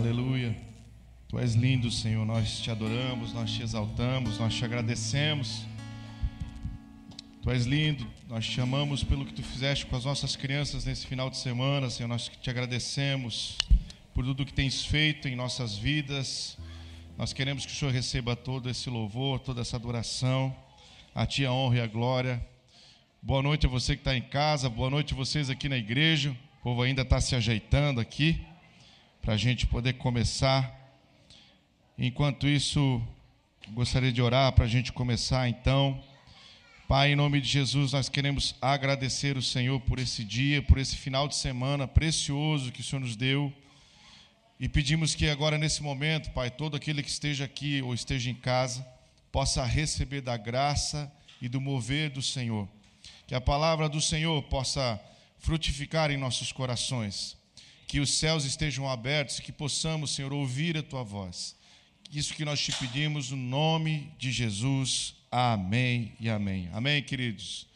Aleluia. 0.00 0.56
Tu 1.28 1.38
és 1.38 1.52
lindo, 1.52 1.90
Senhor. 1.90 2.24
Nós 2.24 2.58
te 2.58 2.70
adoramos, 2.70 3.34
nós 3.34 3.50
te 3.50 3.62
exaltamos, 3.62 4.38
nós 4.38 4.54
te 4.54 4.64
agradecemos. 4.64 5.66
Tu 7.42 7.50
és 7.50 7.66
lindo. 7.66 8.06
Nós 8.26 8.46
te 8.46 8.58
amamos 8.62 9.04
pelo 9.04 9.26
que 9.26 9.34
tu 9.34 9.42
fizeste 9.42 9.84
com 9.84 9.94
as 9.94 10.06
nossas 10.06 10.34
crianças 10.36 10.86
nesse 10.86 11.06
final 11.06 11.28
de 11.28 11.36
semana, 11.36 11.90
Senhor. 11.90 12.08
Nós 12.08 12.28
te 12.28 12.48
agradecemos 12.48 13.58
por 14.14 14.24
tudo 14.24 14.46
que 14.46 14.54
tens 14.54 14.86
feito 14.86 15.28
em 15.28 15.36
nossas 15.36 15.76
vidas. 15.76 16.56
Nós 17.18 17.34
queremos 17.34 17.66
que 17.66 17.72
o 17.72 17.76
Senhor 17.76 17.92
receba 17.92 18.34
todo 18.34 18.70
esse 18.70 18.88
louvor, 18.88 19.38
toda 19.38 19.60
essa 19.60 19.76
adoração. 19.76 20.56
A 21.14 21.26
ti 21.26 21.44
a 21.44 21.52
honra 21.52 21.76
e 21.76 21.80
a 21.82 21.86
glória. 21.86 22.42
Boa 23.20 23.42
noite 23.42 23.66
a 23.66 23.68
você 23.68 23.96
que 23.96 24.00
está 24.00 24.16
em 24.16 24.22
casa, 24.22 24.66
boa 24.70 24.88
noite 24.88 25.12
a 25.12 25.16
vocês 25.16 25.50
aqui 25.50 25.68
na 25.68 25.76
igreja. 25.76 26.30
O 26.60 26.62
povo 26.62 26.80
ainda 26.80 27.02
está 27.02 27.20
se 27.20 27.36
ajeitando 27.36 28.00
aqui 28.00 28.46
para 29.22 29.34
a 29.34 29.36
gente 29.36 29.66
poder 29.66 29.94
começar. 29.94 30.74
Enquanto 31.98 32.48
isso, 32.48 33.02
gostaria 33.72 34.10
de 34.10 34.22
orar 34.22 34.52
para 34.52 34.64
a 34.64 34.68
gente 34.68 34.92
começar 34.92 35.48
então. 35.48 36.02
Pai, 36.88 37.12
em 37.12 37.16
nome 37.16 37.40
de 37.40 37.48
Jesus, 37.48 37.92
nós 37.92 38.08
queremos 38.08 38.56
agradecer 38.60 39.36
o 39.36 39.42
Senhor 39.42 39.78
por 39.80 39.98
esse 39.98 40.24
dia, 40.24 40.62
por 40.62 40.78
esse 40.78 40.96
final 40.96 41.28
de 41.28 41.36
semana 41.36 41.86
precioso 41.86 42.72
que 42.72 42.80
o 42.80 42.84
Senhor 42.84 43.00
nos 43.00 43.14
deu. 43.14 43.52
E 44.58 44.68
pedimos 44.68 45.14
que 45.14 45.28
agora, 45.28 45.58
nesse 45.58 45.82
momento, 45.82 46.30
Pai, 46.30 46.50
todo 46.50 46.76
aquele 46.76 47.02
que 47.02 47.10
esteja 47.10 47.44
aqui 47.44 47.82
ou 47.82 47.94
esteja 47.94 48.30
em 48.30 48.34
casa, 48.34 48.86
possa 49.30 49.64
receber 49.64 50.22
da 50.22 50.36
graça 50.36 51.12
e 51.40 51.48
do 51.48 51.60
mover 51.60 52.10
do 52.10 52.22
Senhor. 52.22 52.66
Que 53.26 53.34
a 53.34 53.40
palavra 53.40 53.88
do 53.88 54.00
Senhor 54.00 54.42
possa 54.44 54.98
frutificar 55.38 56.10
em 56.10 56.16
nossos 56.16 56.52
corações 56.52 57.39
que 57.90 57.98
os 57.98 58.10
céus 58.10 58.44
estejam 58.44 58.88
abertos, 58.88 59.40
que 59.40 59.50
possamos, 59.50 60.12
Senhor, 60.12 60.32
ouvir 60.32 60.78
a 60.78 60.82
tua 60.82 61.02
voz. 61.02 61.56
Isso 62.12 62.34
que 62.34 62.44
nós 62.44 62.60
te 62.60 62.70
pedimos 62.70 63.32
no 63.32 63.36
nome 63.36 64.14
de 64.16 64.30
Jesus. 64.30 65.16
Amém 65.28 66.12
e 66.20 66.30
amém. 66.30 66.70
Amém, 66.72 67.02
queridos. 67.02 67.66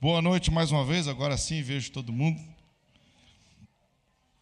Boa 0.00 0.20
noite 0.20 0.50
mais 0.50 0.72
uma 0.72 0.84
vez. 0.84 1.06
Agora 1.06 1.36
sim 1.36 1.62
vejo 1.62 1.92
todo 1.92 2.12
mundo. 2.12 2.40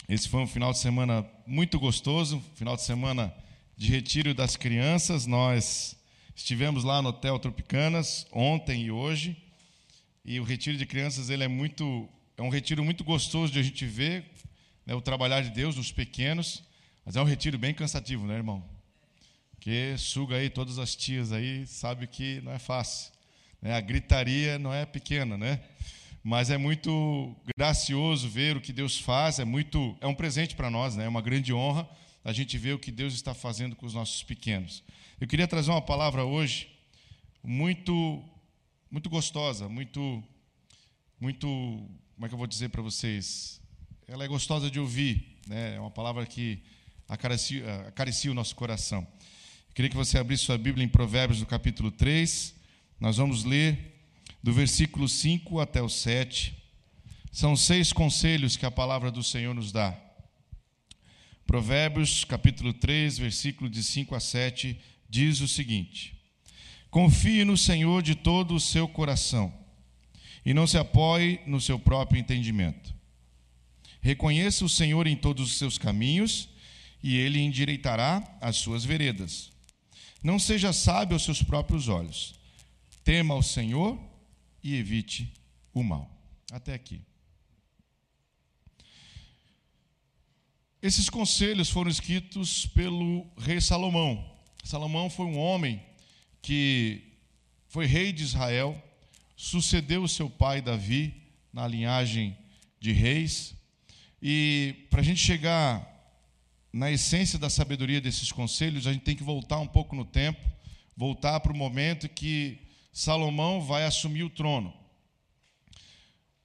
Esse 0.09 0.27
foi 0.27 0.41
um 0.41 0.47
final 0.47 0.73
de 0.73 0.79
semana 0.79 1.29
muito 1.47 1.79
gostoso, 1.79 2.43
final 2.55 2.75
de 2.75 2.83
semana 2.83 3.31
de 3.77 3.91
retiro 3.91 4.33
das 4.33 4.57
crianças. 4.57 5.27
Nós 5.27 5.99
estivemos 6.35 6.83
lá 6.83 7.03
no 7.03 7.11
Hotel 7.11 7.39
Tropicanas 7.39 8.27
ontem 8.33 8.85
e 8.85 8.91
hoje. 8.91 9.37
E 10.25 10.41
o 10.41 10.45
retiro 10.45 10.79
de 10.79 10.87
crianças 10.87 11.29
ele 11.29 11.45
é 11.45 11.49
muito 11.49 12.09
é 12.39 12.43
um 12.43 12.49
retiro 12.49 12.83
muito 12.83 13.05
gostoso 13.05 13.53
de 13.53 13.59
a 13.59 13.63
gente 13.63 13.85
ver 13.85 14.25
né, 14.91 14.97
o 14.97 15.01
trabalhar 15.01 15.41
de 15.41 15.51
Deus 15.51 15.77
nos 15.77 15.93
pequenos, 15.93 16.65
mas 17.07 17.15
é 17.15 17.23
um 17.23 17.25
retiro 17.25 17.57
bem 17.57 17.73
cansativo, 17.73 18.27
né, 18.27 18.35
irmão? 18.35 18.69
Que 19.61 19.97
suga 19.97 20.35
aí 20.35 20.51
todas 20.51 20.81
as 20.81 20.97
tias 20.97 21.31
aí, 21.31 21.65
sabe 21.65 22.09
que 22.09 22.41
não 22.41 22.51
é 22.51 22.59
fácil. 22.59 23.13
Né? 23.63 23.73
A 23.73 23.81
gritaria 23.81 24.59
não 24.59 24.75
é 24.75 24.85
pequena, 24.85 25.39
né? 25.39 25.61
Mas 26.25 26.51
é 26.51 26.59
muito 26.59 27.37
gracioso 27.57 28.29
ver 28.29 28.57
o 28.57 28.61
que 28.61 28.73
Deus 28.73 28.99
faz, 28.99 29.39
é 29.39 29.45
muito, 29.45 29.97
é 30.01 30.09
um 30.09 30.15
presente 30.15 30.57
para 30.57 30.69
nós, 30.69 30.97
né? 30.97 31.05
É 31.05 31.09
uma 31.09 31.23
grande 31.23 31.53
honra 31.53 31.89
a 32.25 32.33
gente 32.33 32.59
ver 32.59 32.75
o 32.75 32.79
que 32.79 32.91
Deus 32.91 33.15
está 33.15 33.33
fazendo 33.33 33.77
com 33.77 33.87
os 33.87 33.95
nossos 33.95 34.25
pequenos. 34.25 34.83
Eu 35.21 35.29
queria 35.29 35.47
trazer 35.47 35.71
uma 35.71 35.81
palavra 35.81 36.25
hoje 36.25 36.69
muito 37.45 38.25
muito 38.91 39.09
gostosa, 39.09 39.69
muito 39.69 40.21
muito, 41.21 41.47
como 41.47 42.27
é 42.27 42.29
que 42.29 42.35
eu 42.35 42.39
vou 42.39 42.47
dizer 42.49 42.71
para 42.71 42.83
vocês? 42.83 43.60
Ela 44.11 44.25
é 44.25 44.27
gostosa 44.27 44.69
de 44.69 44.81
ouvir, 44.81 45.39
né? 45.47 45.77
é 45.77 45.81
uma 45.81 45.91
palavra 45.91 46.27
que 46.27 46.59
acaricia, 47.09 47.87
acaricia 47.87 48.29
o 48.29 48.35
nosso 48.35 48.57
coração. 48.57 49.07
Eu 49.69 49.75
queria 49.75 49.89
que 49.89 49.97
você 49.97 50.19
abrisse 50.19 50.47
sua 50.47 50.59
Bíblia 50.59 50.85
em 50.85 50.89
Provérbios, 50.89 51.39
no 51.39 51.47
capítulo 51.47 51.93
3. 51.93 52.53
Nós 52.99 53.19
vamos 53.19 53.45
ler 53.45 54.03
do 54.43 54.53
versículo 54.53 55.09
5 55.09 55.61
até 55.61 55.81
o 55.81 55.89
7. 55.89 56.61
São 57.31 57.55
seis 57.55 57.93
conselhos 57.93 58.57
que 58.57 58.67
a 58.67 58.71
palavra 58.71 59.13
do 59.13 59.23
Senhor 59.23 59.55
nos 59.55 59.71
dá. 59.71 59.97
Provérbios, 61.47 62.25
capítulo 62.25 62.73
3, 62.73 63.17
versículo 63.17 63.71
de 63.71 63.85
5 63.85 64.17
a 64.17 64.19
7, 64.19 64.77
diz 65.09 65.41
o 65.41 65.47
seguinte: 65.47 66.21
Confie 66.91 67.45
no 67.45 67.57
Senhor 67.57 68.03
de 68.03 68.17
todo 68.17 68.57
o 68.57 68.61
seu 68.61 68.89
coração 68.89 69.55
e 70.45 70.53
não 70.53 70.67
se 70.67 70.77
apoie 70.77 71.41
no 71.47 71.61
seu 71.61 71.79
próprio 71.79 72.19
entendimento. 72.19 72.99
Reconheça 74.01 74.65
o 74.65 74.69
Senhor 74.69 75.07
em 75.07 75.17
todos 75.17 75.51
os 75.53 75.59
seus 75.59 75.77
caminhos, 75.77 76.49
e 77.03 77.17
ele 77.17 77.41
endireitará 77.41 78.23
as 78.41 78.57
suas 78.57 78.85
veredas. 78.85 79.51
Não 80.23 80.39
seja 80.39 80.73
sábio 80.73 81.15
aos 81.15 81.25
seus 81.25 81.43
próprios 81.43 81.89
olhos. 81.89 82.35
Tema 83.03 83.35
ao 83.35 83.43
Senhor 83.43 83.99
e 84.63 84.75
evite 84.75 85.33
o 85.73 85.83
mal. 85.83 86.11
Até 86.53 86.75
aqui. 86.75 87.01
Esses 90.83 91.11
conselhos 91.11 91.69
foram 91.69 91.91
escritos 91.91 92.67
pelo 92.67 93.27
rei 93.37 93.61
Salomão. 93.61 94.31
Salomão 94.65 95.11
foi 95.11 95.27
um 95.27 95.39
homem 95.39 95.83
que 96.43 97.03
foi 97.69 97.87
rei 97.87 98.13
de 98.13 98.23
Israel, 98.23 98.83
sucedeu 99.37 100.09
seu 100.09 100.29
pai 100.29 100.61
Davi 100.61 101.15
na 101.53 101.67
linhagem 101.67 102.37
de 102.79 102.93
reis, 102.93 103.55
e 104.23 104.87
para 104.91 105.01
a 105.01 105.05
gente 105.05 105.21
chegar 105.21 105.89
na 106.73 106.91
essência 106.91 107.39
da 107.39 107.51
sabedoria 107.51 108.01
desses 108.01 108.31
conselhos, 108.31 108.87
a 108.87 108.93
gente 108.93 109.03
tem 109.03 109.17
que 109.17 109.23
voltar 109.23 109.59
um 109.59 109.67
pouco 109.67 109.97
no 109.97 110.05
tempo, 110.05 110.41
voltar 110.97 111.41
para 111.41 111.53
o 111.53 111.57
momento 111.57 112.09
que 112.09 112.59
Salomão 112.93 113.61
vai 113.61 113.85
assumir 113.85 114.23
o 114.23 114.31
trono. 114.31 114.73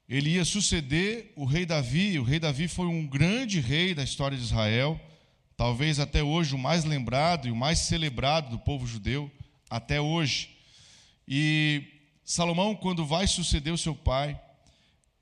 Ele 0.08 0.31
ia 0.31 0.46
suceder 0.46 1.34
o 1.35 1.46
rei 1.46 1.66
Davi, 1.66 2.19
o 2.19 2.24
rei 2.24 2.40
Davi 2.40 2.68
foi 2.68 2.85
um 2.85 3.06
grande 3.06 3.59
rei 3.59 3.94
da 3.94 4.03
história 4.03 4.38
de 4.38 4.44
Israel, 4.44 5.00
talvez 5.58 6.00
até 6.00 6.24
hoje 6.24 6.53
o 6.53 6.59
mais 6.59 6.85
lembrado 6.85 7.47
e 7.47 7.52
o 7.52 7.56
mais 7.56 7.80
celebrado 7.80 8.52
do 8.52 8.59
povo 8.59 8.85
judeu, 8.85 9.31
até 9.69 10.00
hoje. 10.00 10.50
E 11.28 11.84
Salomão, 12.24 12.75
quando 12.75 13.06
vai 13.06 13.28
suceder 13.28 13.74
o 13.74 13.78
seu 13.78 13.96
pai, 13.96 14.40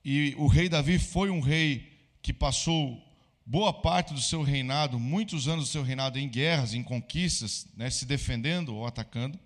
e 0.03 0.35
o 0.37 0.47
rei 0.47 0.67
Davi 0.67 0.99
foi 0.99 1.29
um 1.29 1.39
rei 1.39 1.92
que 2.23 2.33
passou 2.33 3.05
boa 3.45 3.73
parte 3.73 4.13
do 4.13 4.21
seu 4.21 4.41
reinado, 4.41 4.97
muitos 4.97 5.47
anos 5.47 5.65
do 5.65 5.71
seu 5.71 5.83
reinado 5.83 6.17
em 6.17 6.29
guerras, 6.29 6.73
em 6.73 6.81
conquistas, 6.81 7.67
né, 7.75 7.89
se 7.89 8.05
defendendo 8.05 8.73
ou 8.73 8.87
atacando. 8.87 9.37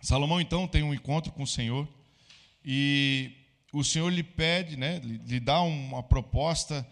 Salomão 0.00 0.40
então 0.40 0.66
tem 0.68 0.82
um 0.82 0.94
encontro 0.94 1.32
com 1.32 1.42
o 1.42 1.46
Senhor 1.46 1.86
e 2.64 3.32
o 3.72 3.82
Senhor 3.82 4.08
lhe 4.08 4.22
pede, 4.22 4.76
né, 4.76 5.00
lhe 5.00 5.40
dá 5.40 5.60
uma 5.60 6.02
proposta 6.02 6.86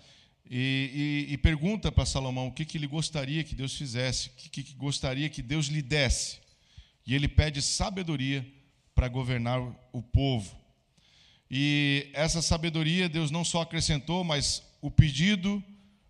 e, 0.51 1.27
e, 1.29 1.33
e 1.35 1.39
pergunta 1.39 1.93
para 1.93 2.05
Salomão 2.05 2.49
o 2.49 2.53
que, 2.53 2.65
que 2.65 2.77
ele 2.77 2.87
gostaria 2.87 3.45
que 3.45 3.55
Deus 3.55 3.77
fizesse, 3.77 4.31
o 4.31 4.33
que, 4.33 4.63
que 4.65 4.75
gostaria 4.75 5.29
que 5.29 5.43
Deus 5.43 5.67
lhe 5.67 5.83
desse. 5.83 6.39
E 7.07 7.15
ele 7.15 7.29
pede 7.29 7.63
sabedoria 7.63 8.47
para 8.95 9.09
governar 9.09 9.61
o 9.93 10.03
povo. 10.03 10.57
E 11.51 12.11
essa 12.13 12.43
sabedoria 12.43 13.09
Deus 13.09 13.31
não 13.31 13.45
só 13.45 13.63
acrescentou, 13.63 14.23
mas 14.23 14.63
o 14.81 14.91
pedido 14.91 15.63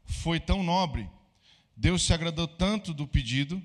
foi 0.05 0.41
tão 0.41 0.63
nobre. 0.63 1.09
Deus 1.77 2.03
se 2.03 2.13
agradou 2.13 2.49
tanto 2.49 2.93
do 2.93 3.07
pedido 3.07 3.63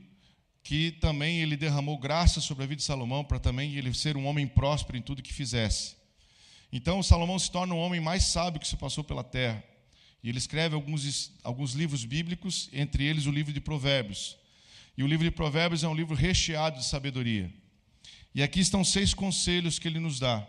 que 0.63 0.91
também 0.91 1.41
ele 1.41 1.57
derramou 1.57 1.97
graça 1.97 2.39
sobre 2.39 2.63
a 2.63 2.67
vida 2.67 2.77
de 2.77 2.83
Salomão 2.83 3.23
para 3.23 3.39
também 3.39 3.75
ele 3.75 3.93
ser 3.93 4.15
um 4.15 4.25
homem 4.25 4.47
próspero 4.47 4.97
em 4.97 5.01
tudo 5.01 5.21
que 5.21 5.33
fizesse. 5.33 5.95
Então 6.71 7.03
Salomão 7.03 7.37
se 7.37 7.51
torna 7.51 7.73
o 7.73 7.79
homem 7.79 7.99
mais 7.99 8.23
sábio 8.23 8.59
que 8.59 8.67
se 8.67 8.77
passou 8.77 9.03
pela 9.03 9.23
terra. 9.23 9.63
E 10.23 10.29
ele 10.29 10.37
escreve 10.37 10.73
alguns, 10.73 11.33
alguns 11.43 11.73
livros 11.73 12.05
bíblicos, 12.05 12.69
entre 12.71 13.03
eles 13.03 13.25
o 13.25 13.31
livro 13.31 13.51
de 13.51 13.59
Provérbios. 13.59 14.37
E 14.97 15.03
o 15.03 15.07
livro 15.07 15.25
de 15.25 15.31
Provérbios 15.31 15.83
é 15.83 15.87
um 15.87 15.95
livro 15.95 16.15
recheado 16.15 16.79
de 16.79 16.85
sabedoria. 16.85 17.51
E 18.33 18.41
aqui 18.41 18.61
estão 18.61 18.85
seis 18.85 19.13
conselhos 19.13 19.79
que 19.79 19.87
ele 19.87 19.99
nos 19.99 20.19
dá 20.19 20.47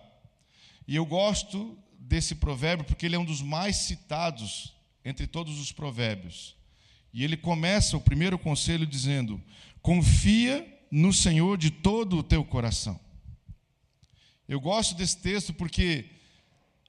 e 0.86 0.96
eu 0.96 1.06
gosto 1.06 1.78
desse 1.98 2.34
provérbio 2.34 2.84
porque 2.84 3.06
ele 3.06 3.16
é 3.16 3.18
um 3.18 3.24
dos 3.24 3.40
mais 3.40 3.76
citados 3.76 4.74
entre 5.04 5.26
todos 5.26 5.58
os 5.58 5.72
provérbios. 5.72 6.54
E 7.12 7.22
ele 7.22 7.36
começa 7.36 7.96
o 7.96 8.00
primeiro 8.00 8.38
conselho 8.38 8.86
dizendo: 8.86 9.40
Confia 9.80 10.66
no 10.90 11.12
Senhor 11.12 11.56
de 11.56 11.70
todo 11.70 12.18
o 12.18 12.22
teu 12.22 12.44
coração. 12.44 12.98
Eu 14.48 14.60
gosto 14.60 14.94
desse 14.94 15.18
texto 15.18 15.54
porque 15.54 16.10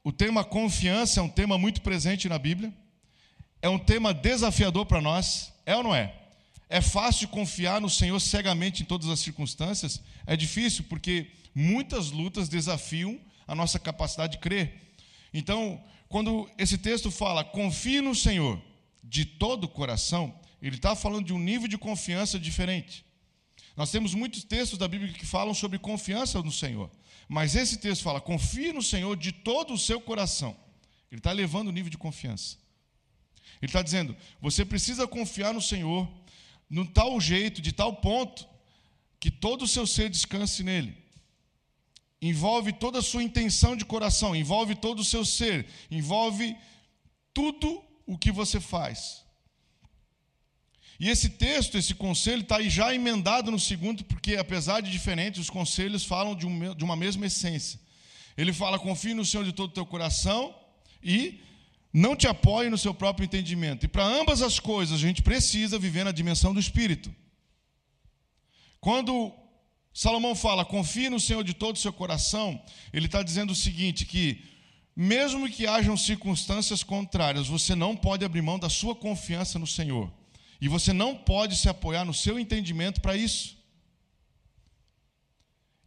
o 0.04 0.12
tema 0.12 0.44
confiança 0.44 1.20
é 1.20 1.24
um 1.24 1.30
tema 1.30 1.58
muito 1.58 1.82
presente 1.82 2.28
na 2.28 2.38
Bíblia, 2.38 2.74
é 3.62 3.70
um 3.70 3.80
tema 3.80 4.14
desafiador 4.14 4.86
para 4.86 5.02
nós, 5.02 5.54
é 5.66 5.76
ou 5.76 5.84
não 5.84 5.96
é? 5.96 6.14
É 6.70 6.82
fácil 6.82 7.28
confiar 7.28 7.80
no 7.80 7.90
Senhor 7.90 8.20
cegamente 8.20 8.84
em 8.84 8.86
todas 8.86 9.10
as 9.10 9.20
circunstâncias? 9.20 10.02
É 10.26 10.36
difícil 10.36 10.84
porque 10.90 11.32
muitas 11.54 12.12
lutas 12.12 12.50
desafiam 12.50 13.20
a 13.48 13.56
nossa 13.56 13.80
capacidade 13.80 14.34
de 14.34 14.40
crer. 14.40 14.96
Então, 15.34 15.84
quando 16.08 16.50
esse 16.58 16.78
texto 16.78 17.12
fala, 17.12 17.44
confie 17.44 18.02
no 18.02 18.16
Senhor 18.16 18.62
de 19.04 19.26
todo 19.26 19.66
o 19.66 19.70
coração, 19.70 20.34
ele 20.62 20.78
está 20.78 20.96
falando 20.96 21.26
de 21.26 21.34
um 21.34 21.40
nível 21.40 21.68
de 21.68 21.78
confiança 21.78 22.40
diferente. 22.40 23.06
Nós 23.76 23.92
temos 23.92 24.14
muitos 24.14 24.44
textos 24.44 24.80
da 24.80 24.88
Bíblia 24.88 25.14
que 25.14 25.26
falam 25.26 25.54
sobre 25.54 25.78
confiança 25.78 26.42
no 26.42 26.52
Senhor. 26.52 26.90
Mas 27.28 27.56
esse 27.56 27.78
texto 27.78 28.04
fala: 28.04 28.22
confie 28.22 28.72
no 28.72 28.82
Senhor 28.82 29.18
de 29.18 29.32
todo 29.32 29.74
o 29.74 29.78
seu 29.78 30.00
coração. 30.00 30.56
Ele 31.12 31.20
está 31.20 31.32
elevando 31.32 31.70
o 31.70 31.74
nível 31.74 31.90
de 31.90 31.98
confiança. 31.98 32.58
Ele 33.62 33.70
está 33.70 33.82
dizendo: 33.82 34.16
você 34.42 34.64
precisa 34.64 35.08
confiar 35.08 35.54
no 35.54 35.62
Senhor, 35.62 36.10
no 36.70 36.86
tal 36.86 37.20
jeito, 37.20 37.62
de 37.62 37.72
tal 37.72 37.98
ponto, 37.98 38.48
que 39.20 39.30
todo 39.30 39.64
o 39.64 39.68
seu 39.68 39.86
ser 39.86 40.10
descanse 40.10 40.64
nele. 40.64 41.05
Envolve 42.32 42.74
toda 42.74 42.98
a 43.00 43.04
sua 43.04 43.22
intenção 43.22 43.76
de 43.76 43.86
coração, 43.86 44.36
envolve 44.36 44.74
todo 44.74 45.00
o 45.02 45.06
seu 45.14 45.24
ser, 45.24 45.68
envolve 45.92 46.58
tudo 47.32 47.84
o 48.04 48.18
que 48.18 48.32
você 48.32 48.60
faz. 48.60 49.24
E 51.00 51.08
esse 51.08 51.30
texto, 51.30 51.78
esse 51.78 51.94
conselho, 51.94 52.42
está 52.42 52.58
aí 52.58 52.68
já 52.68 52.96
emendado 52.96 53.52
no 53.52 53.60
segundo, 53.60 54.04
porque 54.06 54.38
apesar 54.38 54.82
de 54.82 54.90
diferentes, 54.90 55.40
os 55.40 55.52
conselhos 55.52 56.04
falam 56.04 56.36
de, 56.36 56.48
um, 56.48 56.74
de 56.74 56.84
uma 56.84 56.96
mesma 56.96 57.28
essência. 57.28 57.80
Ele 58.36 58.52
fala: 58.52 58.80
confie 58.80 59.14
no 59.14 59.24
Senhor 59.24 59.44
de 59.44 59.54
todo 59.54 59.70
o 59.70 59.74
teu 59.74 59.86
coração 59.86 60.56
e 61.04 61.40
não 61.94 62.16
te 62.16 62.28
apoie 62.28 62.72
no 62.72 62.78
seu 62.86 62.94
próprio 62.94 63.26
entendimento. 63.26 63.86
E 63.86 63.88
para 63.88 64.04
ambas 64.04 64.42
as 64.42 64.60
coisas, 64.60 64.96
a 64.98 65.02
gente 65.02 65.22
precisa 65.22 65.78
viver 65.78 66.04
na 66.04 66.12
dimensão 66.12 66.56
do 66.56 66.60
Espírito. 66.60 67.14
Quando 68.82 69.32
Salomão 69.98 70.36
fala, 70.36 70.66
confie 70.66 71.10
no 71.10 71.22
Senhor 71.22 71.42
de 71.42 71.54
todo 71.54 71.78
o 71.78 71.80
seu 71.80 71.94
coração, 71.94 72.62
ele 72.92 73.06
está 73.06 73.24
dizendo 73.24 73.52
o 73.52 73.56
seguinte: 73.56 74.06
que 74.06 74.44
mesmo 74.94 75.50
que 75.50 75.66
hajam 75.66 75.96
circunstâncias 75.96 76.84
contrárias, 76.84 77.48
você 77.48 77.74
não 77.74 77.96
pode 77.96 78.26
abrir 78.26 78.42
mão 78.42 78.60
da 78.60 78.70
sua 78.70 78.94
confiança 78.94 79.58
no 79.58 79.66
Senhor. 79.66 80.12
E 80.60 80.68
você 80.68 80.92
não 80.92 81.16
pode 81.16 81.56
se 81.56 81.70
apoiar 81.70 82.04
no 82.04 82.14
seu 82.14 82.38
entendimento 82.38 83.00
para 83.00 83.16
isso. 83.16 83.58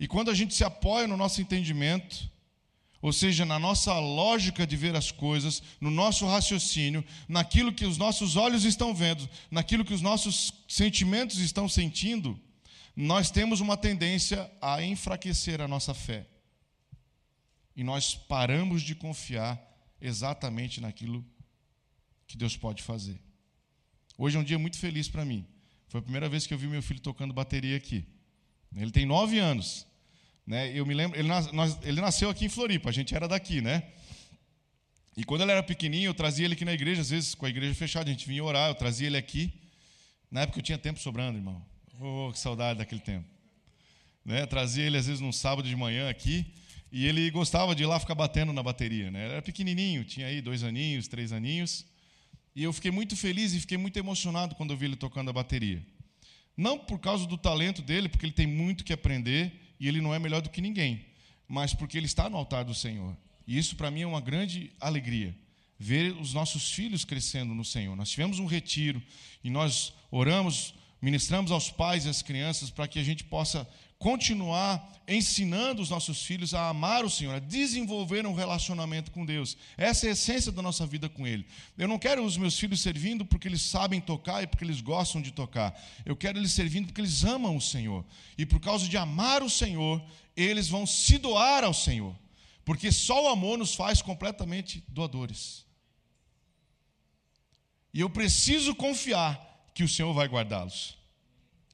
E 0.01 0.09
quando 0.09 0.31
a 0.31 0.35
gente 0.35 0.55
se 0.55 0.65
apoia 0.65 1.07
no 1.07 1.17
nosso 1.17 1.43
entendimento, 1.43 2.31
ou 3.03 3.13
seja, 3.13 3.45
na 3.45 3.59
nossa 3.59 3.93
lógica 3.99 4.67
de 4.67 4.75
ver 4.75 4.97
as 4.97 5.11
coisas, 5.11 5.63
no 5.83 5.91
nosso 5.91 6.27
raciocínio, 6.27 7.05
naquilo 7.29 7.75
que 7.75 7.85
os 7.85 7.99
nossos 7.99 8.37
olhos 8.37 8.65
estão 8.65 8.95
vendo, 8.95 9.29
naquilo 9.51 9.85
que 9.85 9.93
os 9.93 10.01
nossos 10.01 10.53
sentimentos 10.67 11.39
estão 11.41 11.69
sentindo, 11.69 12.41
nós 13.01 13.31
temos 13.31 13.61
uma 13.61 13.77
tendência 13.77 14.51
a 14.61 14.83
enfraquecer 14.83 15.61
a 15.61 15.69
nossa 15.69 15.95
fé. 15.95 16.27
E 17.77 17.85
nós 17.85 18.17
paramos 18.17 18.83
de 18.83 18.93
confiar 18.93 19.57
exatamente 20.01 20.81
naquilo 20.81 21.25
que 22.27 22.37
Deus 22.37 22.57
pode 22.57 22.83
fazer. 22.83 23.21
Hoje 24.17 24.37
é 24.37 24.41
um 24.41 24.43
dia 24.43 24.59
muito 24.59 24.79
feliz 24.79 25.09
para 25.09 25.25
mim. 25.25 25.47
Foi 25.87 26.01
a 26.01 26.03
primeira 26.03 26.29
vez 26.29 26.45
que 26.45 26.53
eu 26.53 26.59
vi 26.59 26.67
meu 26.67 26.83
filho 26.83 26.99
tocando 26.99 27.33
bateria 27.33 27.77
aqui. 27.77 28.05
Ele 28.75 28.91
tem 28.91 29.07
nove 29.07 29.39
anos. 29.39 29.87
Né? 30.45 30.77
Eu 30.77 30.85
me 30.85 30.93
lembro, 30.93 31.17
ele, 31.17 31.29
nas, 31.29 31.79
ele 31.85 32.01
nasceu 32.01 32.29
aqui 32.29 32.47
em 32.47 32.49
Floripa, 32.49 32.89
a 32.89 32.93
gente 32.93 33.15
era 33.15 33.29
daqui, 33.29 33.61
né? 33.61 33.93
E 35.17 35.23
quando 35.23 35.43
ele 35.43 35.53
era 35.53 35.63
pequenininho, 35.63 36.09
eu 36.09 36.15
trazia 36.15 36.47
ele 36.47 36.55
aqui 36.55 36.65
na 36.65 36.73
igreja, 36.73 37.01
às 37.01 37.11
vezes 37.11 37.33
com 37.33 37.47
a 37.47 37.49
igreja 37.49 37.77
fechada, 37.77 38.11
a 38.11 38.13
gente 38.13 38.27
vinha 38.27 38.43
orar, 38.43 38.71
eu 38.71 38.75
trazia 38.75 39.07
ele 39.07 39.17
aqui. 39.17 39.53
Na 40.29 40.41
época 40.41 40.59
eu 40.59 40.63
tinha 40.65 40.79
tempo 40.79 40.99
sobrando, 40.99 41.39
irmão. 41.39 41.65
Oh, 42.01 42.31
que 42.33 42.39
saudade 42.39 42.79
daquele 42.79 43.01
tempo. 43.01 43.27
Né? 44.25 44.47
Trazia 44.47 44.85
ele 44.85 44.97
às 44.97 45.07
vezes 45.07 45.21
num 45.21 45.33
sábado 45.33 45.69
de 45.69 45.75
manhã 45.75 46.09
aqui, 46.09 46.47
e 46.91 47.07
ele 47.07 47.31
gostava 47.31 47.75
de 47.75 47.83
ir 47.83 47.87
lá 47.87 47.99
ficar 47.99 48.15
batendo 48.15 48.53
na 48.53 48.63
bateria, 48.63 49.11
né? 49.11 49.33
Era 49.33 49.43
pequenininho, 49.43 50.05
tinha 50.05 50.27
aí 50.27 50.41
dois 50.41 50.63
aninhos, 50.63 51.07
três 51.07 51.33
aninhos. 51.33 51.85
E 52.57 52.63
eu 52.63 52.73
fiquei 52.73 52.91
muito 52.91 53.17
feliz 53.17 53.53
e 53.53 53.61
fiquei 53.61 53.77
muito 53.77 53.99
emocionado 53.99 54.55
quando 54.55 54.73
eu 54.73 54.77
vi 54.77 54.87
ele 54.87 54.97
tocando 54.97 55.29
a 55.29 55.33
bateria. 55.33 55.85
Não 56.57 56.79
por 56.79 56.99
causa 56.99 57.27
do 57.27 57.37
talento 57.37 57.83
dele, 57.83 58.09
porque 58.09 58.27
ele 58.27 58.33
tem 58.33 58.47
muito 58.47 58.85
que 58.85 58.93
aprender 58.93 59.53
e 59.79 59.87
ele 59.87 60.01
não 60.01 60.15
é 60.15 60.19
melhor 60.19 60.41
do 60.41 60.51
que 60.51 60.61
ninguém, 60.61 61.05
mas 61.47 61.75
porque 61.75 61.97
ele 61.97 62.07
está 62.07 62.29
no 62.29 62.37
altar 62.37 62.65
do 62.65 62.75
Senhor. 62.75 63.17
E 63.47 63.57
isso 63.57 63.77
para 63.77 63.91
mim 63.91 64.03
é 64.03 64.07
uma 64.07 64.21
grande 64.21 64.73
alegria, 64.81 65.37
ver 65.79 66.13
os 66.17 66.35
nossos 66.35 66.73
filhos 66.73 67.05
crescendo 67.05 67.55
no 67.55 67.65
Senhor. 67.65 67.95
Nós 67.95 68.11
tivemos 68.11 68.39
um 68.39 68.47
retiro 68.47 69.01
e 69.45 69.51
nós 69.51 69.93
oramos, 70.11 70.75
ministramos 71.01 71.51
aos 71.51 71.71
pais 71.71 72.05
e 72.05 72.09
às 72.09 72.23
crianças 72.23 72.71
para 72.71 72.89
que 72.89 72.99
a 72.99 73.05
gente 73.05 73.25
possa 73.25 73.69
continuar 73.99 74.97
ensinando 75.09 75.83
os 75.83 75.91
nossos 75.91 76.23
filhos 76.23 76.55
a 76.55 76.69
amar 76.69 77.05
o 77.05 77.11
Senhor, 77.11 77.35
a 77.35 77.41
desenvolver 77.41 78.27
um 78.27 78.35
relacionamento 78.35 79.11
com 79.11 79.27
Deus. 79.27 79.57
Essa 79.77 80.07
é 80.07 80.11
a 80.11 80.13
essência 80.13 80.53
da 80.53 80.63
nossa 80.63 80.87
vida 80.87 81.09
com 81.09 81.27
Ele. 81.27 81.47
Eu 81.77 81.89
não 81.89 81.99
quero 81.99 82.25
os 82.25 82.37
meus 82.37 82.59
filhos 82.59 82.81
servindo 82.81 83.25
porque 83.25 83.49
eles 83.49 83.63
sabem 83.63 84.01
tocar 84.01 84.43
e 84.43 84.47
porque 84.47 84.65
eles 84.65 84.81
gostam 84.81 85.21
de 85.21 85.33
tocar. 85.33 85.77
Eu 86.05 86.15
quero 86.15 86.39
eles 86.39 86.53
servindo 86.53 86.87
porque 86.87 87.01
eles 87.01 87.25
amam 87.25 87.57
o 87.57 87.61
Senhor. 87.61 88.05
E 88.37 88.47
por 88.47 88.61
causa 88.61 88.87
de 88.87 88.97
amar 88.97 89.43
o 89.43 89.51
Senhor, 89.51 90.01
eles 90.37 90.69
vão 90.69 90.87
se 90.87 91.19
doar 91.19 91.65
ao 91.65 91.75
Senhor. 91.75 92.15
Porque 92.65 92.93
só 92.93 93.25
o 93.25 93.29
amor 93.29 93.59
nos 93.59 93.75
faz 93.75 94.01
completamente 94.01 94.85
doadores. 94.89 95.67
E 97.93 98.01
eu 98.01 98.11
preciso 98.11 98.75
confiar 98.75 99.48
que 99.79 99.85
o 99.85 99.89
Senhor 99.89 100.13
vai 100.13 100.27
guardá-los. 100.27 100.99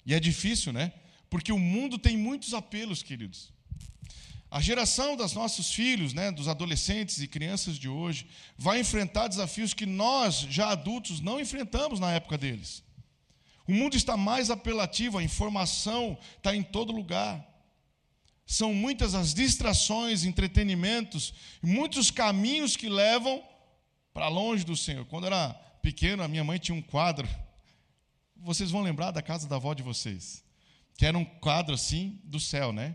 E 0.04 0.12
é 0.12 0.20
difícil, 0.20 0.74
né? 0.74 0.92
Porque 1.30 1.50
o 1.50 1.58
mundo 1.58 1.98
tem 1.98 2.18
muitos 2.18 2.52
apelos, 2.52 3.02
queridos. 3.02 3.50
A 4.50 4.60
geração 4.60 5.16
dos 5.16 5.32
nossos 5.32 5.72
filhos, 5.72 6.12
né, 6.12 6.30
dos 6.30 6.46
adolescentes 6.46 7.22
e 7.22 7.26
crianças 7.26 7.78
de 7.78 7.88
hoje, 7.88 8.26
vai 8.58 8.78
enfrentar 8.78 9.28
desafios 9.28 9.72
que 9.72 9.86
nós, 9.86 10.40
já 10.50 10.68
adultos, 10.68 11.22
não 11.22 11.40
enfrentamos 11.40 11.98
na 11.98 12.12
época 12.12 12.36
deles. 12.36 12.82
O 13.66 13.72
mundo 13.72 13.96
está 13.96 14.18
mais 14.18 14.50
apelativo, 14.50 15.16
a 15.16 15.22
informação 15.22 16.18
está 16.36 16.54
em 16.54 16.62
todo 16.62 16.92
lugar. 16.92 17.42
São 18.44 18.74
muitas 18.74 19.14
as 19.14 19.32
distrações, 19.32 20.24
entretenimentos, 20.24 21.32
muitos 21.62 22.10
caminhos 22.10 22.76
que 22.76 22.90
levam 22.90 23.42
para 24.12 24.28
longe 24.28 24.62
do 24.62 24.76
Senhor. 24.76 25.06
Quando 25.06 25.26
era 25.26 25.54
pequeno, 25.80 26.22
a 26.22 26.28
minha 26.28 26.44
mãe 26.44 26.58
tinha 26.58 26.76
um 26.76 26.82
quadro. 26.82 27.26
Vocês 28.44 28.70
vão 28.70 28.82
lembrar 28.82 29.10
da 29.10 29.22
casa 29.22 29.48
da 29.48 29.56
avó 29.56 29.72
de 29.72 29.82
vocês 29.82 30.44
que 30.96 31.04
era 31.04 31.16
um 31.16 31.24
quadro 31.24 31.74
assim 31.74 32.20
do 32.24 32.38
céu, 32.38 32.72
né? 32.72 32.94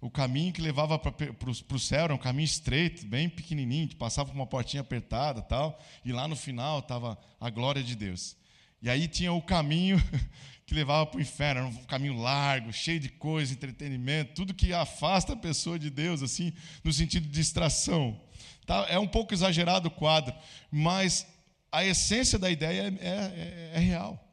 O 0.00 0.10
caminho 0.10 0.52
que 0.52 0.60
levava 0.60 0.98
para 0.98 1.50
o 1.50 1.78
céu 1.78 2.04
era 2.04 2.14
um 2.14 2.18
caminho 2.18 2.44
estreito, 2.44 3.06
bem 3.06 3.28
pequenininho, 3.28 3.88
que 3.88 3.96
passava 3.96 4.28
por 4.28 4.36
uma 4.36 4.46
portinha 4.46 4.82
apertada 4.82 5.40
tal, 5.40 5.78
e 6.04 6.12
lá 6.12 6.28
no 6.28 6.36
final 6.36 6.78
estava 6.78 7.18
a 7.40 7.50
glória 7.50 7.82
de 7.82 7.96
Deus. 7.96 8.36
E 8.82 8.90
aí 8.90 9.08
tinha 9.08 9.32
o 9.32 9.40
caminho 9.40 9.96
que 10.66 10.74
levava 10.74 11.06
para 11.06 11.18
o 11.18 11.22
inferno, 11.22 11.60
era 11.62 11.68
um 11.68 11.84
caminho 11.86 12.18
largo, 12.20 12.72
cheio 12.72 13.00
de 13.00 13.08
coisa, 13.08 13.52
entretenimento, 13.52 14.34
tudo 14.34 14.54
que 14.54 14.72
afasta 14.72 15.32
a 15.32 15.36
pessoa 15.36 15.78
de 15.78 15.88
Deus, 15.90 16.22
assim, 16.22 16.52
no 16.82 16.92
sentido 16.92 17.26
de 17.26 17.32
distração. 17.32 18.20
Tá? 18.66 18.86
É 18.88 18.98
um 18.98 19.08
pouco 19.08 19.32
exagerado 19.32 19.88
o 19.88 19.90
quadro, 19.90 20.34
mas 20.70 21.26
a 21.72 21.84
essência 21.84 22.38
da 22.38 22.50
ideia 22.50 22.94
é, 23.00 23.08
é, 23.08 23.72
é 23.74 23.78
real. 23.78 24.23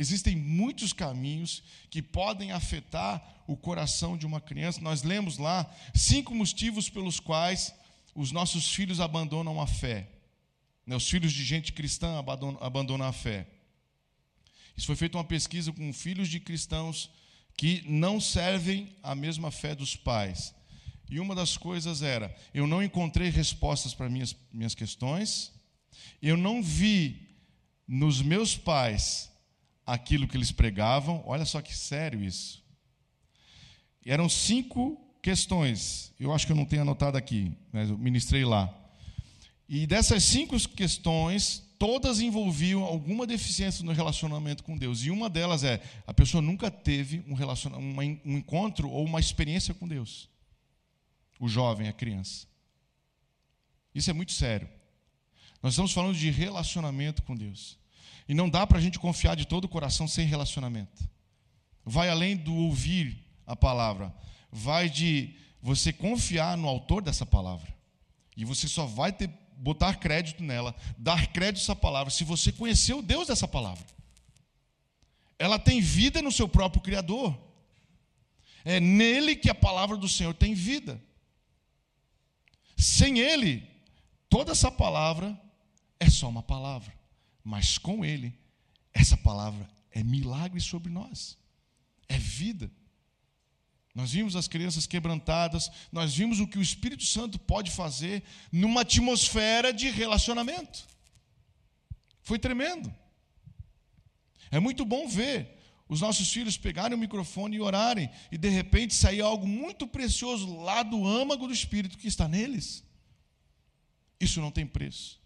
Existem 0.00 0.34
muitos 0.34 0.94
caminhos 0.94 1.62
que 1.90 2.00
podem 2.00 2.52
afetar 2.52 3.22
o 3.46 3.54
coração 3.54 4.16
de 4.16 4.24
uma 4.24 4.40
criança. 4.40 4.80
Nós 4.80 5.02
lemos 5.02 5.36
lá 5.36 5.70
cinco 5.94 6.34
motivos 6.34 6.88
pelos 6.88 7.20
quais 7.20 7.74
os 8.14 8.32
nossos 8.32 8.74
filhos 8.74 8.98
abandonam 8.98 9.60
a 9.60 9.66
fé. 9.66 10.08
Né, 10.86 10.96
os 10.96 11.06
filhos 11.06 11.34
de 11.34 11.44
gente 11.44 11.74
cristã 11.74 12.18
abandonam 12.62 13.06
a 13.06 13.12
fé. 13.12 13.46
Isso 14.74 14.86
foi 14.86 14.96
feita 14.96 15.18
uma 15.18 15.24
pesquisa 15.24 15.70
com 15.70 15.92
filhos 15.92 16.30
de 16.30 16.40
cristãos 16.40 17.10
que 17.54 17.84
não 17.86 18.18
servem 18.18 18.96
a 19.02 19.14
mesma 19.14 19.50
fé 19.50 19.74
dos 19.74 19.94
pais. 19.96 20.54
E 21.10 21.20
uma 21.20 21.34
das 21.34 21.58
coisas 21.58 22.00
era: 22.00 22.34
eu 22.54 22.66
não 22.66 22.82
encontrei 22.82 23.28
respostas 23.28 23.92
para 23.92 24.08
minhas, 24.08 24.34
minhas 24.50 24.74
questões, 24.74 25.52
eu 26.22 26.38
não 26.38 26.62
vi 26.62 27.36
nos 27.86 28.22
meus 28.22 28.56
pais 28.56 29.29
aquilo 29.92 30.26
que 30.26 30.36
eles 30.36 30.52
pregavam. 30.52 31.22
Olha 31.26 31.44
só 31.44 31.60
que 31.60 31.76
sério 31.76 32.22
isso. 32.22 32.62
E 34.04 34.10
eram 34.10 34.28
cinco 34.28 35.00
questões. 35.22 36.12
Eu 36.18 36.32
acho 36.32 36.46
que 36.46 36.52
eu 36.52 36.56
não 36.56 36.64
tenho 36.64 36.82
anotado 36.82 37.18
aqui, 37.18 37.52
mas 37.72 37.90
eu 37.90 37.98
ministrei 37.98 38.44
lá. 38.44 38.72
E 39.68 39.86
dessas 39.86 40.24
cinco 40.24 40.56
questões, 40.70 41.62
todas 41.78 42.20
envolviam 42.20 42.82
alguma 42.82 43.26
deficiência 43.26 43.84
no 43.84 43.92
relacionamento 43.92 44.64
com 44.64 44.76
Deus. 44.76 45.04
E 45.04 45.10
uma 45.10 45.28
delas 45.28 45.64
é: 45.64 45.82
a 46.06 46.14
pessoa 46.14 46.40
nunca 46.40 46.70
teve 46.70 47.22
um, 47.26 47.34
um 48.24 48.36
encontro 48.36 48.90
ou 48.90 49.04
uma 49.04 49.20
experiência 49.20 49.74
com 49.74 49.86
Deus. 49.86 50.28
O 51.38 51.48
jovem, 51.48 51.88
a 51.88 51.92
criança. 51.92 52.46
Isso 53.94 54.10
é 54.10 54.12
muito 54.12 54.32
sério. 54.32 54.68
Nós 55.62 55.74
estamos 55.74 55.92
falando 55.92 56.16
de 56.16 56.30
relacionamento 56.30 57.22
com 57.22 57.36
Deus. 57.36 57.78
E 58.30 58.34
não 58.34 58.48
dá 58.48 58.64
para 58.64 58.78
a 58.78 58.80
gente 58.80 58.96
confiar 58.96 59.34
de 59.34 59.44
todo 59.44 59.64
o 59.64 59.68
coração 59.68 60.06
sem 60.06 60.24
relacionamento. 60.24 61.02
Vai 61.84 62.08
além 62.08 62.36
do 62.36 62.54
ouvir 62.54 63.26
a 63.44 63.56
palavra, 63.56 64.14
vai 64.52 64.88
de 64.88 65.34
você 65.60 65.92
confiar 65.92 66.56
no 66.56 66.68
autor 66.68 67.02
dessa 67.02 67.26
palavra. 67.26 67.74
E 68.36 68.44
você 68.44 68.68
só 68.68 68.86
vai 68.86 69.12
ter 69.12 69.28
botar 69.56 69.96
crédito 69.96 70.44
nela, 70.44 70.76
dar 70.96 71.26
crédito 71.32 71.58
a 71.58 71.64
essa 71.64 71.74
palavra, 71.74 72.12
se 72.12 72.22
você 72.22 72.52
conhecer 72.52 72.94
o 72.94 73.02
Deus 73.02 73.26
dessa 73.26 73.48
palavra. 73.48 73.84
ela 75.36 75.58
tem 75.58 75.80
vida 75.80 76.22
no 76.22 76.30
seu 76.30 76.48
próprio 76.48 76.80
Criador. 76.80 77.36
É 78.64 78.78
nele 78.78 79.34
que 79.34 79.50
a 79.50 79.54
palavra 79.56 79.96
do 79.96 80.08
Senhor 80.08 80.34
tem 80.34 80.54
vida. 80.54 81.02
Sem 82.76 83.18
ele, 83.18 83.68
toda 84.28 84.52
essa 84.52 84.70
palavra 84.70 85.36
é 85.98 86.08
só 86.08 86.28
uma 86.28 86.44
palavra, 86.44 86.99
mas 87.44 87.78
com 87.78 88.04
ele, 88.04 88.38
essa 88.92 89.16
palavra 89.16 89.68
é 89.90 90.02
milagre 90.02 90.60
sobre 90.60 90.90
nós, 90.90 91.38
é 92.08 92.18
vida. 92.18 92.70
Nós 93.94 94.12
vimos 94.12 94.36
as 94.36 94.46
crianças 94.46 94.86
quebrantadas, 94.86 95.70
nós 95.90 96.14
vimos 96.14 96.38
o 96.38 96.46
que 96.46 96.58
o 96.58 96.62
Espírito 96.62 97.04
Santo 97.04 97.38
pode 97.38 97.70
fazer 97.70 98.22
numa 98.52 98.82
atmosfera 98.82 99.72
de 99.72 99.90
relacionamento. 99.90 100.86
Foi 102.22 102.38
tremendo. 102.38 102.94
É 104.50 104.60
muito 104.60 104.84
bom 104.84 105.08
ver 105.08 105.58
os 105.88 106.00
nossos 106.00 106.32
filhos 106.32 106.56
pegarem 106.56 106.96
o 106.96 107.00
microfone 107.00 107.56
e 107.56 107.60
orarem, 107.60 108.08
e 108.30 108.38
de 108.38 108.48
repente 108.48 108.94
sair 108.94 109.20
algo 109.20 109.46
muito 109.46 109.88
precioso 109.88 110.56
lá 110.58 110.84
do 110.84 111.04
âmago 111.04 111.48
do 111.48 111.52
Espírito 111.52 111.98
que 111.98 112.06
está 112.06 112.28
neles. 112.28 112.84
Isso 114.20 114.40
não 114.40 114.52
tem 114.52 114.64
preço. 114.64 115.19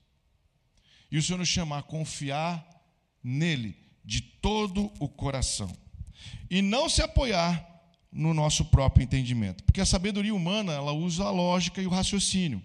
E 1.14 1.18
o 1.18 1.22
Senhor 1.22 1.38
nos 1.38 1.46
chama 1.46 1.78
a 1.78 1.82
confiar 1.82 2.68
nele 3.22 3.76
de 4.04 4.20
todo 4.20 4.90
o 4.98 5.08
coração. 5.08 5.70
E 6.50 6.60
não 6.60 6.88
se 6.88 7.02
apoiar 7.02 7.64
no 8.10 8.34
nosso 8.34 8.64
próprio 8.64 9.04
entendimento. 9.04 9.62
Porque 9.62 9.80
a 9.80 9.86
sabedoria 9.86 10.34
humana, 10.34 10.72
ela 10.72 10.92
usa 10.92 11.22
a 11.22 11.30
lógica 11.30 11.80
e 11.80 11.86
o 11.86 11.90
raciocínio. 11.90 12.60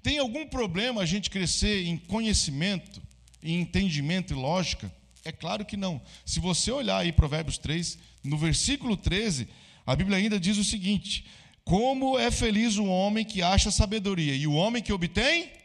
Tem 0.00 0.20
algum 0.20 0.46
problema 0.46 1.02
a 1.02 1.04
gente 1.04 1.30
crescer 1.30 1.84
em 1.84 1.96
conhecimento, 1.96 3.02
em 3.42 3.60
entendimento 3.60 4.32
e 4.32 4.36
lógica? 4.36 4.94
É 5.24 5.32
claro 5.32 5.64
que 5.64 5.76
não. 5.76 6.00
Se 6.24 6.38
você 6.38 6.70
olhar 6.70 6.98
aí 6.98 7.10
Provérbios 7.10 7.58
3, 7.58 7.98
no 8.22 8.38
versículo 8.38 8.96
13, 8.96 9.48
a 9.84 9.96
Bíblia 9.96 10.16
ainda 10.16 10.38
diz 10.38 10.58
o 10.58 10.64
seguinte: 10.64 11.26
Como 11.64 12.16
é 12.16 12.30
feliz 12.30 12.76
o 12.76 12.84
homem 12.84 13.24
que 13.24 13.42
acha 13.42 13.72
sabedoria 13.72 14.36
e 14.36 14.46
o 14.46 14.54
homem 14.54 14.80
que 14.80 14.92
obtém 14.92 15.58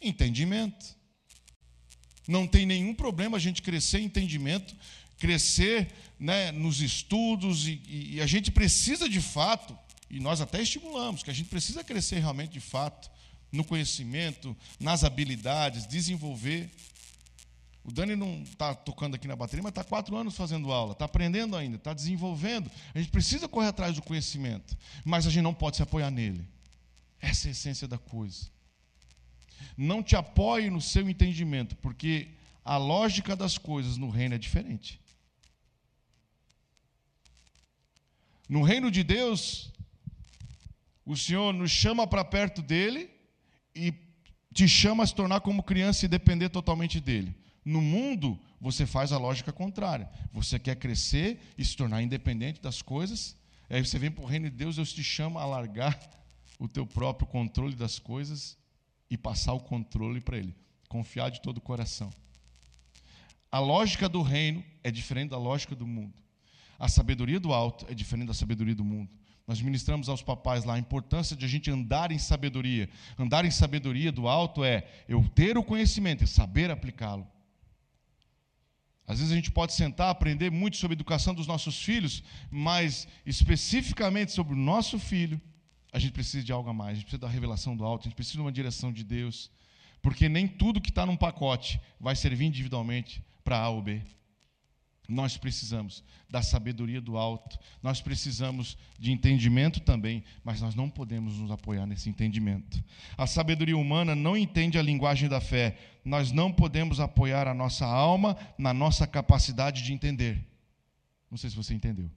entendimento. 0.00 0.96
Não 2.26 2.46
tem 2.46 2.66
nenhum 2.66 2.94
problema 2.94 3.36
a 3.36 3.40
gente 3.40 3.62
crescer 3.62 4.00
em 4.00 4.04
entendimento, 4.04 4.76
crescer 5.18 5.92
né, 6.18 6.52
nos 6.52 6.80
estudos, 6.80 7.66
e, 7.66 7.80
e 7.88 8.20
a 8.20 8.26
gente 8.26 8.50
precisa 8.50 9.08
de 9.08 9.20
fato, 9.20 9.76
e 10.10 10.20
nós 10.20 10.40
até 10.40 10.60
estimulamos, 10.62 11.22
que 11.22 11.30
a 11.30 11.34
gente 11.34 11.48
precisa 11.48 11.82
crescer 11.82 12.18
realmente 12.18 12.52
de 12.52 12.60
fato 12.60 13.10
no 13.50 13.64
conhecimento, 13.64 14.56
nas 14.78 15.04
habilidades, 15.04 15.86
desenvolver. 15.86 16.70
O 17.82 17.90
Dani 17.90 18.14
não 18.14 18.42
está 18.42 18.74
tocando 18.74 19.14
aqui 19.14 19.26
na 19.26 19.34
bateria, 19.34 19.62
mas 19.62 19.70
está 19.70 19.82
quatro 19.82 20.14
anos 20.14 20.36
fazendo 20.36 20.70
aula, 20.70 20.92
está 20.92 21.06
aprendendo 21.06 21.56
ainda, 21.56 21.76
está 21.76 21.94
desenvolvendo. 21.94 22.70
A 22.94 22.98
gente 22.98 23.10
precisa 23.10 23.48
correr 23.48 23.68
atrás 23.68 23.94
do 23.94 24.02
conhecimento, 24.02 24.76
mas 25.04 25.26
a 25.26 25.30
gente 25.30 25.42
não 25.42 25.54
pode 25.54 25.76
se 25.76 25.82
apoiar 25.82 26.10
nele. 26.10 26.46
Essa 27.20 27.46
é 27.46 27.48
a 27.48 27.52
essência 27.52 27.88
da 27.88 27.96
coisa. 27.96 28.50
Não 29.80 30.02
te 30.02 30.16
apoie 30.16 30.68
no 30.70 30.80
seu 30.80 31.08
entendimento, 31.08 31.76
porque 31.76 32.30
a 32.64 32.76
lógica 32.76 33.36
das 33.36 33.56
coisas 33.56 33.96
no 33.96 34.10
reino 34.10 34.34
é 34.34 34.38
diferente. 34.38 35.00
No 38.48 38.64
reino 38.64 38.90
de 38.90 39.04
Deus, 39.04 39.70
o 41.06 41.16
Senhor 41.16 41.52
nos 41.54 41.70
chama 41.70 42.08
para 42.08 42.24
perto 42.24 42.60
dele 42.60 43.08
e 43.72 43.94
te 44.52 44.66
chama 44.66 45.04
a 45.04 45.06
se 45.06 45.14
tornar 45.14 45.42
como 45.42 45.62
criança 45.62 46.04
e 46.06 46.08
depender 46.08 46.48
totalmente 46.48 46.98
dele. 46.98 47.32
No 47.64 47.80
mundo, 47.80 48.36
você 48.60 48.84
faz 48.84 49.12
a 49.12 49.18
lógica 49.18 49.52
contrária. 49.52 50.10
Você 50.32 50.58
quer 50.58 50.74
crescer 50.74 51.38
e 51.56 51.64
se 51.64 51.76
tornar 51.76 52.02
independente 52.02 52.60
das 52.60 52.82
coisas. 52.82 53.36
Aí 53.70 53.84
você 53.84 53.96
vem 53.96 54.10
para 54.10 54.24
o 54.24 54.26
reino 54.26 54.50
de 54.50 54.56
Deus, 54.56 54.74
Deus 54.74 54.92
te 54.92 55.04
chama 55.04 55.40
a 55.40 55.46
largar 55.46 55.96
o 56.58 56.66
teu 56.66 56.84
próprio 56.84 57.28
controle 57.28 57.76
das 57.76 58.00
coisas 58.00 58.58
e 59.10 59.16
passar 59.16 59.52
o 59.52 59.60
controle 59.60 60.20
para 60.20 60.38
ele. 60.38 60.54
Confiar 60.88 61.30
de 61.30 61.40
todo 61.40 61.58
o 61.58 61.60
coração. 61.60 62.10
A 63.50 63.58
lógica 63.58 64.08
do 64.08 64.22
reino 64.22 64.62
é 64.82 64.90
diferente 64.90 65.30
da 65.30 65.38
lógica 65.38 65.74
do 65.74 65.86
mundo. 65.86 66.14
A 66.78 66.88
sabedoria 66.88 67.40
do 67.40 67.52
alto 67.52 67.86
é 67.88 67.94
diferente 67.94 68.28
da 68.28 68.34
sabedoria 68.34 68.74
do 68.74 68.84
mundo. 68.84 69.10
Nós 69.46 69.62
ministramos 69.62 70.10
aos 70.10 70.22
papais 70.22 70.64
lá 70.64 70.74
a 70.74 70.78
importância 70.78 71.34
de 71.34 71.44
a 71.44 71.48
gente 71.48 71.70
andar 71.70 72.12
em 72.12 72.18
sabedoria. 72.18 72.88
Andar 73.18 73.46
em 73.46 73.50
sabedoria 73.50 74.12
do 74.12 74.28
alto 74.28 74.62
é 74.62 74.86
eu 75.08 75.26
ter 75.34 75.56
o 75.56 75.64
conhecimento 75.64 76.22
e 76.22 76.26
saber 76.26 76.70
aplicá-lo. 76.70 77.26
Às 79.06 79.20
vezes 79.20 79.32
a 79.32 79.36
gente 79.36 79.50
pode 79.50 79.72
sentar, 79.72 80.10
aprender 80.10 80.50
muito 80.50 80.76
sobre 80.76 80.92
a 80.92 80.98
educação 80.98 81.34
dos 81.34 81.46
nossos 81.46 81.82
filhos, 81.82 82.22
mas 82.50 83.08
especificamente 83.24 84.32
sobre 84.32 84.52
o 84.52 84.56
nosso 84.56 84.98
filho, 84.98 85.40
a 85.92 85.98
gente 85.98 86.12
precisa 86.12 86.44
de 86.44 86.52
algo 86.52 86.68
a 86.68 86.72
mais. 86.72 86.92
A 86.92 86.94
gente 86.94 87.04
precisa 87.04 87.20
da 87.20 87.28
revelação 87.28 87.76
do 87.76 87.84
alto, 87.84 88.02
a 88.02 88.04
gente 88.04 88.14
precisa 88.14 88.34
de 88.36 88.40
uma 88.40 88.52
direção 88.52 88.92
de 88.92 89.04
Deus, 89.04 89.50
porque 90.02 90.28
nem 90.28 90.46
tudo 90.46 90.80
que 90.80 90.90
está 90.90 91.04
num 91.06 91.16
pacote 91.16 91.80
vai 91.98 92.14
servir 92.14 92.46
individualmente 92.46 93.22
para 93.42 93.58
A 93.58 93.68
ou 93.68 93.82
B. 93.82 94.02
Nós 95.08 95.38
precisamos 95.38 96.04
da 96.28 96.42
sabedoria 96.42 97.00
do 97.00 97.16
alto, 97.16 97.58
nós 97.82 97.98
precisamos 97.98 98.76
de 98.98 99.10
entendimento 99.10 99.80
também, 99.80 100.22
mas 100.44 100.60
nós 100.60 100.74
não 100.74 100.90
podemos 100.90 101.38
nos 101.38 101.50
apoiar 101.50 101.86
nesse 101.86 102.10
entendimento. 102.10 102.84
A 103.16 103.26
sabedoria 103.26 103.76
humana 103.76 104.14
não 104.14 104.36
entende 104.36 104.78
a 104.78 104.82
linguagem 104.82 105.26
da 105.26 105.40
fé, 105.40 105.78
nós 106.04 106.30
não 106.30 106.52
podemos 106.52 107.00
apoiar 107.00 107.48
a 107.48 107.54
nossa 107.54 107.86
alma 107.86 108.36
na 108.58 108.74
nossa 108.74 109.06
capacidade 109.06 109.82
de 109.82 109.94
entender. 109.94 110.46
Não 111.30 111.38
sei 111.38 111.48
se 111.48 111.56
você 111.56 111.72
entendeu. 111.72 112.10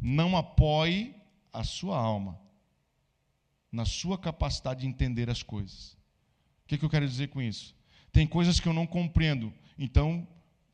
Não 0.00 0.36
apoie 0.36 1.19
a 1.52 1.64
sua 1.64 1.98
alma 1.98 2.38
na 3.70 3.84
sua 3.84 4.18
capacidade 4.18 4.80
de 4.80 4.86
entender 4.86 5.30
as 5.30 5.42
coisas. 5.42 5.92
O 6.64 6.66
que, 6.66 6.78
que 6.78 6.84
eu 6.84 6.90
quero 6.90 7.06
dizer 7.06 7.28
com 7.28 7.40
isso? 7.40 7.74
Tem 8.12 8.26
coisas 8.26 8.58
que 8.58 8.66
eu 8.66 8.72
não 8.72 8.86
compreendo, 8.86 9.52
então 9.78 10.26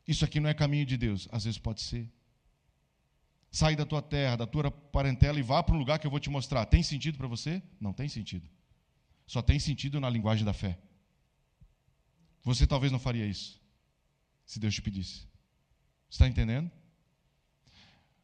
isso 0.07 0.25
aqui 0.25 0.39
não 0.39 0.49
é 0.49 0.53
caminho 0.53 0.85
de 0.85 0.97
Deus. 0.97 1.27
Às 1.31 1.43
vezes 1.43 1.59
pode 1.59 1.81
ser. 1.81 2.11
Sai 3.51 3.75
da 3.75 3.85
tua 3.85 4.01
terra, 4.01 4.37
da 4.37 4.47
tua 4.47 4.71
parentela 4.71 5.39
e 5.39 5.43
vá 5.43 5.61
para 5.61 5.75
um 5.75 5.79
lugar 5.79 5.99
que 5.99 6.07
eu 6.07 6.11
vou 6.11 6.19
te 6.19 6.29
mostrar. 6.29 6.65
Tem 6.65 6.81
sentido 6.81 7.17
para 7.17 7.27
você? 7.27 7.61
Não 7.79 7.93
tem 7.93 8.07
sentido. 8.07 8.49
Só 9.25 9.41
tem 9.41 9.59
sentido 9.59 9.99
na 9.99 10.09
linguagem 10.09 10.45
da 10.45 10.53
fé. 10.53 10.77
Você 12.43 12.65
talvez 12.65 12.91
não 12.91 12.99
faria 12.99 13.25
isso, 13.25 13.61
se 14.45 14.57
Deus 14.59 14.73
te 14.73 14.81
pedisse. 14.81 15.27
Está 16.09 16.27
entendendo? 16.27 16.71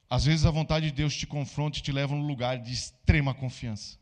Às 0.09 0.25
vezes 0.25 0.45
a 0.45 0.51
vontade 0.51 0.87
de 0.87 0.91
Deus 0.91 1.15
te 1.15 1.25
confronta 1.25 1.79
e 1.79 1.81
te 1.81 1.91
leva 1.91 2.13
a 2.13 2.17
um 2.17 2.25
lugar 2.25 2.59
de 2.59 2.71
extrema 2.71 3.33
confiança. 3.33 3.97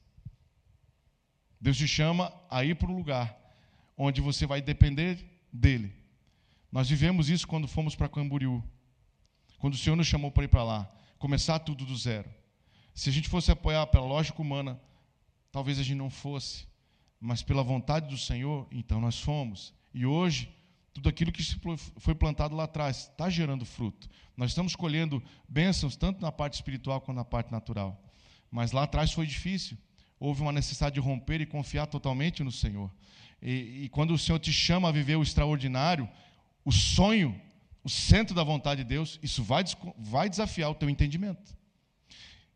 Deus 1.60 1.78
te 1.78 1.88
chama 1.88 2.34
a 2.50 2.66
ir 2.66 2.76
para 2.76 2.90
um 2.90 2.96
lugar 2.96 3.38
onde 3.98 4.20
você 4.20 4.46
vai 4.46 4.62
depender 4.62 5.24
dele. 5.54 5.96
Nós 6.72 6.90
vivemos 6.90 7.30
isso 7.30 7.48
quando 7.48 7.68
fomos 7.68 7.96
para 7.96 8.10
Camboriú. 8.10 8.64
Quando 9.60 9.76
o 9.76 9.78
Senhor 9.78 9.96
nos 9.96 10.08
chamou 10.08 10.32
para 10.32 10.46
ir 10.46 10.48
para 10.48 10.64
lá, 10.64 10.92
começar 11.20 11.60
tudo 11.60 11.86
do 11.86 11.96
zero. 11.96 12.28
Se 12.96 13.10
a 13.10 13.12
gente 13.14 13.30
fosse 13.30 13.52
apoiar 13.52 13.86
pela 13.88 14.06
lógica 14.06 14.42
humana, 14.42 14.82
talvez 15.52 15.78
a 15.80 15.84
gente 15.84 15.98
não 15.98 16.10
fosse, 16.10 16.66
mas 17.20 17.44
pela 17.44 17.62
vontade 17.62 18.08
do 18.08 18.18
Senhor, 18.18 18.68
então 18.72 19.00
nós 19.00 19.20
fomos. 19.20 19.74
E 19.94 20.06
hoje, 20.06 20.52
tudo 20.94 21.08
aquilo 21.08 21.32
que 21.32 21.44
foi 21.98 22.14
plantado 22.14 22.56
lá 22.56 22.66
atrás 22.66 23.10
está 23.10 23.30
gerando 23.30 23.66
fruto. 23.66 24.10
Nós 24.36 24.52
estamos 24.52 24.76
colhendo 24.76 25.24
bênçãos 25.48 25.96
tanto 25.96 26.22
na 26.22 26.32
parte 26.32 26.56
espiritual 26.56 27.00
quanto 27.00 27.18
na 27.18 27.26
parte 27.26 27.52
natural. 27.52 28.02
Mas 28.50 28.72
lá 28.72 28.84
atrás 28.84 29.12
foi 29.12 29.26
difícil. 29.26 29.78
Houve 30.20 30.42
uma 30.42 30.52
necessidade 30.52 30.96
de 30.96 31.00
romper 31.00 31.42
e 31.42 31.46
confiar 31.46 31.88
totalmente 31.88 32.44
no 32.44 32.52
Senhor. 32.52 32.92
E, 33.42 33.84
e 33.86 33.90
quando 33.90 34.14
o 34.14 34.18
Senhor 34.18 34.38
te 34.38 34.52
chama 34.52 34.90
a 34.90 34.92
viver 34.92 35.16
o 35.16 35.24
extraordinário, 35.24 36.10
o 36.66 36.72
sonho, 36.72 37.40
o 37.84 37.90
centro 37.90 38.36
da 38.36 38.44
vontade 38.44 38.84
de 38.84 38.90
Deus, 38.90 39.20
isso 39.24 39.42
vai, 39.44 39.64
vai 39.98 40.30
desafiar 40.30 40.70
o 40.70 40.76
teu 40.76 40.90
entendimento. 40.90 41.58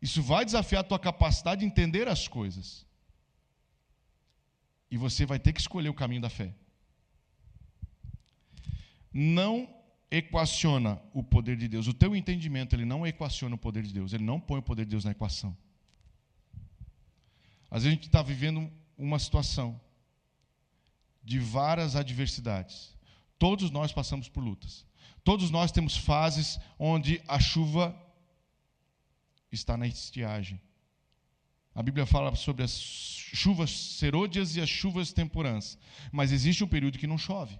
Isso 0.00 0.22
vai 0.22 0.44
desafiar 0.44 0.82
a 0.82 0.84
tua 0.84 0.98
capacidade 0.98 1.60
de 1.60 1.66
entender 1.66 2.06
as 2.06 2.28
coisas. 2.28 2.86
E 4.90 4.96
você 4.96 5.24
vai 5.26 5.38
ter 5.38 5.52
que 5.52 5.60
escolher 5.60 5.88
o 5.88 5.94
caminho 5.94 6.20
da 6.20 6.30
fé. 6.30 6.54
Não 9.18 9.66
equaciona 10.10 11.00
o 11.14 11.22
poder 11.22 11.56
de 11.56 11.66
Deus. 11.66 11.86
O 11.86 11.94
teu 11.94 12.14
entendimento, 12.14 12.76
ele 12.76 12.84
não 12.84 13.06
equaciona 13.06 13.54
o 13.54 13.58
poder 13.58 13.82
de 13.82 13.94
Deus. 13.94 14.12
Ele 14.12 14.22
não 14.22 14.38
põe 14.38 14.58
o 14.58 14.62
poder 14.62 14.84
de 14.84 14.90
Deus 14.90 15.06
na 15.06 15.12
equação. 15.12 15.56
Às 17.70 17.82
vezes 17.82 17.86
a 17.86 17.94
gente 17.94 18.08
está 18.08 18.20
vivendo 18.20 18.70
uma 18.98 19.18
situação 19.18 19.80
de 21.24 21.38
várias 21.38 21.96
adversidades. 21.96 22.94
Todos 23.38 23.70
nós 23.70 23.90
passamos 23.90 24.28
por 24.28 24.44
lutas. 24.44 24.84
Todos 25.24 25.50
nós 25.50 25.72
temos 25.72 25.96
fases 25.96 26.60
onde 26.78 27.22
a 27.26 27.40
chuva 27.40 27.98
está 29.50 29.78
na 29.78 29.86
estiagem. 29.86 30.60
A 31.74 31.82
Bíblia 31.82 32.04
fala 32.04 32.34
sobre 32.34 32.62
as 32.62 32.70
chuvas 32.72 33.70
serôdias 33.70 34.56
e 34.56 34.60
as 34.60 34.68
chuvas 34.68 35.10
temporãs. 35.10 35.78
Mas 36.12 36.32
existe 36.32 36.62
um 36.62 36.68
período 36.68 36.98
que 36.98 37.06
não 37.06 37.16
chove. 37.16 37.58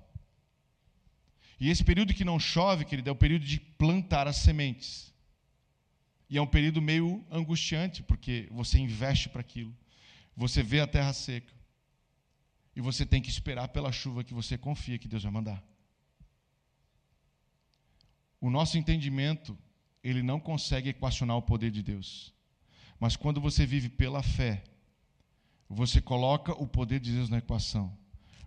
E 1.59 1.71
esse 1.71 1.83
período 1.83 2.13
que 2.13 2.25
não 2.25 2.39
chove, 2.39 2.85
querido, 2.85 3.09
é 3.09 3.13
o 3.13 3.17
período 3.17 3.45
de 3.45 3.59
plantar 3.59 4.29
as 4.29 4.37
sementes. 4.37 5.13
E 6.29 6.37
é 6.37 6.43
um 6.43 6.47
período 6.47 6.83
meio 6.83 7.25
angustiante, 7.31 8.03
porque 8.03 8.49
você 8.51 8.79
investe 8.79 9.29
para 9.29 9.41
aquilo. 9.41 9.75
Você 10.37 10.63
vê 10.63 10.81
a 10.81 10.87
terra 10.87 11.13
seca. 11.13 11.55
E 12.75 12.81
você 12.81 13.07
tem 13.07 13.23
que 13.23 13.31
esperar 13.31 13.69
pela 13.69 13.91
chuva 13.91 14.23
que 14.23 14.35
você 14.35 14.59
confia 14.59 14.99
que 14.99 15.09
Deus 15.09 15.23
vai 15.23 15.33
mandar. 15.33 15.65
O 18.39 18.51
nosso 18.51 18.77
entendimento, 18.77 19.57
ele 20.05 20.23
não 20.23 20.39
consegue 20.39 20.91
equacionar 20.91 21.37
o 21.37 21.43
poder 21.43 21.71
de 21.71 21.83
Deus. 21.83 22.35
Mas 23.01 23.17
quando 23.17 23.41
você 23.41 23.65
vive 23.65 23.89
pela 23.89 24.23
fé, 24.23 24.63
você 25.69 26.01
coloca 26.01 26.53
o 26.53 26.67
poder 26.67 27.01
de 27.01 27.13
Deus 27.13 27.31
na 27.31 27.39
equação. 27.39 27.97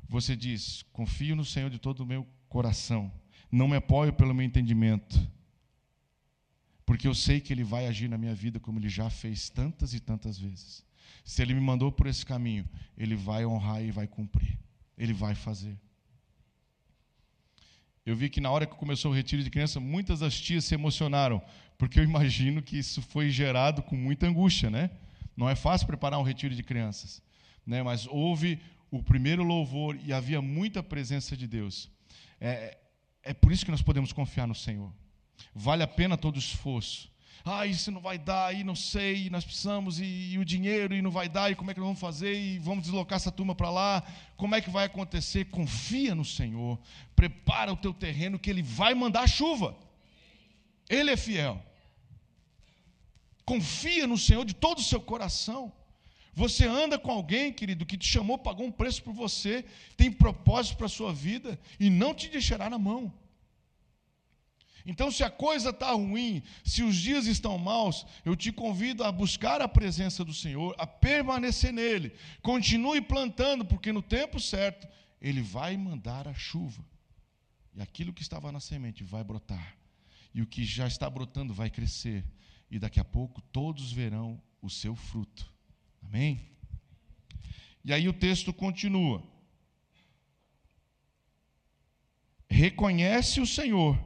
Você 0.07 0.35
diz: 0.35 0.83
confio 0.93 1.35
no 1.35 1.43
Senhor 1.43 1.69
de 1.69 1.79
todo 1.79 2.01
o 2.01 2.05
meu 2.05 2.27
coração. 2.49 3.11
Não 3.51 3.67
me 3.67 3.77
apoio 3.77 4.11
pelo 4.11 4.33
meu 4.33 4.45
entendimento. 4.45 5.19
Porque 6.85 7.07
eu 7.07 7.13
sei 7.13 7.39
que 7.39 7.53
Ele 7.53 7.63
vai 7.63 7.87
agir 7.87 8.09
na 8.09 8.17
minha 8.17 8.33
vida 8.33 8.59
como 8.59 8.79
Ele 8.79 8.89
já 8.89 9.09
fez 9.09 9.49
tantas 9.49 9.93
e 9.93 9.99
tantas 9.99 10.37
vezes. 10.37 10.83
Se 11.23 11.41
Ele 11.41 11.53
me 11.53 11.61
mandou 11.61 11.91
por 11.91 12.07
esse 12.07 12.25
caminho, 12.25 12.67
Ele 12.97 13.15
vai 13.15 13.45
honrar 13.45 13.83
e 13.83 13.91
vai 13.91 14.07
cumprir. 14.07 14.57
Ele 14.97 15.13
vai 15.13 15.35
fazer. 15.35 15.77
Eu 18.05 18.15
vi 18.15 18.27
que 18.27 18.41
na 18.41 18.49
hora 18.49 18.65
que 18.65 18.75
começou 18.75 19.11
o 19.11 19.13
retiro 19.13 19.43
de 19.43 19.51
criança, 19.51 19.79
muitas 19.79 20.21
das 20.21 20.39
tias 20.39 20.65
se 20.65 20.73
emocionaram, 20.73 21.41
porque 21.77 21.99
eu 21.99 22.03
imagino 22.03 22.61
que 22.61 22.77
isso 22.77 23.01
foi 23.03 23.29
gerado 23.29 23.83
com 23.83 23.95
muita 23.95 24.27
angústia, 24.27 24.69
né? 24.69 24.89
Não 25.37 25.47
é 25.47 25.55
fácil 25.55 25.85
preparar 25.85 26.19
um 26.19 26.23
retiro 26.23 26.55
de 26.55 26.63
crianças, 26.63 27.21
né? 27.65 27.83
Mas 27.83 28.07
houve 28.07 28.59
o 28.89 29.03
primeiro 29.03 29.43
louvor 29.43 29.95
e 30.03 30.11
havia 30.11 30.41
muita 30.41 30.81
presença 30.81 31.37
de 31.37 31.47
Deus. 31.47 31.89
É, 32.39 32.77
é 33.24 33.34
por 33.34 33.51
isso 33.51 33.65
que 33.65 33.72
nós 33.72 33.81
podemos 33.81 34.13
confiar 34.13 34.48
no 34.48 34.55
Senhor. 34.55 34.91
Vale 35.53 35.84
a 35.84 35.88
pena 35.88 36.17
todo 36.17 36.36
o 36.36 36.39
esforço. 36.39 37.12
Ah, 37.43 37.65
isso 37.65 37.89
não 37.91 38.01
vai 38.01 38.17
dar, 38.17 38.48
aí 38.48 38.63
não 38.63 38.75
sei, 38.75 39.29
nós 39.29 39.46
precisamos, 39.46 40.00
e, 40.00 40.34
e, 40.34 40.38
o 40.38 40.43
dinheiro, 40.43 40.93
e 40.93 41.01
não 41.01 41.10
vai 41.10 41.29
dar, 41.29 41.50
e 41.50 41.55
como 41.55 41.72
é 41.72 41.74
que 41.74 41.79
nós 41.79 41.88
vamos 41.88 42.00
fazer, 42.00 42.36
e 42.36 42.60
vamos 42.60 42.84
deslocar 42.84 43.15
essa 43.15 43.31
turma 43.31 43.55
para 43.55 43.69
lá, 43.69 44.03
como 44.36 44.55
é 44.55 44.62
que 44.62 44.69
vai 44.69 44.86
acontecer? 44.86 45.46
Confia 45.46 46.13
no 46.13 46.25
Senhor, 46.25 46.77
prepara 47.15 47.72
o 47.72 47.77
teu 47.77 47.93
terreno, 47.93 48.38
que 48.38 48.50
Ele 48.50 48.62
vai 48.62 48.93
mandar 48.93 49.27
chuva. 49.27 49.75
Ele 50.89 51.12
é 51.12 51.17
fiel. 51.17 51.63
Confia 53.46 54.05
no 54.05 54.17
Senhor 54.17 54.43
de 54.43 54.53
todo 54.53 54.79
o 54.79 54.84
seu 54.84 55.00
coração. 55.00 55.72
Você 56.33 56.65
anda 56.65 56.98
com 56.98 57.12
alguém, 57.12 57.51
querido, 57.51 57.86
que 57.86 57.98
te 57.98 58.07
chamou, 58.07 58.38
pagou 58.38 58.65
um 58.65 58.71
preço 58.71 59.03
por 59.03 59.13
você, 59.13 59.65
tem 59.98 60.12
propósito 60.12 60.77
para 60.77 60.86
a 60.86 60.89
sua 60.89 61.13
vida 61.13 61.59
e 61.79 61.89
não 61.89 62.13
te 62.13 62.29
deixará 62.29 62.69
na 62.69 62.77
mão. 62.77 63.13
Então, 64.86 65.12
se 65.12 65.24
a 65.24 65.29
coisa 65.29 65.69
está 65.69 65.91
ruim, 65.91 66.41
se 66.63 66.81
os 66.81 66.95
dias 66.95 67.27
estão 67.27 67.57
maus, 67.57 68.05
eu 68.25 68.36
te 68.36 68.51
convido 68.51 69.03
a 69.03 69.12
buscar 69.12 69.62
a 69.62 69.67
presença 69.67 70.24
do 70.24 70.33
Senhor, 70.33 70.74
a 70.77 70.88
permanecer 70.88 71.71
nele. 71.71 72.12
Continue 72.41 73.01
plantando, 73.01 73.65
porque 73.65 73.91
no 73.91 74.01
tempo 74.01 74.39
certo, 74.39 74.88
ele 75.21 75.41
vai 75.41 75.75
mandar 75.77 76.27
a 76.27 76.33
chuva. 76.33 76.83
E 77.75 77.81
aquilo 77.81 78.13
que 78.13 78.21
estava 78.21 78.51
na 78.51 78.59
semente 78.59 79.03
vai 79.03 79.24
brotar. 79.24 79.77
E 80.33 80.41
o 80.41 80.48
que 80.48 80.63
já 80.63 80.88
está 80.88 81.09
brotando 81.09 81.53
vai 81.53 81.69
crescer. 81.69 82.25
E 82.71 82.79
daqui 82.79 83.00
a 83.00 83.05
pouco 83.05 83.41
todos 83.41 83.91
verão 83.91 84.41
o 84.62 84.69
seu 84.69 84.95
fruto. 84.95 85.51
Amém? 86.09 86.49
E 87.85 87.93
aí 87.93 88.09
o 88.09 88.13
texto 88.13 88.51
continua. 88.51 89.23
Reconhece 92.49 93.39
o 93.39 93.45
Senhor 93.45 93.97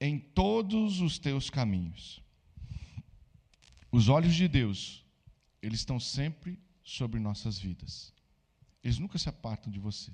em 0.00 0.18
todos 0.18 1.00
os 1.00 1.18
teus 1.18 1.50
caminhos. 1.50 2.20
Os 3.90 4.08
olhos 4.08 4.34
de 4.34 4.48
Deus, 4.48 5.04
eles 5.60 5.80
estão 5.80 6.00
sempre 6.00 6.58
sobre 6.82 7.20
nossas 7.20 7.58
vidas. 7.58 8.12
Eles 8.82 8.98
nunca 8.98 9.18
se 9.18 9.28
apartam 9.28 9.70
de 9.70 9.78
você. 9.78 10.10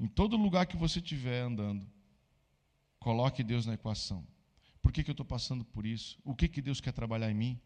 Em 0.00 0.08
todo 0.08 0.36
lugar 0.36 0.66
que 0.66 0.78
você 0.78 0.98
estiver 0.98 1.42
andando, 1.42 1.86
coloque 2.98 3.44
Deus 3.44 3.66
na 3.66 3.74
equação. 3.74 4.26
Por 4.80 4.92
que, 4.92 5.04
que 5.04 5.10
eu 5.10 5.12
estou 5.12 5.26
passando 5.26 5.62
por 5.62 5.84
isso? 5.84 6.18
O 6.24 6.34
que, 6.34 6.48
que 6.48 6.62
Deus 6.62 6.80
quer 6.80 6.92
trabalhar 6.92 7.30
em 7.30 7.34
mim? 7.34 7.60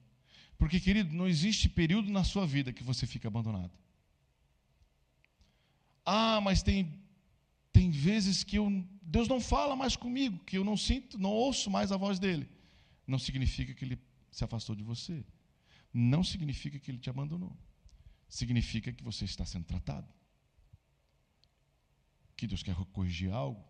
Porque, 0.59 0.79
querido, 0.79 1.13
não 1.15 1.27
existe 1.27 1.69
período 1.69 2.11
na 2.11 2.25
sua 2.25 2.47
vida 2.47 2.73
que 2.73 2.83
você 2.83 3.07
fica 3.07 3.29
abandonado. 3.29 3.73
Ah, 6.05 6.41
mas 6.41 6.63
tem, 6.63 7.01
tem 7.73 7.91
vezes 7.91 8.45
que 8.45 8.57
eu, 8.57 8.69
Deus 9.03 9.29
não 9.29 9.41
fala 9.41 9.75
mais 9.75 9.97
comigo, 9.97 10.39
que 10.45 10.59
eu 10.59 10.65
não 10.65 10.77
sinto, 10.77 11.19
não 11.19 11.31
ouço 11.31 11.71
mais 11.71 11.93
a 11.93 11.97
voz 11.97 12.19
dele. 12.19 12.49
Não 13.07 13.19
significa 13.19 13.75
que 13.75 13.85
ele 13.85 13.99
se 14.31 14.45
afastou 14.45 14.75
de 14.75 14.83
você. 14.83 15.25
Não 15.93 16.25
significa 16.25 16.79
que 16.79 16.91
ele 16.91 16.99
te 16.99 17.11
abandonou. 17.11 17.57
Significa 18.29 18.93
que 18.93 19.05
você 19.05 19.25
está 19.25 19.45
sendo 19.45 19.65
tratado. 19.65 20.09
Que 22.37 22.47
Deus 22.47 22.63
quer 22.63 22.75
corrigir 22.93 23.31
algo. 23.31 23.63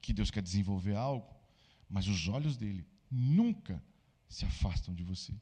Que 0.00 0.12
Deus 0.12 0.30
quer 0.30 0.42
desenvolver 0.42 0.96
algo. 0.96 1.28
Mas 1.88 2.06
os 2.06 2.26
olhos 2.28 2.56
dele 2.56 2.86
nunca 3.10 3.82
se 4.28 4.44
afastam 4.44 4.94
de 4.94 5.02
você. 5.02 5.34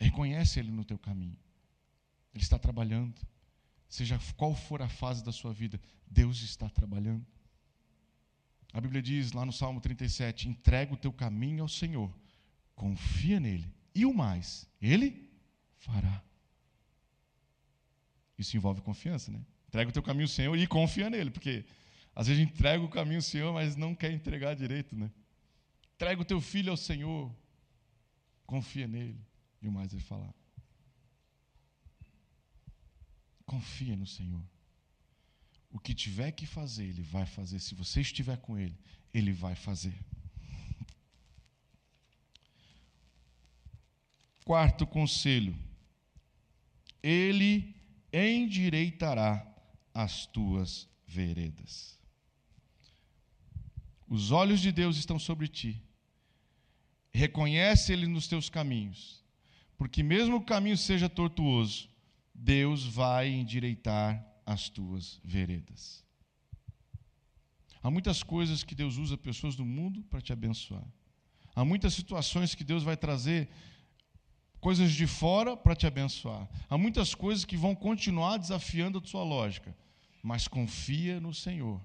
Reconhece 0.00 0.58
Ele 0.58 0.70
no 0.70 0.84
teu 0.84 0.98
caminho. 0.98 1.36
Ele 2.34 2.42
está 2.42 2.58
trabalhando. 2.58 3.20
Seja 3.88 4.18
qual 4.36 4.54
for 4.54 4.80
a 4.80 4.88
fase 4.88 5.22
da 5.22 5.32
sua 5.32 5.52
vida, 5.52 5.80
Deus 6.06 6.40
está 6.42 6.68
trabalhando. 6.68 7.26
A 8.72 8.80
Bíblia 8.80 9.02
diz 9.02 9.32
lá 9.32 9.44
no 9.44 9.52
Salmo 9.52 9.80
37: 9.80 10.48
entrega 10.48 10.94
o 10.94 10.96
teu 10.96 11.12
caminho 11.12 11.62
ao 11.62 11.68
Senhor, 11.68 12.12
confia 12.74 13.40
nele, 13.40 13.68
e 13.94 14.06
o 14.06 14.14
mais, 14.14 14.68
Ele 14.80 15.28
fará. 15.78 16.22
Isso 18.38 18.56
envolve 18.56 18.80
confiança, 18.80 19.30
né? 19.30 19.44
Entrega 19.68 19.90
o 19.90 19.92
teu 19.92 20.02
caminho 20.02 20.24
ao 20.24 20.28
Senhor 20.28 20.56
e 20.56 20.66
confia 20.66 21.10
nele, 21.10 21.30
porque 21.30 21.64
às 22.14 22.28
vezes 22.28 22.42
entrega 22.42 22.82
o 22.82 22.88
caminho 22.88 23.18
ao 23.18 23.22
Senhor, 23.22 23.52
mas 23.52 23.76
não 23.76 23.94
quer 23.94 24.12
entregar 24.12 24.54
direito, 24.54 24.96
né? 24.96 25.10
Entrega 25.96 26.22
o 26.22 26.24
teu 26.24 26.40
filho 26.40 26.70
ao 26.70 26.76
Senhor, 26.76 27.34
confia 28.46 28.86
nele. 28.86 29.20
E 29.62 29.68
o 29.68 29.72
mais 29.72 29.92
ele 29.92 30.02
falar. 30.02 30.32
Confia 33.44 33.96
no 33.96 34.06
Senhor. 34.06 34.42
O 35.70 35.78
que 35.78 35.94
tiver 35.94 36.32
que 36.32 36.46
fazer, 36.46 36.84
Ele 36.84 37.02
vai 37.02 37.26
fazer. 37.26 37.58
Se 37.60 37.74
você 37.74 38.00
estiver 38.00 38.36
com 38.38 38.58
Ele, 38.58 38.76
Ele 39.12 39.32
vai 39.32 39.54
fazer. 39.54 39.94
Quarto 44.44 44.86
conselho: 44.86 45.56
Ele 47.02 47.74
endireitará 48.12 49.46
as 49.94 50.26
tuas 50.26 50.88
veredas. 51.06 51.98
Os 54.08 54.32
olhos 54.32 54.60
de 54.60 54.72
Deus 54.72 54.96
estão 54.96 55.18
sobre 55.18 55.46
ti. 55.46 55.80
Reconhece 57.12 57.92
Ele 57.92 58.06
nos 58.06 58.26
teus 58.26 58.48
caminhos 58.48 59.20
porque 59.80 60.02
mesmo 60.02 60.36
o 60.36 60.42
caminho 60.42 60.76
seja 60.76 61.08
tortuoso, 61.08 61.88
Deus 62.34 62.84
vai 62.84 63.30
endireitar 63.30 64.22
as 64.44 64.68
tuas 64.68 65.18
veredas. 65.24 66.04
Há 67.82 67.90
muitas 67.90 68.22
coisas 68.22 68.62
que 68.62 68.74
Deus 68.74 68.98
usa 68.98 69.16
pessoas 69.16 69.56
do 69.56 69.64
mundo 69.64 70.02
para 70.02 70.20
te 70.20 70.34
abençoar. 70.34 70.84
Há 71.56 71.64
muitas 71.64 71.94
situações 71.94 72.54
que 72.54 72.62
Deus 72.62 72.82
vai 72.82 72.94
trazer 72.94 73.48
coisas 74.60 74.92
de 74.92 75.06
fora 75.06 75.56
para 75.56 75.74
te 75.74 75.86
abençoar. 75.86 76.46
Há 76.68 76.76
muitas 76.76 77.14
coisas 77.14 77.46
que 77.46 77.56
vão 77.56 77.74
continuar 77.74 78.36
desafiando 78.36 78.98
a 78.98 79.08
sua 79.08 79.24
lógica, 79.24 79.74
mas 80.22 80.46
confia 80.46 81.18
no 81.18 81.32
Senhor, 81.32 81.80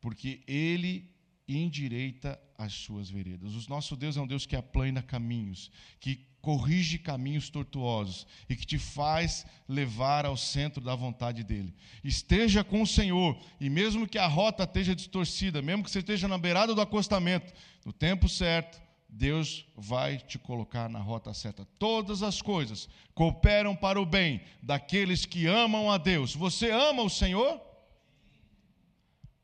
porque 0.00 0.44
Ele 0.46 1.11
endireita 1.56 2.40
as 2.56 2.72
suas 2.72 3.10
veredas. 3.10 3.54
O 3.54 3.70
nosso 3.70 3.96
Deus 3.96 4.16
é 4.16 4.20
um 4.20 4.26
Deus 4.26 4.46
que 4.46 4.56
aplana 4.56 5.02
caminhos, 5.02 5.70
que 5.98 6.26
corrige 6.40 6.98
caminhos 6.98 7.48
tortuosos 7.48 8.26
e 8.48 8.56
que 8.56 8.66
te 8.66 8.78
faz 8.78 9.46
levar 9.68 10.26
ao 10.26 10.36
centro 10.36 10.82
da 10.82 10.94
vontade 10.94 11.44
dele. 11.44 11.72
Esteja 12.02 12.64
com 12.64 12.82
o 12.82 12.86
Senhor, 12.86 13.38
e 13.60 13.70
mesmo 13.70 14.08
que 14.08 14.18
a 14.18 14.26
rota 14.26 14.64
esteja 14.64 14.94
distorcida, 14.94 15.62
mesmo 15.62 15.84
que 15.84 15.90
você 15.90 16.00
esteja 16.00 16.26
na 16.26 16.36
beirada 16.36 16.74
do 16.74 16.80
acostamento, 16.80 17.52
no 17.84 17.92
tempo 17.92 18.28
certo, 18.28 18.82
Deus 19.08 19.66
vai 19.76 20.16
te 20.18 20.38
colocar 20.38 20.88
na 20.88 20.98
rota 20.98 21.32
certa. 21.34 21.66
Todas 21.78 22.22
as 22.22 22.40
coisas 22.42 22.88
cooperam 23.14 23.76
para 23.76 24.00
o 24.00 24.06
bem 24.06 24.40
daqueles 24.62 25.24
que 25.26 25.46
amam 25.46 25.90
a 25.90 25.98
Deus. 25.98 26.34
Você 26.34 26.70
ama 26.70 27.02
o 27.02 27.10
Senhor? 27.10 27.60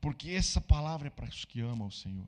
Porque 0.01 0.31
essa 0.31 0.61
palavra 0.61 1.09
é 1.09 1.11
para 1.11 1.29
os 1.29 1.45
que 1.45 1.61
amam 1.61 1.89
o 1.89 1.93
Senhor. 1.93 2.27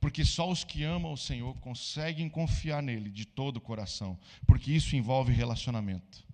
Porque 0.00 0.24
só 0.24 0.50
os 0.50 0.64
que 0.64 0.84
amam 0.84 1.12
o 1.12 1.16
Senhor 1.16 1.54
conseguem 1.58 2.28
confiar 2.28 2.82
nele 2.82 3.10
de 3.10 3.24
todo 3.24 3.56
o 3.56 3.60
coração, 3.60 4.18
porque 4.46 4.72
isso 4.72 4.94
envolve 4.94 5.32
relacionamento. 5.32 6.24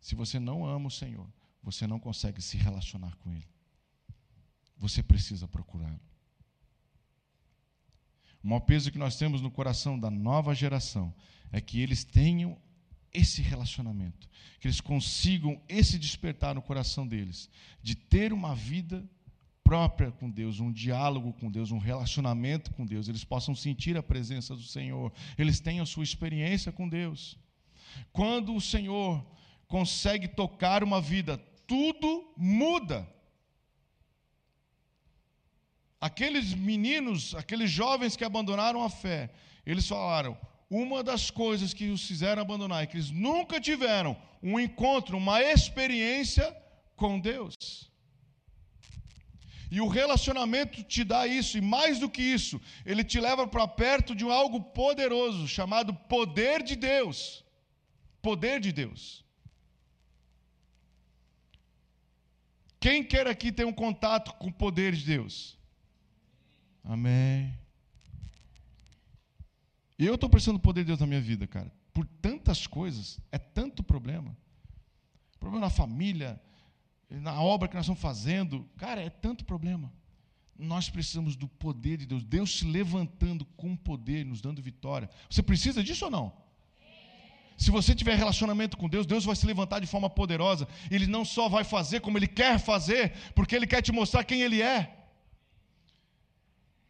Se 0.00 0.14
você 0.14 0.38
não 0.38 0.64
ama 0.64 0.88
o 0.88 0.90
Senhor, 0.90 1.26
você 1.62 1.86
não 1.86 2.00
consegue 2.00 2.40
se 2.40 2.56
relacionar 2.56 3.14
com 3.16 3.30
Ele. 3.32 3.46
Você 4.78 5.02
precisa 5.02 5.46
procurá-lo. 5.46 6.00
O 8.42 8.48
maior 8.48 8.60
peso 8.60 8.90
que 8.90 8.98
nós 8.98 9.16
temos 9.16 9.40
no 9.40 9.50
coração 9.50 9.98
da 9.98 10.10
nova 10.10 10.54
geração 10.54 11.14
é 11.52 11.60
que 11.60 11.80
eles 11.80 12.02
tenham 12.02 12.58
esse 13.12 13.42
relacionamento, 13.42 14.28
que 14.58 14.66
eles 14.66 14.80
consigam 14.80 15.60
esse 15.68 15.98
despertar 15.98 16.54
no 16.54 16.62
coração 16.62 17.06
deles, 17.06 17.48
de 17.82 17.94
ter 17.94 18.32
uma 18.32 18.54
vida 18.54 19.04
própria 19.62 20.10
com 20.10 20.30
Deus, 20.30 20.60
um 20.60 20.72
diálogo 20.72 21.32
com 21.34 21.50
Deus, 21.50 21.70
um 21.70 21.78
relacionamento 21.78 22.72
com 22.72 22.84
Deus, 22.84 23.08
eles 23.08 23.24
possam 23.24 23.54
sentir 23.54 23.96
a 23.96 24.02
presença 24.02 24.54
do 24.54 24.62
Senhor, 24.62 25.12
eles 25.38 25.60
tenham 25.60 25.86
sua 25.86 26.04
experiência 26.04 26.72
com 26.72 26.88
Deus. 26.88 27.38
Quando 28.12 28.54
o 28.54 28.60
Senhor 28.60 29.24
consegue 29.68 30.28
tocar 30.28 30.82
uma 30.82 31.00
vida, 31.00 31.38
tudo 31.66 32.32
muda. 32.36 33.08
Aqueles 36.00 36.52
meninos, 36.52 37.34
aqueles 37.34 37.70
jovens 37.70 38.16
que 38.16 38.24
abandonaram 38.24 38.82
a 38.82 38.90
fé, 38.90 39.32
eles 39.64 39.86
falaram: 39.86 40.36
uma 40.72 41.02
das 41.04 41.30
coisas 41.30 41.74
que 41.74 41.90
os 41.90 42.06
fizeram 42.06 42.40
abandonar 42.40 42.82
é 42.82 42.86
que 42.86 42.96
eles 42.96 43.10
nunca 43.10 43.60
tiveram 43.60 44.16
um 44.42 44.58
encontro, 44.58 45.18
uma 45.18 45.42
experiência 45.42 46.56
com 46.96 47.20
Deus. 47.20 47.54
E 49.70 49.80
o 49.82 49.86
relacionamento 49.86 50.82
te 50.82 51.04
dá 51.04 51.26
isso, 51.26 51.58
e 51.58 51.60
mais 51.60 51.98
do 51.98 52.08
que 52.08 52.22
isso, 52.22 52.58
ele 52.86 53.04
te 53.04 53.20
leva 53.20 53.46
para 53.46 53.68
perto 53.68 54.14
de 54.14 54.24
algo 54.24 54.62
poderoso, 54.62 55.46
chamado 55.46 55.92
poder 55.94 56.62
de 56.62 56.74
Deus. 56.74 57.44
Poder 58.22 58.58
de 58.58 58.72
Deus. 58.72 59.22
Quem 62.80 63.04
quer 63.04 63.26
aqui 63.26 63.52
ter 63.52 63.66
um 63.66 63.72
contato 63.72 64.32
com 64.34 64.48
o 64.48 64.52
poder 64.52 64.94
de 64.94 65.04
Deus? 65.04 65.58
Amém. 66.82 67.61
Eu 70.04 70.16
estou 70.16 70.28
precisando 70.28 70.58
do 70.58 70.62
poder 70.62 70.82
de 70.82 70.88
Deus 70.88 71.00
na 71.00 71.06
minha 71.06 71.20
vida, 71.20 71.46
cara. 71.46 71.72
Por 71.94 72.04
tantas 72.20 72.66
coisas, 72.66 73.20
é 73.30 73.38
tanto 73.38 73.82
problema. 73.82 74.36
Problema 75.38 75.66
na 75.66 75.70
família, 75.70 76.40
na 77.08 77.40
obra 77.40 77.68
que 77.68 77.74
nós 77.74 77.84
estamos 77.84 78.00
fazendo. 78.00 78.68
Cara, 78.76 79.00
é 79.00 79.10
tanto 79.10 79.44
problema. 79.44 79.92
Nós 80.58 80.90
precisamos 80.90 81.36
do 81.36 81.46
poder 81.46 81.98
de 81.98 82.06
Deus. 82.06 82.24
Deus 82.24 82.58
se 82.58 82.64
levantando 82.64 83.44
com 83.56 83.76
poder, 83.76 84.24
nos 84.24 84.40
dando 84.40 84.60
vitória. 84.60 85.08
Você 85.30 85.42
precisa 85.42 85.84
disso 85.84 86.06
ou 86.06 86.10
não? 86.10 86.32
Se 87.56 87.70
você 87.70 87.94
tiver 87.94 88.16
relacionamento 88.16 88.76
com 88.76 88.88
Deus, 88.88 89.06
Deus 89.06 89.24
vai 89.24 89.36
se 89.36 89.46
levantar 89.46 89.78
de 89.78 89.86
forma 89.86 90.10
poderosa. 90.10 90.66
Ele 90.90 91.06
não 91.06 91.24
só 91.24 91.48
vai 91.48 91.62
fazer 91.62 92.00
como 92.00 92.18
Ele 92.18 92.26
quer 92.26 92.58
fazer, 92.58 93.12
porque 93.36 93.54
Ele 93.54 93.68
quer 93.68 93.82
te 93.82 93.92
mostrar 93.92 94.24
quem 94.24 94.42
Ele 94.42 94.60
é. 94.60 94.98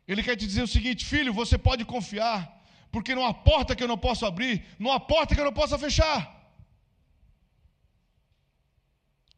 Ele 0.09 0.23
quer 0.23 0.37
te 0.37 0.47
dizer 0.47 0.63
o 0.63 0.67
seguinte: 0.67 1.05
filho, 1.05 1.35
você 1.35 1.59
pode 1.59 1.85
confiar 1.85 2.62
porque 2.93 3.15
não 3.15 3.25
há 3.27 3.33
porta 3.33 3.75
que 3.75 3.83
eu 3.83 3.89
não 3.89 3.99
possa 3.99 4.29
abrir, 4.29 4.63
não 4.79 4.93
há 4.93 5.01
porta 5.01 5.35
que 5.35 5.41
eu 5.41 5.45
não 5.51 5.53
possa 5.53 5.79
fechar. 5.79 6.21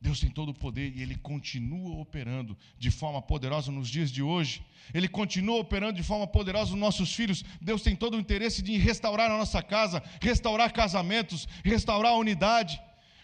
Deus 0.06 0.20
tem 0.20 0.28
todo 0.28 0.50
o 0.50 0.54
poder 0.54 0.92
e 0.94 1.00
Ele 1.00 1.16
continua 1.16 1.98
operando 1.98 2.54
de 2.78 2.90
forma 2.90 3.22
poderosa 3.22 3.72
nos 3.72 3.88
dias 3.88 4.10
de 4.10 4.22
hoje. 4.22 4.62
Ele 4.92 5.08
continua 5.08 5.58
operando 5.60 5.94
de 5.94 6.02
forma 6.02 6.26
poderosa 6.26 6.72
nos 6.72 6.80
nossos 6.80 7.14
filhos. 7.14 7.42
Deus 7.58 7.80
tem 7.80 7.96
todo 7.96 8.14
o 8.14 8.20
interesse 8.20 8.60
de 8.60 8.76
restaurar 8.76 9.30
a 9.30 9.38
nossa 9.38 9.62
casa, 9.62 10.02
restaurar 10.20 10.70
casamentos, 10.74 11.48
restaurar 11.64 12.12
a 12.12 12.16
unidade, 12.16 12.78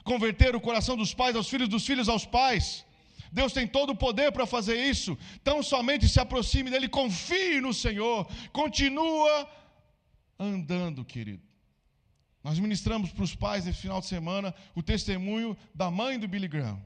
converter 0.05 0.57
o 0.57 0.61
coração 0.61 0.97
dos 0.97 1.13
pais 1.13 1.37
aos 1.37 1.51
filhos, 1.51 1.69
dos 1.69 1.85
filhos 1.85 2.09
aos 2.09 2.25
pais. 2.25 2.87
Deus 3.31 3.53
tem 3.53 3.67
todo 3.67 3.91
o 3.91 3.97
poder 3.97 4.33
para 4.33 4.47
fazer 4.47 4.83
isso. 4.83 5.19
Então 5.43 5.63
somente 5.63 6.09
se 6.09 6.19
aproxime 6.19 6.71
dele, 6.71 6.89
confie 6.89 7.61
no 7.61 7.75
Senhor, 7.75 8.27
continua 8.53 9.47
andando, 10.41 11.05
querido. 11.05 11.43
Nós 12.43 12.59
ministramos 12.59 13.13
para 13.13 13.23
os 13.23 13.35
pais 13.35 13.67
esse 13.67 13.79
final 13.79 14.01
de 14.01 14.07
semana 14.07 14.55
o 14.75 14.83
testemunho 14.83 15.55
da 15.75 15.91
mãe 15.91 16.19
do 16.19 16.27
Billy 16.27 16.49
Graham. 16.49 16.83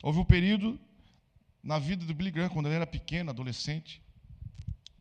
Houve 0.00 0.20
um 0.20 0.24
período 0.24 0.80
na 1.62 1.78
vida 1.78 2.06
do 2.06 2.14
Billy 2.14 2.30
Graham, 2.30 2.48
quando 2.48 2.66
ele 2.66 2.76
era 2.76 2.86
pequeno, 2.86 3.30
adolescente, 3.30 4.00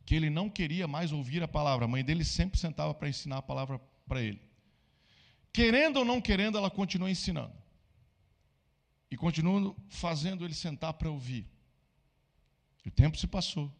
que 0.06 0.16
ele 0.16 0.30
não 0.30 0.50
queria 0.50 0.88
mais 0.88 1.12
ouvir 1.12 1.44
a 1.44 1.48
palavra. 1.48 1.86
A 1.86 1.88
mãe 1.88 2.04
dele 2.04 2.26
sempre 2.26 2.60
sentava 2.60 2.94
para 2.94 3.08
ensinar 3.08 3.38
a 3.38 3.42
palavra 3.42 3.80
para 4.08 4.22
ele. 4.22 4.42
Querendo 5.54 5.98
ou 5.98 6.06
não 6.06 6.20
querendo, 6.20 6.58
ela 6.58 6.72
continua 6.72 7.12
ensinando. 7.12 7.54
E 9.12 9.16
continua 9.16 9.76
fazendo 9.88 10.44
ele 10.44 10.54
sentar 10.54 10.94
para 10.94 11.10
ouvir. 11.10 11.48
O 12.86 12.92
tempo 12.92 13.18
se 13.18 13.28
passou. 13.28 13.72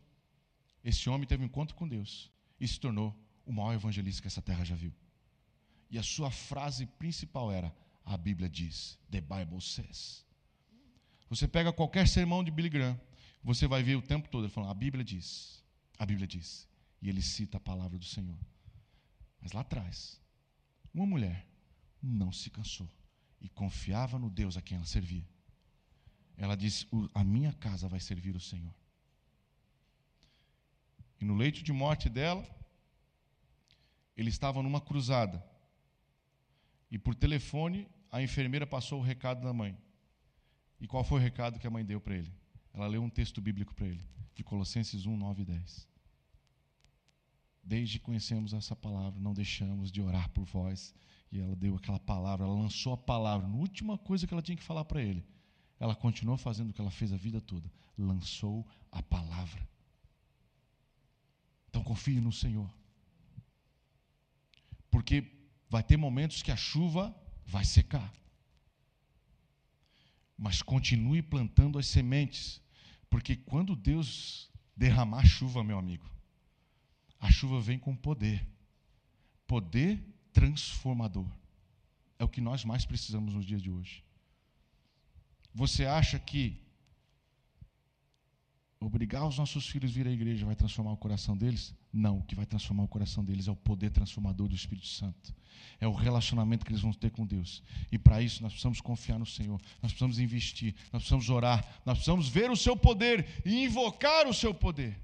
Esse 0.84 1.10
homem 1.10 1.28
teve 1.28 1.44
um 1.44 1.46
encontro 1.46 1.76
com 1.76 1.88
Deus 1.88 2.32
e 2.60 2.68
se 2.68 2.80
tornou 2.80 3.16
o 3.46 3.52
maior 3.52 3.74
evangelista 3.74 4.22
que 4.22 4.28
essa 4.28 4.42
terra 4.42 4.64
já 4.64 4.76
viu. 4.76 4.94
E 5.90 5.98
a 5.98 6.04
sua 6.04 6.30
frase 6.32 6.86
principal 6.86 7.52
era: 7.52 7.76
A 8.06 8.18
Bíblia 8.18 8.50
diz, 8.50 8.98
The 9.10 9.22
Bible 9.22 9.62
says. 9.62 10.26
Você 11.30 11.48
pega 11.48 11.74
qualquer 11.74 12.08
sermão 12.08 12.44
de 12.44 12.52
Billy 12.52 12.70
Graham, 12.70 13.00
você 13.44 13.68
vai 13.68 13.84
ver 13.84 13.96
o 13.96 14.02
tempo 14.02 14.30
todo 14.30 14.46
ele 14.46 14.54
falando: 14.54 14.72
A 14.72 14.76
Bíblia 14.76 15.04
diz, 15.04 15.64
a 15.98 16.06
Bíblia 16.06 16.28
diz. 16.28 16.68
E 17.02 17.08
ele 17.08 17.22
cita 17.22 17.58
a 17.58 17.62
palavra 17.62 17.98
do 17.98 18.06
Senhor. 18.06 18.38
Mas 19.42 19.54
lá 19.54 19.62
atrás, 19.62 20.22
uma 20.94 21.06
mulher 21.06 21.48
não 22.02 22.32
se 22.32 22.50
cansou 22.50 22.90
e 23.40 23.48
confiava 23.48 24.20
no 24.20 24.30
Deus 24.30 24.58
a 24.58 24.62
quem 24.62 24.76
ela 24.76 24.86
servia. 24.86 25.28
Ela 26.38 26.56
disse: 26.56 26.88
A 27.14 27.24
minha 27.24 27.54
casa 27.54 27.88
vai 27.88 28.00
servir 28.00 28.36
o 28.36 28.40
Senhor. 28.40 28.74
E 31.20 31.26
no 31.26 31.36
leito 31.36 31.64
de 31.64 31.74
morte 31.74 32.10
dela, 32.10 32.46
ele 34.16 34.30
estava 34.30 34.62
numa 34.64 34.82
cruzada. 34.82 35.44
E 36.90 36.98
por 36.98 37.14
telefone, 37.14 37.88
a 38.12 38.22
enfermeira 38.22 38.66
passou 38.66 39.00
o 39.00 39.04
recado 39.04 39.42
da 39.44 39.54
mãe. 39.54 39.78
E 40.80 40.88
qual 40.88 41.04
foi 41.04 41.20
o 41.20 41.24
recado 41.24 41.60
que 41.60 41.68
a 41.68 41.70
mãe 41.70 41.86
deu 41.86 42.00
para 42.00 42.16
ele? 42.16 42.34
Ela 42.74 42.88
leu 42.88 43.04
um 43.04 43.10
texto 43.10 43.42
bíblico 43.42 43.74
para 43.76 43.88
ele, 43.88 44.02
de 44.34 44.44
Colossenses 44.44 45.06
1, 45.06 45.18
9 45.18 45.42
e 45.42 45.46
10. 45.46 45.88
Desde 47.64 48.00
que 48.00 48.06
conhecemos 48.06 48.54
essa 48.54 48.76
palavra, 48.76 49.20
não 49.20 49.34
deixamos 49.34 49.92
de 49.92 50.02
orar 50.02 50.30
por 50.30 50.46
vós. 50.46 50.94
E 51.32 51.40
ela 51.40 51.56
deu 51.56 51.76
aquela 51.76 52.00
palavra, 52.00 52.46
ela 52.46 52.56
lançou 52.56 52.94
a 52.94 52.98
palavra. 52.98 53.48
Na 53.48 53.56
última 53.56 53.98
coisa 53.98 54.26
que 54.26 54.34
ela 54.34 54.42
tinha 54.42 54.58
que 54.58 54.64
falar 54.64 54.86
para 54.86 55.02
ele, 55.02 55.24
ela 55.80 55.96
continuou 55.96 56.38
fazendo 56.38 56.72
o 56.72 56.74
que 56.74 56.82
ela 56.82 56.90
fez 56.90 57.14
a 57.14 57.18
vida 57.18 57.40
toda: 57.40 57.72
lançou 57.98 58.66
a 58.92 59.04
palavra. 59.04 59.68
Confie 61.90 62.22
no 62.22 62.32
Senhor. 62.32 62.72
Porque 64.92 65.26
vai 65.68 65.82
ter 65.82 65.98
momentos 65.98 66.44
que 66.44 66.52
a 66.52 66.56
chuva 66.56 67.04
vai 67.48 67.66
secar. 67.66 68.14
Mas 70.38 70.62
continue 70.62 71.24
plantando 71.24 71.80
as 71.80 71.88
sementes, 71.88 72.62
porque 73.10 73.36
quando 73.36 73.76
Deus 73.76 74.52
derramar 74.76 75.26
chuva, 75.26 75.64
meu 75.64 75.80
amigo, 75.80 76.08
a 77.20 77.32
chuva 77.32 77.60
vem 77.60 77.80
com 77.80 77.96
poder. 77.96 78.48
Poder 79.48 80.00
transformador. 80.32 81.28
É 82.20 82.24
o 82.24 82.30
que 82.30 82.40
nós 82.40 82.64
mais 82.64 82.86
precisamos 82.86 83.34
nos 83.34 83.48
dias 83.48 83.64
de 83.64 83.72
hoje. 83.72 84.04
Você 85.56 85.88
acha 85.88 86.20
que 86.20 86.62
obrigar 88.82 89.28
os 89.28 89.38
nossos 89.38 89.68
filhos 89.68 89.92
a 89.92 89.94
vir 89.94 90.08
à 90.08 90.12
igreja 90.12 90.46
vai 90.46 90.56
transformar 90.56 90.94
o 90.94 90.98
coração 90.98 91.36
deles? 91.36 91.76
Não, 91.92 92.20
o 92.20 92.24
que 92.24 92.34
vai 92.34 92.46
transformar 92.46 92.84
o 92.84 92.88
coração 92.88 93.24
deles 93.24 93.48
é 93.48 93.52
o 93.52 93.56
poder 93.56 93.90
transformador 93.90 94.48
do 94.48 94.56
Espírito 94.56 94.88
Santo. 94.88 95.36
É 95.82 95.88
o 95.88 95.94
relacionamento 95.94 96.66
que 96.66 96.72
eles 96.72 96.82
vão 96.82 96.94
ter 96.94 97.12
com 97.12 97.26
Deus. 97.26 97.62
E 97.92 97.98
para 97.98 98.22
isso 98.22 98.42
nós 98.42 98.54
precisamos 98.54 98.80
confiar 98.80 99.20
no 99.20 99.26
Senhor, 99.26 99.60
nós 99.82 99.92
precisamos 99.92 100.20
investir, 100.20 100.74
nós 100.94 101.02
precisamos 101.02 101.30
orar, 101.30 101.82
nós 101.86 101.98
precisamos 101.98 102.30
ver 102.30 102.50
o 102.50 102.56
seu 102.56 102.76
poder 102.76 103.28
e 103.46 103.66
invocar 103.66 104.28
o 104.28 104.34
seu 104.34 104.54
poder. 104.54 104.98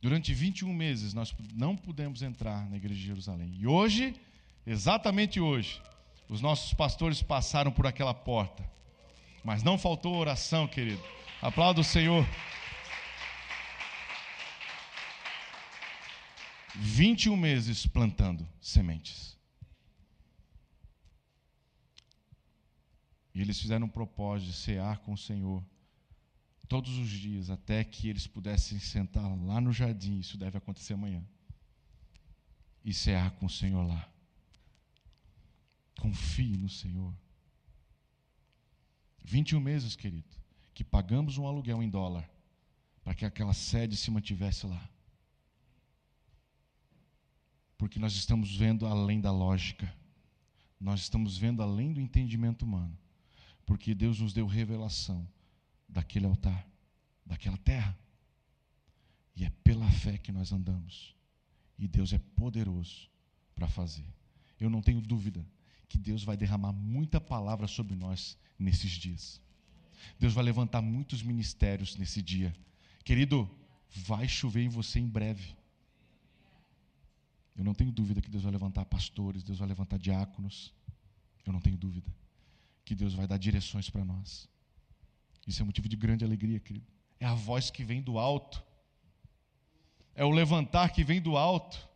Durante 0.00 0.32
21 0.32 0.72
meses 0.72 1.12
nós 1.12 1.34
não 1.52 1.76
pudemos 1.76 2.22
entrar 2.22 2.68
na 2.70 2.76
igreja 2.76 3.00
de 3.00 3.06
Jerusalém. 3.06 3.52
E 3.58 3.66
hoje, 3.66 4.14
exatamente 4.64 5.40
hoje, 5.40 5.82
os 6.28 6.40
nossos 6.40 6.72
pastores 6.74 7.20
passaram 7.20 7.72
por 7.72 7.88
aquela 7.88 8.14
porta 8.14 8.77
mas 9.44 9.62
não 9.62 9.78
faltou 9.78 10.16
oração, 10.16 10.66
querido. 10.66 11.02
Aplauda 11.40 11.80
o 11.80 11.84
Senhor. 11.84 12.26
21 16.74 17.36
meses 17.36 17.86
plantando 17.86 18.48
sementes. 18.60 19.36
E 23.34 23.40
eles 23.40 23.60
fizeram 23.60 23.86
um 23.86 23.90
propósito 23.90 24.48
de 24.50 24.56
cear 24.56 24.98
com 24.98 25.12
o 25.12 25.18
Senhor 25.18 25.64
todos 26.68 26.98
os 26.98 27.08
dias, 27.08 27.50
até 27.50 27.82
que 27.82 28.08
eles 28.08 28.26
pudessem 28.26 28.78
sentar 28.78 29.24
lá 29.44 29.60
no 29.60 29.72
jardim. 29.72 30.18
Isso 30.18 30.36
deve 30.36 30.58
acontecer 30.58 30.94
amanhã. 30.94 31.24
E 32.84 32.92
cear 32.92 33.30
com 33.32 33.46
o 33.46 33.50
Senhor 33.50 33.82
lá. 33.82 34.08
confie 35.98 36.56
no 36.56 36.68
Senhor. 36.68 37.12
21 39.28 39.60
meses, 39.60 39.94
querido, 39.94 40.34
que 40.72 40.82
pagamos 40.82 41.36
um 41.36 41.46
aluguel 41.46 41.82
em 41.82 41.90
dólar 41.90 42.28
para 43.04 43.14
que 43.14 43.26
aquela 43.26 43.52
sede 43.52 43.94
se 43.94 44.10
mantivesse 44.10 44.66
lá. 44.66 44.90
Porque 47.76 47.98
nós 47.98 48.14
estamos 48.14 48.56
vendo 48.56 48.86
além 48.86 49.20
da 49.20 49.30
lógica, 49.30 49.94
nós 50.80 51.00
estamos 51.00 51.36
vendo 51.36 51.62
além 51.62 51.92
do 51.92 52.00
entendimento 52.00 52.64
humano, 52.64 52.96
porque 53.66 53.94
Deus 53.94 54.18
nos 54.18 54.32
deu 54.32 54.46
revelação 54.46 55.28
daquele 55.86 56.24
altar, 56.24 56.66
daquela 57.24 57.58
terra. 57.58 57.96
E 59.36 59.44
é 59.44 59.50
pela 59.62 59.88
fé 59.90 60.16
que 60.16 60.32
nós 60.32 60.52
andamos. 60.52 61.14
E 61.78 61.86
Deus 61.86 62.14
é 62.14 62.18
poderoso 62.18 63.10
para 63.54 63.68
fazer. 63.68 64.06
Eu 64.58 64.70
não 64.70 64.80
tenho 64.80 65.02
dúvida 65.02 65.46
que 65.88 65.98
Deus 65.98 66.22
vai 66.22 66.36
derramar 66.36 66.72
muita 66.72 67.20
palavra 67.20 67.66
sobre 67.66 67.94
nós 67.94 68.36
nesses 68.58 68.90
dias. 68.92 69.40
Deus 70.18 70.34
vai 70.34 70.44
levantar 70.44 70.82
muitos 70.82 71.22
ministérios 71.22 71.96
nesse 71.96 72.22
dia. 72.22 72.54
Querido, 73.04 73.50
vai 73.90 74.28
chover 74.28 74.62
em 74.62 74.68
você 74.68 74.98
em 74.98 75.08
breve. 75.08 75.56
Eu 77.56 77.64
não 77.64 77.74
tenho 77.74 77.90
dúvida 77.90 78.20
que 78.20 78.30
Deus 78.30 78.44
vai 78.44 78.52
levantar 78.52 78.84
pastores, 78.84 79.42
Deus 79.42 79.58
vai 79.58 79.68
levantar 79.68 79.98
diáconos. 79.98 80.72
Eu 81.44 81.52
não 81.52 81.60
tenho 81.60 81.76
dúvida 81.76 82.14
que 82.84 82.94
Deus 82.94 83.14
vai 83.14 83.26
dar 83.26 83.38
direções 83.38 83.90
para 83.90 84.04
nós. 84.04 84.48
Isso 85.46 85.62
é 85.62 85.64
motivo 85.64 85.88
de 85.88 85.96
grande 85.96 86.24
alegria, 86.24 86.60
querido. 86.60 86.86
É 87.18 87.26
a 87.26 87.34
voz 87.34 87.70
que 87.70 87.82
vem 87.82 88.02
do 88.02 88.18
alto. 88.18 88.62
É 90.14 90.24
o 90.24 90.30
levantar 90.30 90.90
que 90.90 91.02
vem 91.02 91.20
do 91.20 91.36
alto. 91.36 91.88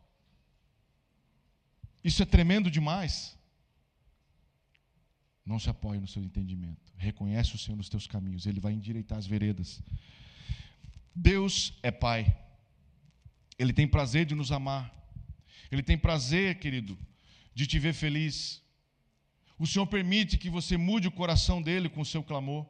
Isso 2.03 2.23
é 2.23 2.27
tremendo 2.27 2.71
demais. 2.71 3.39
Não 5.45 5.59
se 5.59 5.69
apoie 5.69 5.99
no 5.99 6.07
seu 6.07 6.23
entendimento. 6.23 6.93
Reconhece 6.97 7.55
o 7.55 7.59
Senhor 7.59 7.77
nos 7.77 7.89
teus 7.89 8.07
caminhos. 8.07 8.47
Ele 8.47 8.61
vai 8.61 8.73
endireitar 8.73 9.19
as 9.19 9.27
veredas. 9.27 9.83
Deus 11.15 11.75
é 11.83 11.91
Pai. 11.91 12.37
Ele 13.59 13.73
tem 13.73 13.87
prazer 13.87 14.25
de 14.25 14.35
nos 14.35 14.53
amar. 14.53 14.93
Ele 15.71 15.83
tem 15.83 15.99
prazer, 15.99 16.59
querido, 16.59 16.99
de 17.55 17.67
te 17.67 17.79
ver 17.79 17.93
feliz. 17.93 18.63
O 19.59 19.67
Senhor 19.67 19.87
permite 19.87 20.39
que 20.39 20.51
você 20.51 20.77
mude 20.77 21.09
o 21.09 21.13
coração 21.13 21.61
dele 21.61 21.89
com 21.89 22.01
o 22.01 22.07
seu 22.07 22.23
clamor. 22.23 22.67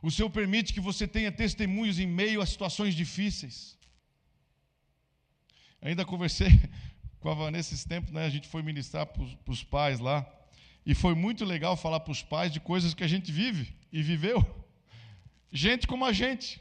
O 0.00 0.10
Senhor 0.10 0.30
permite 0.30 0.72
que 0.72 0.80
você 0.80 1.06
tenha 1.06 1.30
testemunhos 1.30 1.98
em 1.98 2.06
meio 2.06 2.40
a 2.40 2.46
situações 2.46 2.94
difíceis. 2.94 3.78
Ainda 5.80 6.04
conversei 6.04 6.50
com 7.20 7.28
a 7.30 7.34
Vanessa 7.34 7.74
esse 7.74 7.86
tempo, 7.86 8.12
né? 8.12 8.24
A 8.24 8.30
gente 8.30 8.48
foi 8.48 8.62
ministrar 8.62 9.06
para 9.06 9.52
os 9.52 9.62
pais 9.62 10.00
lá. 10.00 10.26
E 10.84 10.94
foi 10.94 11.14
muito 11.14 11.44
legal 11.44 11.76
falar 11.76 12.00
para 12.00 12.12
os 12.12 12.22
pais 12.22 12.52
de 12.52 12.60
coisas 12.60 12.94
que 12.94 13.04
a 13.04 13.08
gente 13.08 13.30
vive 13.30 13.74
e 13.92 14.02
viveu. 14.02 14.44
Gente 15.52 15.86
como 15.86 16.04
a 16.04 16.12
gente. 16.12 16.60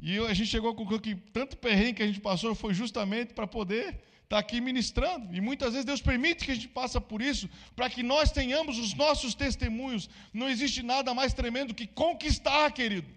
E 0.00 0.18
a 0.18 0.34
gente 0.34 0.48
chegou 0.48 0.74
com 0.74 0.86
que 0.98 1.14
tanto 1.16 1.56
perrengue 1.56 1.94
que 1.94 2.02
a 2.02 2.06
gente 2.06 2.20
passou 2.20 2.54
foi 2.54 2.72
justamente 2.72 3.34
para 3.34 3.46
poder 3.46 3.86
estar 3.88 4.36
tá 4.36 4.38
aqui 4.38 4.60
ministrando. 4.60 5.34
E 5.34 5.40
muitas 5.40 5.72
vezes 5.72 5.84
Deus 5.84 6.00
permite 6.00 6.44
que 6.44 6.52
a 6.52 6.54
gente 6.54 6.68
passe 6.68 7.00
por 7.00 7.20
isso, 7.20 7.48
para 7.74 7.90
que 7.90 8.02
nós 8.02 8.30
tenhamos 8.30 8.78
os 8.78 8.94
nossos 8.94 9.34
testemunhos. 9.34 10.08
Não 10.32 10.48
existe 10.48 10.82
nada 10.82 11.12
mais 11.12 11.34
tremendo 11.34 11.74
que 11.74 11.86
conquistar, 11.86 12.70
querido. 12.70 13.08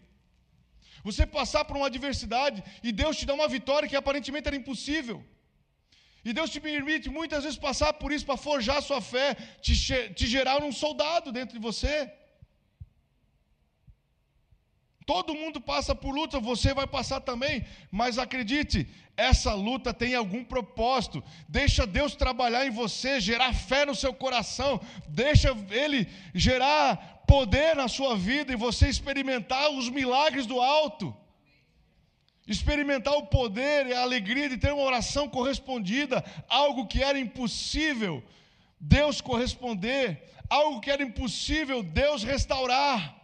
Você 1.04 1.26
passar 1.26 1.66
por 1.66 1.78
uma 1.78 1.88
adversidade 1.88 2.64
e 2.84 2.92
Deus 2.92 3.18
te 3.18 3.26
dá 3.26 3.34
uma 3.34 3.48
vitória 3.48 3.90
que 3.90 3.96
aparentemente 3.96 4.48
era 4.48 4.56
impossível. 4.56 5.24
E 6.24 6.34
Deus 6.34 6.52
te 6.52 6.60
permite 6.60 7.10
muitas 7.10 7.44
vezes 7.44 7.58
passar 7.58 7.94
por 7.94 8.12
isso 8.12 8.26
para 8.26 8.38
forjar 8.38 8.78
a 8.78 8.82
sua 8.82 9.02
fé, 9.02 9.36
te, 9.62 9.74
te 10.14 10.28
gerar 10.28 10.64
um 10.64 10.72
soldado 10.72 11.32
dentro 11.32 11.58
de 11.58 11.62
você. 11.62 12.12
Todo 15.06 15.36
mundo 15.36 15.60
passa 15.60 15.96
por 15.96 16.14
luta, 16.14 16.40
você 16.40 16.74
vai 16.74 16.86
passar 16.86 17.22
também, 17.22 17.66
mas 17.90 18.20
acredite, 18.20 18.88
essa 19.18 19.54
luta 19.54 19.94
tem 19.94 20.14
algum 20.14 20.44
propósito. 20.44 21.24
Deixa 21.50 21.88
Deus 21.88 22.16
trabalhar 22.16 22.68
em 22.68 22.70
você, 22.70 23.20
gerar 23.20 23.52
fé 23.54 23.86
no 23.86 23.96
seu 23.96 24.14
coração, 24.14 24.80
deixa 25.08 25.50
Ele 25.72 26.08
gerar 26.36 27.24
poder 27.28 27.76
na 27.76 27.88
sua 27.88 28.16
vida 28.16 28.54
e 28.54 28.56
você 28.56 28.88
experimentar 28.88 29.72
os 29.72 29.90
milagres 29.90 30.46
do 30.46 30.62
alto 30.62 31.16
experimentar 32.52 33.14
o 33.14 33.28
poder 33.28 33.88
e 33.88 33.94
a 33.94 34.02
alegria 34.02 34.50
de 34.50 34.58
ter 34.58 34.74
uma 34.74 34.84
oração 34.84 35.28
correspondida, 35.28 36.24
algo 36.48 36.88
que 36.88 37.02
era 37.02 37.18
impossível 37.20 38.24
Deus 38.80 39.22
corresponder, 39.22 40.24
algo 40.50 40.82
que 40.82 40.90
era 40.90 41.04
impossível 41.04 41.84
Deus 41.84 42.24
restaurar. 42.24 43.16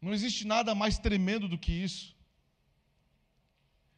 Não 0.00 0.12
existe 0.12 0.46
nada 0.46 0.74
mais 0.74 0.98
tremendo 0.98 1.46
do 1.46 1.58
que 1.58 1.72
isso. 1.72 2.14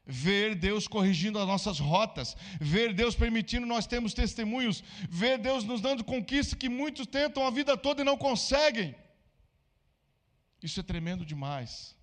Ver 0.05 0.55
Deus 0.55 0.87
corrigindo 0.87 1.39
as 1.39 1.47
nossas 1.47 1.81
rotas, 1.81 2.37
ver 2.61 2.93
Deus 2.93 3.17
permitindo 3.17 3.67
nós 3.67 3.89
termos 3.89 4.15
testemunhos, 4.15 4.83
ver 5.09 5.37
Deus 5.39 5.65
nos 5.65 5.81
dando 5.81 6.05
conquistas 6.05 6.55
que 6.55 6.69
muitos 6.69 7.07
tentam 7.07 7.45
a 7.45 7.51
vida 7.51 7.77
toda 7.77 8.03
e 8.03 8.05
não 8.05 8.17
conseguem. 8.17 8.95
Isso 10.63 10.79
é 10.79 10.83
tremendo 10.83 11.25
demais. 11.25 11.96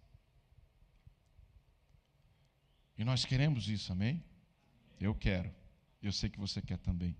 E 2.98 3.04
nós 3.04 3.26
queremos 3.26 3.68
isso, 3.68 3.92
amém? 3.92 4.24
Eu 5.00 5.16
quero. 5.16 5.54
Eu 6.02 6.12
sei 6.12 6.30
que 6.30 6.40
você 6.40 6.62
quer 6.62 6.78
também. 6.78 7.16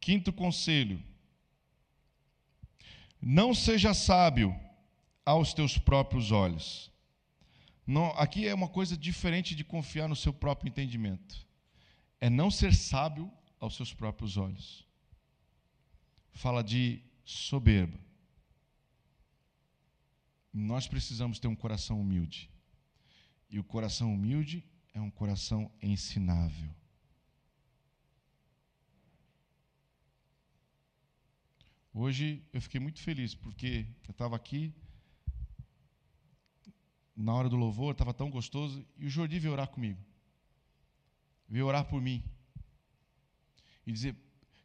Quinto 0.00 0.32
conselho: 0.32 1.02
não 3.20 3.54
seja 3.54 3.94
sábio 3.94 4.54
aos 5.24 5.54
teus 5.54 5.78
próprios 5.78 6.30
olhos. 6.30 6.90
Não, 7.86 8.10
aqui 8.10 8.46
é 8.46 8.54
uma 8.54 8.68
coisa 8.68 8.96
diferente 8.96 9.54
de 9.54 9.64
confiar 9.64 10.08
no 10.08 10.16
seu 10.16 10.32
próprio 10.32 10.68
entendimento. 10.68 11.46
É 12.20 12.30
não 12.30 12.50
ser 12.50 12.74
sábio 12.74 13.30
aos 13.60 13.76
seus 13.76 13.92
próprios 13.92 14.36
olhos. 14.36 14.86
Fala 16.32 16.62
de 16.62 17.02
soberba. 17.24 17.98
Nós 20.52 20.86
precisamos 20.86 21.38
ter 21.38 21.48
um 21.48 21.56
coração 21.56 22.00
humilde. 22.00 22.50
E 23.50 23.58
o 23.58 23.64
coração 23.64 24.12
humilde 24.12 24.64
é 24.92 25.00
um 25.00 25.10
coração 25.10 25.70
ensinável. 25.82 26.74
Hoje 31.92 32.44
eu 32.52 32.60
fiquei 32.60 32.80
muito 32.80 33.00
feliz, 33.00 33.34
porque 33.34 33.86
eu 34.08 34.10
estava 34.10 34.34
aqui, 34.34 34.74
na 37.14 37.32
hora 37.32 37.48
do 37.48 37.56
louvor, 37.56 37.92
estava 37.92 38.12
tão 38.12 38.28
gostoso, 38.30 38.84
e 38.96 39.06
o 39.06 39.10
Jordi 39.10 39.38
veio 39.38 39.52
orar 39.52 39.68
comigo. 39.68 40.00
Veio 41.48 41.66
orar 41.66 41.84
por 41.84 42.00
mim. 42.00 42.24
E 43.86 43.92
dizer: 43.92 44.16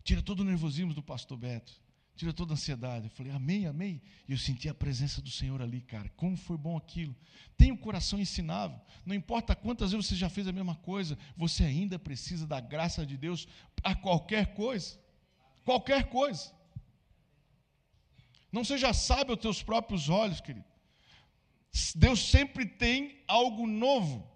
tira 0.03 0.21
todo 0.23 0.39
o 0.39 0.43
nervosismo 0.43 0.93
do 0.93 1.03
pastor 1.03 1.37
Beto 1.37 1.88
tira 2.19 2.33
toda 2.33 2.51
a 2.51 2.55
ansiedade. 2.55 3.05
Eu 3.05 3.11
falei, 3.11 3.31
amém, 3.31 3.65
amém. 3.65 4.01
E 4.27 4.33
eu 4.33 4.37
senti 4.37 4.67
a 4.67 4.73
presença 4.73 5.21
do 5.21 5.31
Senhor 5.31 5.61
ali, 5.61 5.79
cara. 5.79 6.09
Como 6.17 6.35
foi 6.35 6.57
bom 6.57 6.75
aquilo. 6.75 7.15
Tem 7.57 7.71
um 7.71 7.77
coração 7.77 8.19
ensinável. 8.19 8.77
Não 9.05 9.15
importa 9.15 9.55
quantas 9.55 9.93
vezes 9.93 10.07
você 10.07 10.15
já 10.15 10.29
fez 10.29 10.45
a 10.45 10.51
mesma 10.51 10.75
coisa, 10.75 11.17
você 11.37 11.63
ainda 11.63 11.97
precisa 11.97 12.45
da 12.45 12.59
graça 12.59 13.05
de 13.05 13.15
Deus 13.15 13.47
a 13.81 13.95
qualquer 13.95 14.53
coisa. 14.53 14.99
Qualquer 15.63 16.09
coisa. 16.09 16.51
Não 18.51 18.65
seja 18.65 18.91
sábio 18.91 19.33
aos 19.33 19.41
teus 19.41 19.63
próprios 19.63 20.09
olhos, 20.09 20.41
querido. 20.41 20.65
Deus 21.95 22.19
sempre 22.19 22.65
tem 22.65 23.23
algo 23.27 23.65
novo. 23.65 24.27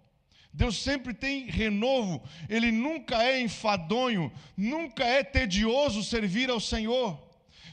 Deus 0.50 0.80
sempre 0.80 1.12
tem 1.12 1.50
renovo, 1.50 2.22
Ele 2.48 2.70
nunca 2.70 3.20
é 3.20 3.40
enfadonho, 3.40 4.32
nunca 4.56 5.02
é 5.04 5.24
tedioso 5.24 6.04
servir 6.04 6.48
ao 6.48 6.60
Senhor. 6.60 7.23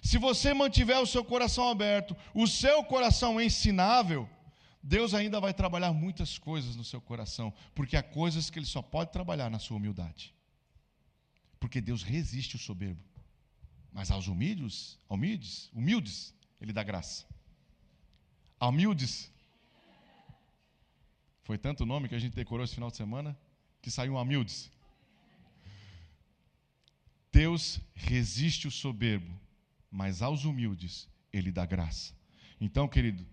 Se 0.01 0.17
você 0.17 0.53
mantiver 0.53 0.99
o 0.99 1.05
seu 1.05 1.23
coração 1.23 1.69
aberto, 1.69 2.17
o 2.33 2.47
seu 2.47 2.83
coração 2.83 3.39
ensinável, 3.39 4.27
Deus 4.81 5.13
ainda 5.13 5.39
vai 5.39 5.53
trabalhar 5.53 5.93
muitas 5.93 6.39
coisas 6.39 6.75
no 6.75 6.83
seu 6.83 6.99
coração, 6.99 7.53
porque 7.75 7.95
há 7.95 8.01
coisas 8.01 8.49
que 8.49 8.57
Ele 8.57 8.65
só 8.65 8.81
pode 8.81 9.11
trabalhar 9.11 9.49
na 9.49 9.59
sua 9.59 9.77
humildade. 9.77 10.33
Porque 11.59 11.79
Deus 11.79 12.01
resiste 12.01 12.55
o 12.55 12.59
soberbo, 12.59 12.99
mas 13.93 14.09
aos 14.09 14.27
humildes, 14.27 14.97
humildes, 15.07 15.69
humildes, 15.71 16.33
Ele 16.59 16.73
dá 16.73 16.81
graça. 16.81 17.25
A 18.59 18.67
humildes, 18.67 19.31
foi 21.43 21.59
tanto 21.59 21.85
nome 21.85 22.09
que 22.09 22.15
a 22.15 22.19
gente 22.19 22.33
decorou 22.35 22.65
esse 22.65 22.73
final 22.73 22.89
de 22.89 22.97
semana 22.97 23.37
que 23.83 23.91
saiu 23.91 24.13
um 24.13 24.17
humildes. 24.17 24.71
Deus 27.31 27.79
resiste 27.93 28.67
o 28.67 28.71
soberbo, 28.71 29.39
mas 29.91 30.21
aos 30.21 30.45
humildes 30.45 31.09
ele 31.33 31.51
dá 31.51 31.65
graça. 31.65 32.13
Então, 32.59 32.87
querido, 32.87 33.25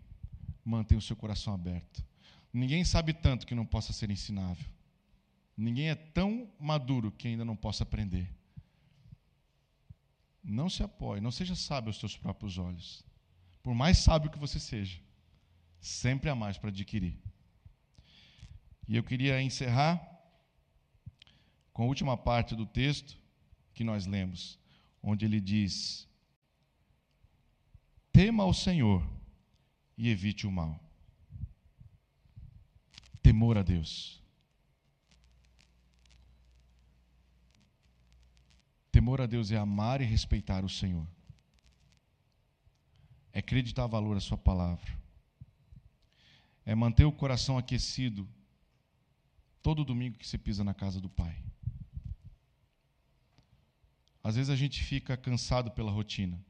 mantenha 0.64 0.98
o 0.98 1.02
seu 1.02 1.14
coração 1.14 1.54
aberto. 1.54 2.04
Ninguém 2.52 2.84
sabe 2.84 3.12
tanto 3.12 3.46
que 3.46 3.54
não 3.54 3.64
possa 3.64 3.92
ser 3.92 4.10
ensinável. 4.10 4.66
Ninguém 5.56 5.90
é 5.90 5.94
tão 5.94 6.50
maduro 6.58 7.12
que 7.12 7.28
ainda 7.28 7.44
não 7.44 7.56
possa 7.56 7.82
aprender. 7.84 8.28
não 10.42 10.68
se 10.70 10.82
apoie, 10.82 11.20
não 11.20 11.30
seja 11.30 11.54
sábio 11.54 11.90
aos 11.90 11.98
teus 11.98 12.16
próprios 12.16 12.56
olhos. 12.56 13.04
Por 13.62 13.74
mais 13.74 13.98
sábio 13.98 14.30
que 14.30 14.38
você 14.38 14.58
seja, 14.58 14.98
sempre 15.78 16.30
há 16.30 16.34
mais 16.34 16.56
para 16.56 16.70
adquirir. 16.70 17.18
E 18.86 18.96
eu 18.96 19.04
queria 19.04 19.42
encerrar 19.42 20.00
com 21.72 21.82
a 21.82 21.86
última 21.86 22.16
parte 22.16 22.56
do 22.56 22.64
texto 22.64 23.18
que 23.74 23.84
nós 23.84 24.06
lemos, 24.06 24.58
onde 25.02 25.26
ele 25.26 25.40
diz: 25.40 26.07
Tema 28.18 28.42
ao 28.42 28.52
Senhor 28.52 29.08
e 29.96 30.08
evite 30.08 30.44
o 30.44 30.50
mal. 30.50 30.82
Temor 33.22 33.56
a 33.56 33.62
Deus. 33.62 34.20
Temor 38.90 39.20
a 39.20 39.26
Deus 39.26 39.52
é 39.52 39.56
amar 39.56 40.00
e 40.00 40.04
respeitar 40.04 40.64
o 40.64 40.68
Senhor. 40.68 41.06
É 43.32 43.38
acreditar 43.38 43.86
valor 43.86 44.16
à 44.16 44.20
Sua 44.20 44.36
palavra. 44.36 44.98
É 46.66 46.74
manter 46.74 47.04
o 47.04 47.12
coração 47.12 47.56
aquecido 47.56 48.28
todo 49.62 49.84
domingo 49.84 50.18
que 50.18 50.26
você 50.26 50.36
pisa 50.36 50.64
na 50.64 50.74
casa 50.74 51.00
do 51.00 51.08
Pai. 51.08 51.40
Às 54.24 54.34
vezes 54.34 54.50
a 54.50 54.56
gente 54.56 54.82
fica 54.82 55.16
cansado 55.16 55.70
pela 55.70 55.92
rotina. 55.92 56.47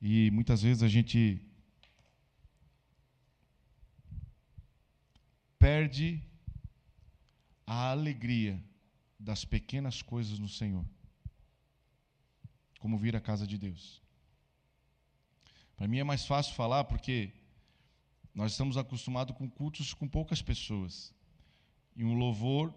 E 0.00 0.30
muitas 0.30 0.62
vezes 0.62 0.82
a 0.82 0.88
gente 0.88 1.40
perde 5.58 6.22
a 7.66 7.90
alegria 7.90 8.62
das 9.18 9.44
pequenas 9.44 10.00
coisas 10.00 10.38
no 10.38 10.48
Senhor. 10.48 10.84
Como 12.78 12.96
vir 12.96 13.14
à 13.14 13.20
casa 13.20 13.46
de 13.46 13.58
Deus. 13.58 14.02
Para 15.76 15.86
mim 15.86 15.98
é 15.98 16.04
mais 16.04 16.24
fácil 16.24 16.54
falar 16.54 16.84
porque 16.84 17.32
nós 18.34 18.52
estamos 18.52 18.76
acostumados 18.76 19.36
com 19.36 19.48
cultos 19.48 19.92
com 19.92 20.08
poucas 20.08 20.40
pessoas 20.40 21.14
e 21.94 22.04
um 22.04 22.14
louvor 22.14 22.74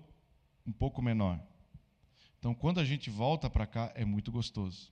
um 0.66 0.72
pouco 0.72 1.02
menor. 1.02 1.40
Então, 2.40 2.54
quando 2.54 2.80
a 2.80 2.86
gente 2.86 3.10
volta 3.10 3.50
para 3.50 3.66
cá, 3.66 3.92
é 3.96 4.04
muito 4.04 4.32
gostoso. 4.32 4.92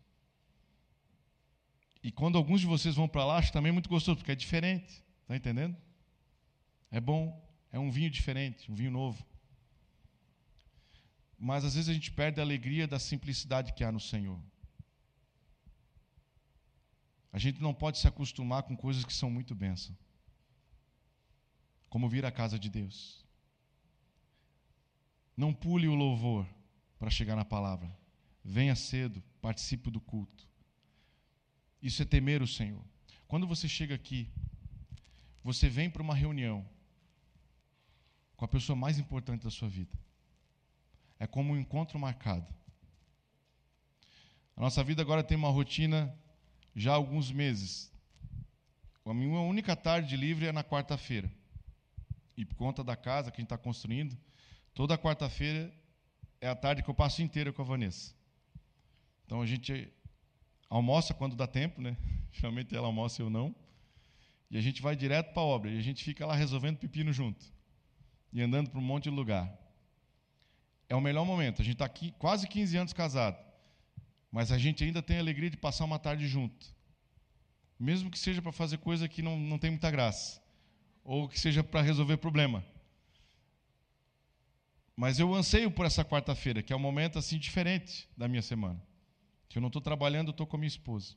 E 2.03 2.11
quando 2.11 2.37
alguns 2.37 2.61
de 2.61 2.67
vocês 2.67 2.95
vão 2.95 3.07
para 3.07 3.25
lá, 3.25 3.37
acho 3.37 3.53
também 3.53 3.71
muito 3.71 3.89
gostoso, 3.89 4.17
porque 4.17 4.31
é 4.31 4.35
diferente. 4.35 5.03
Está 5.21 5.35
entendendo? 5.35 5.77
É 6.89 6.99
bom. 6.99 7.39
É 7.71 7.79
um 7.79 7.89
vinho 7.89 8.09
diferente, 8.09 8.71
um 8.71 8.75
vinho 8.75 8.91
novo. 8.91 9.25
Mas 11.37 11.63
às 11.63 11.75
vezes 11.75 11.89
a 11.89 11.93
gente 11.93 12.11
perde 12.11 12.39
a 12.39 12.43
alegria 12.43 12.87
da 12.87 12.99
simplicidade 12.99 13.73
que 13.73 13.83
há 13.83 13.91
no 13.91 13.99
Senhor. 13.99 14.39
A 17.31 17.39
gente 17.39 17.61
não 17.61 17.73
pode 17.73 17.97
se 17.97 18.07
acostumar 18.07 18.63
com 18.63 18.75
coisas 18.75 19.05
que 19.05 19.13
são 19.13 19.31
muito 19.31 19.55
bênção. 19.55 19.97
Como 21.89 22.09
vir 22.09 22.25
à 22.25 22.31
casa 22.31 22.59
de 22.59 22.69
Deus. 22.69 23.25
Não 25.35 25.53
pule 25.53 25.87
o 25.87 25.95
louvor 25.95 26.45
para 26.99 27.09
chegar 27.09 27.35
na 27.35 27.45
palavra. 27.45 27.89
Venha 28.43 28.75
cedo, 28.75 29.23
participe 29.41 29.89
do 29.89 30.01
culto. 30.01 30.50
Isso 31.81 32.01
é 32.01 32.05
temer 32.05 32.41
o 32.41 32.47
Senhor. 32.47 32.83
Quando 33.27 33.47
você 33.47 33.67
chega 33.67 33.95
aqui, 33.95 34.29
você 35.43 35.69
vem 35.69 35.89
para 35.89 36.01
uma 36.01 36.15
reunião 36.15 36.65
com 38.35 38.45
a 38.45 38.47
pessoa 38.47 38.75
mais 38.75 38.99
importante 38.99 39.43
da 39.43 39.49
sua 39.49 39.67
vida. 39.67 39.97
É 41.19 41.25
como 41.25 41.53
um 41.53 41.57
encontro 41.57 41.97
marcado. 41.99 42.47
A 44.55 44.61
nossa 44.61 44.83
vida 44.83 45.01
agora 45.01 45.23
tem 45.23 45.37
uma 45.37 45.49
rotina 45.49 46.13
já 46.75 46.91
há 46.91 46.95
alguns 46.95 47.31
meses. 47.31 47.91
A 49.05 49.13
minha 49.13 49.39
única 49.41 49.75
tarde 49.75 50.15
livre 50.15 50.45
é 50.45 50.51
na 50.51 50.63
quarta-feira. 50.63 51.31
E 52.37 52.45
por 52.45 52.55
conta 52.55 52.83
da 52.83 52.95
casa 52.95 53.31
que 53.31 53.37
a 53.37 53.41
gente 53.41 53.47
está 53.47 53.57
construindo, 53.57 54.17
Toda 54.73 54.97
quarta-feira 54.97 55.71
é 56.39 56.47
a 56.47 56.55
tarde 56.55 56.81
que 56.81 56.89
eu 56.89 56.93
passo 56.93 57.21
inteira 57.21 57.51
com 57.51 57.61
a 57.61 57.65
Vanessa. 57.65 58.15
Então 59.25 59.41
a 59.41 59.45
gente 59.45 59.91
almoça 60.71 61.13
quando 61.13 61.35
dá 61.35 61.45
tempo, 61.45 61.81
né? 61.81 61.97
Geralmente 62.31 62.75
ela 62.75 62.87
almoça 62.87 63.21
e 63.21 63.25
eu 63.25 63.29
não. 63.29 63.53
E 64.49 64.57
a 64.57 64.61
gente 64.61 64.81
vai 64.81 64.95
direto 64.95 65.33
para 65.33 65.43
a 65.43 65.45
obra. 65.45 65.69
E 65.69 65.77
a 65.77 65.81
gente 65.81 66.03
fica 66.03 66.25
lá 66.25 66.33
resolvendo 66.33 66.77
pepino 66.77 67.11
junto. 67.11 67.45
E 68.33 68.41
andando 68.41 68.69
para 68.69 68.79
um 68.79 68.83
monte 68.83 69.03
de 69.03 69.09
lugar. 69.09 69.53
É 70.89 70.95
o 70.95 71.01
melhor 71.01 71.25
momento. 71.25 71.61
A 71.61 71.65
gente 71.65 71.75
está 71.75 71.85
aqui 71.85 72.11
quase 72.17 72.47
15 72.47 72.77
anos 72.77 72.93
casado. 72.93 73.37
Mas 74.31 74.51
a 74.51 74.57
gente 74.57 74.83
ainda 74.83 75.01
tem 75.01 75.17
a 75.17 75.19
alegria 75.19 75.49
de 75.49 75.57
passar 75.57 75.83
uma 75.83 75.99
tarde 75.99 76.27
junto. 76.27 76.73
Mesmo 77.77 78.09
que 78.09 78.17
seja 78.17 78.41
para 78.41 78.51
fazer 78.51 78.77
coisa 78.77 79.07
que 79.07 79.21
não, 79.21 79.37
não 79.37 79.59
tem 79.59 79.71
muita 79.71 79.91
graça. 79.91 80.41
Ou 81.03 81.27
que 81.27 81.39
seja 81.39 81.63
para 81.63 81.81
resolver 81.81 82.17
problema. 82.17 82.65
Mas 84.95 85.19
eu 85.19 85.33
anseio 85.33 85.71
por 85.71 85.85
essa 85.85 86.05
quarta-feira, 86.05 86.61
que 86.61 86.71
é 86.71 86.75
um 86.75 86.79
momento 86.79 87.17
assim 87.17 87.37
diferente 87.37 88.07
da 88.15 88.27
minha 88.27 88.41
semana. 88.41 88.81
Que 89.51 89.57
eu 89.57 89.61
não 89.61 89.67
estou 89.67 89.81
trabalhando, 89.81 90.29
eu 90.29 90.31
estou 90.31 90.47
com 90.47 90.55
a 90.55 90.59
minha 90.59 90.67
esposa. 90.67 91.13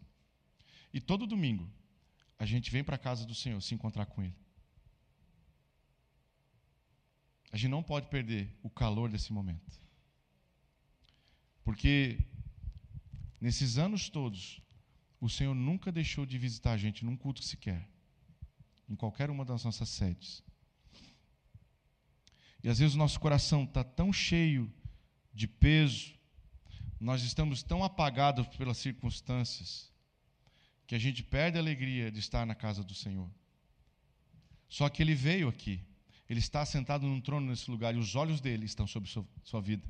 E 0.92 1.00
todo 1.00 1.24
domingo 1.26 1.70
a 2.36 2.44
gente 2.44 2.68
vem 2.68 2.82
para 2.82 2.96
a 2.96 2.98
casa 2.98 3.24
do 3.24 3.34
Senhor 3.34 3.60
se 3.62 3.74
encontrar 3.74 4.06
com 4.06 4.24
Ele. 4.24 4.34
A 7.52 7.56
gente 7.56 7.70
não 7.70 7.82
pode 7.82 8.08
perder 8.08 8.52
o 8.60 8.68
calor 8.68 9.08
desse 9.08 9.32
momento. 9.32 9.80
Porque 11.62 12.18
nesses 13.40 13.78
anos 13.78 14.08
todos, 14.08 14.60
o 15.20 15.28
Senhor 15.30 15.54
nunca 15.54 15.92
deixou 15.92 16.26
de 16.26 16.36
visitar 16.36 16.72
a 16.72 16.76
gente 16.76 17.04
num 17.04 17.16
culto 17.16 17.42
sequer, 17.42 17.88
em 18.88 18.96
qualquer 18.96 19.30
uma 19.30 19.44
das 19.44 19.64
nossas 19.64 19.88
sedes. 19.88 20.42
E 22.64 22.68
às 22.68 22.80
vezes 22.80 22.96
o 22.96 22.98
nosso 22.98 23.20
coração 23.20 23.62
está 23.62 23.84
tão 23.84 24.12
cheio 24.12 24.72
de 25.32 25.46
peso, 25.46 26.18
nós 27.00 27.22
estamos 27.22 27.62
tão 27.62 27.82
apagados 27.84 28.46
pelas 28.56 28.78
circunstâncias, 28.78 29.92
que 30.86 30.94
a 30.94 30.98
gente 30.98 31.22
perde 31.22 31.56
a 31.56 31.60
alegria 31.60 32.10
de 32.10 32.18
estar 32.18 32.46
na 32.46 32.54
casa 32.54 32.82
do 32.82 32.94
Senhor. 32.94 33.30
Só 34.68 34.88
que 34.88 35.02
ele 35.02 35.14
veio 35.14 35.48
aqui, 35.48 35.80
ele 36.28 36.40
está 36.40 36.64
sentado 36.64 37.06
num 37.06 37.20
trono 37.20 37.48
nesse 37.48 37.70
lugar 37.70 37.94
e 37.94 37.98
os 37.98 38.14
olhos 38.14 38.40
dele 38.40 38.66
estão 38.66 38.86
sobre 38.86 39.08
sua, 39.08 39.60
vida. 39.60 39.86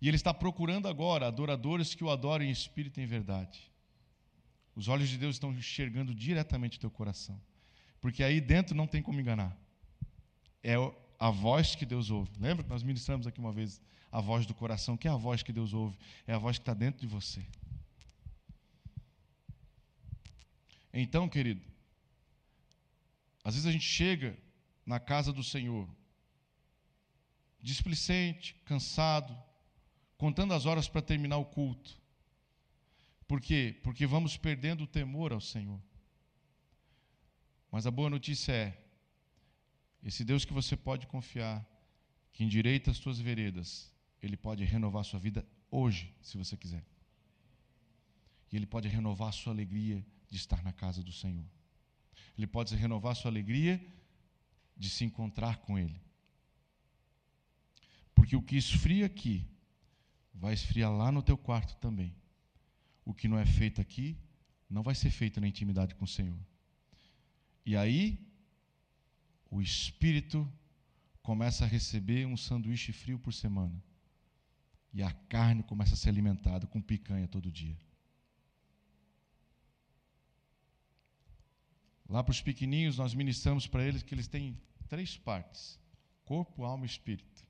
E 0.00 0.08
ele 0.08 0.16
está 0.16 0.32
procurando 0.32 0.86
agora 0.86 1.26
adoradores 1.26 1.94
que 1.94 2.04
o 2.04 2.10
adorem 2.10 2.48
em 2.48 2.52
espírito 2.52 3.00
e 3.00 3.02
em 3.02 3.06
verdade. 3.06 3.70
Os 4.74 4.86
olhos 4.88 5.08
de 5.08 5.18
Deus 5.18 5.36
estão 5.36 5.52
enxergando 5.52 6.14
diretamente 6.14 6.78
o 6.78 6.80
teu 6.80 6.90
coração. 6.90 7.40
Porque 8.00 8.22
aí 8.22 8.40
dentro 8.40 8.76
não 8.76 8.86
tem 8.86 9.02
como 9.02 9.20
enganar 9.20 9.58
é 10.62 10.74
a 11.18 11.30
voz 11.30 11.74
que 11.74 11.86
Deus 11.86 12.10
ouve. 12.10 12.30
Lembra 12.38 12.64
que 12.64 12.70
nós 12.70 12.82
ministramos 12.82 13.26
aqui 13.26 13.38
uma 13.40 13.52
vez 13.52 13.80
a 14.10 14.20
voz 14.20 14.46
do 14.46 14.54
coração? 14.54 14.96
Que 14.96 15.08
é 15.08 15.10
a 15.10 15.16
voz 15.16 15.42
que 15.42 15.52
Deus 15.52 15.72
ouve? 15.72 15.96
É 16.26 16.34
a 16.34 16.38
voz 16.38 16.58
que 16.58 16.62
está 16.62 16.74
dentro 16.74 17.00
de 17.00 17.06
você. 17.06 17.44
Então, 20.92 21.28
querido, 21.28 21.62
às 23.44 23.54
vezes 23.54 23.66
a 23.66 23.72
gente 23.72 23.84
chega 23.84 24.36
na 24.84 24.98
casa 24.98 25.32
do 25.32 25.44
Senhor 25.44 25.88
displicente, 27.60 28.54
cansado, 28.64 29.36
contando 30.16 30.54
as 30.54 30.64
horas 30.66 30.88
para 30.88 31.02
terminar 31.02 31.38
o 31.38 31.44
culto. 31.44 32.00
Por 33.26 33.40
quê? 33.40 33.78
Porque 33.82 34.06
vamos 34.06 34.36
perdendo 34.36 34.84
o 34.84 34.86
temor 34.86 35.32
ao 35.32 35.40
Senhor. 35.40 35.80
Mas 37.70 37.86
a 37.86 37.90
boa 37.90 38.08
notícia 38.08 38.52
é 38.52 38.84
esse 40.02 40.24
Deus 40.24 40.44
que 40.44 40.52
você 40.52 40.76
pode 40.76 41.06
confiar, 41.06 41.66
que 42.32 42.44
endireita 42.44 42.90
as 42.90 42.96
suas 42.96 43.18
veredas, 43.18 43.92
ele 44.22 44.36
pode 44.36 44.64
renovar 44.64 45.04
sua 45.04 45.20
vida 45.20 45.46
hoje, 45.70 46.14
se 46.22 46.36
você 46.36 46.56
quiser. 46.56 46.84
E 48.50 48.56
ele 48.56 48.66
pode 48.66 48.88
renovar 48.88 49.28
a 49.28 49.32
sua 49.32 49.52
alegria 49.52 50.04
de 50.28 50.36
estar 50.36 50.62
na 50.62 50.72
casa 50.72 51.02
do 51.02 51.12
Senhor. 51.12 51.44
Ele 52.36 52.46
pode 52.46 52.74
renovar 52.76 53.12
a 53.12 53.14
sua 53.14 53.30
alegria 53.30 53.84
de 54.76 54.88
se 54.88 55.04
encontrar 55.04 55.58
com 55.58 55.78
Ele. 55.78 56.00
Porque 58.14 58.36
o 58.36 58.42
que 58.42 58.56
esfria 58.56 59.06
aqui, 59.06 59.46
vai 60.34 60.54
esfriar 60.54 60.92
lá 60.92 61.10
no 61.10 61.22
teu 61.22 61.36
quarto 61.36 61.76
também. 61.76 62.14
O 63.04 63.12
que 63.12 63.26
não 63.26 63.38
é 63.38 63.46
feito 63.46 63.80
aqui, 63.80 64.16
não 64.68 64.82
vai 64.82 64.94
ser 64.94 65.10
feito 65.10 65.40
na 65.40 65.48
intimidade 65.48 65.94
com 65.94 66.04
o 66.04 66.08
Senhor. 66.08 66.38
E 67.64 67.76
aí, 67.76 68.18
o 69.50 69.60
espírito 69.60 70.50
começa 71.22 71.64
a 71.64 71.68
receber 71.68 72.26
um 72.26 72.36
sanduíche 72.36 72.92
frio 72.92 73.18
por 73.18 73.32
semana. 73.32 73.82
E 74.92 75.02
a 75.02 75.12
carne 75.12 75.62
começa 75.62 75.94
a 75.94 75.96
ser 75.96 76.08
alimentada 76.08 76.66
com 76.66 76.80
picanha 76.80 77.28
todo 77.28 77.52
dia. 77.52 77.76
Lá 82.08 82.24
para 82.24 82.32
os 82.32 82.40
pequeninhos, 82.40 82.96
nós 82.96 83.14
ministramos 83.14 83.66
para 83.66 83.84
eles 83.84 84.02
que 84.02 84.14
eles 84.14 84.26
têm 84.26 84.58
três 84.88 85.16
partes: 85.16 85.78
corpo, 86.24 86.64
alma 86.64 86.86
e 86.86 86.88
espírito. 86.88 87.46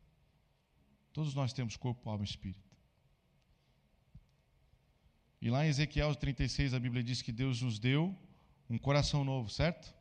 Todos 1.13 1.35
nós 1.35 1.53
temos 1.53 1.77
corpo, 1.77 2.11
alma 2.11 2.25
e 2.25 2.29
espírito. 2.29 2.69
E 5.41 5.49
lá 5.49 5.65
em 5.65 5.69
Ezequiel 5.69 6.15
36 6.15 6.75
a 6.75 6.81
Bíblia 6.81 7.03
diz 7.03 7.23
que 7.23 7.31
Deus 7.31 7.63
nos 7.63 7.79
deu 7.79 8.17
um 8.69 8.77
coração 8.77 9.25
novo, 9.25 9.49
certo? 9.49 9.95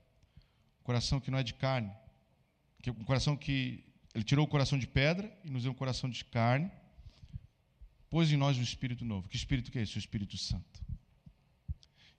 Um 0.81 0.83
coração 0.83 1.19
que 1.19 1.29
não 1.29 1.38
é 1.38 1.43
de 1.43 1.53
carne. 1.53 1.91
Um 2.88 3.03
coração 3.03 3.38
que. 3.38 3.83
Ele 4.15 4.23
tirou 4.23 4.45
o 4.45 4.49
coração 4.49 4.79
de 4.79 4.88
pedra 4.88 5.31
e 5.43 5.49
nos 5.51 5.61
deu 5.61 5.71
um 5.71 5.75
coração 5.75 6.09
de 6.09 6.25
carne. 6.25 6.71
Pôs 8.10 8.32
em 8.32 8.38
nós 8.38 8.58
um 8.58 8.62
espírito 8.62 9.03
novo. 9.03 9.28
Que 9.28 9.36
espírito 9.36 9.72
que 9.72 9.80
é 9.80 9.82
esse? 9.82 9.97
O 9.97 9.99
Espírito 9.99 10.38
Santo. 10.38 10.82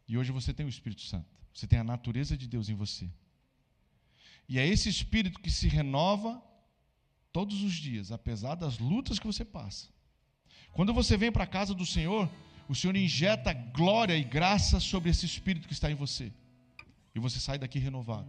E 0.06 0.16
hoje 0.16 0.30
você 0.32 0.52
tem 0.52 0.66
o 0.66 0.68
Espírito 0.68 1.02
Santo. 1.02 1.28
Você 1.52 1.66
tem 1.66 1.78
a 1.78 1.84
natureza 1.84 2.36
de 2.36 2.46
Deus 2.46 2.68
em 2.68 2.74
você. 2.74 3.10
E 4.48 4.58
é 4.58 4.66
esse 4.66 4.88
espírito 4.88 5.40
que 5.40 5.50
se 5.50 5.68
renova 5.68 6.42
todos 7.32 7.62
os 7.62 7.74
dias, 7.74 8.10
apesar 8.10 8.54
das 8.54 8.78
lutas 8.78 9.18
que 9.18 9.26
você 9.26 9.44
passa. 9.44 9.88
Quando 10.72 10.94
você 10.94 11.16
vem 11.16 11.30
para 11.30 11.44
a 11.44 11.46
casa 11.46 11.74
do 11.74 11.84
Senhor, 11.84 12.30
o 12.68 12.74
Senhor 12.74 12.96
injeta 12.96 13.52
glória 13.52 14.16
e 14.16 14.24
graça 14.24 14.80
sobre 14.80 15.10
esse 15.10 15.26
espírito 15.26 15.66
que 15.66 15.74
está 15.74 15.90
em 15.90 15.94
você. 15.94 16.32
E 17.14 17.18
você 17.18 17.40
sai 17.40 17.58
daqui 17.58 17.78
renovado. 17.78 18.28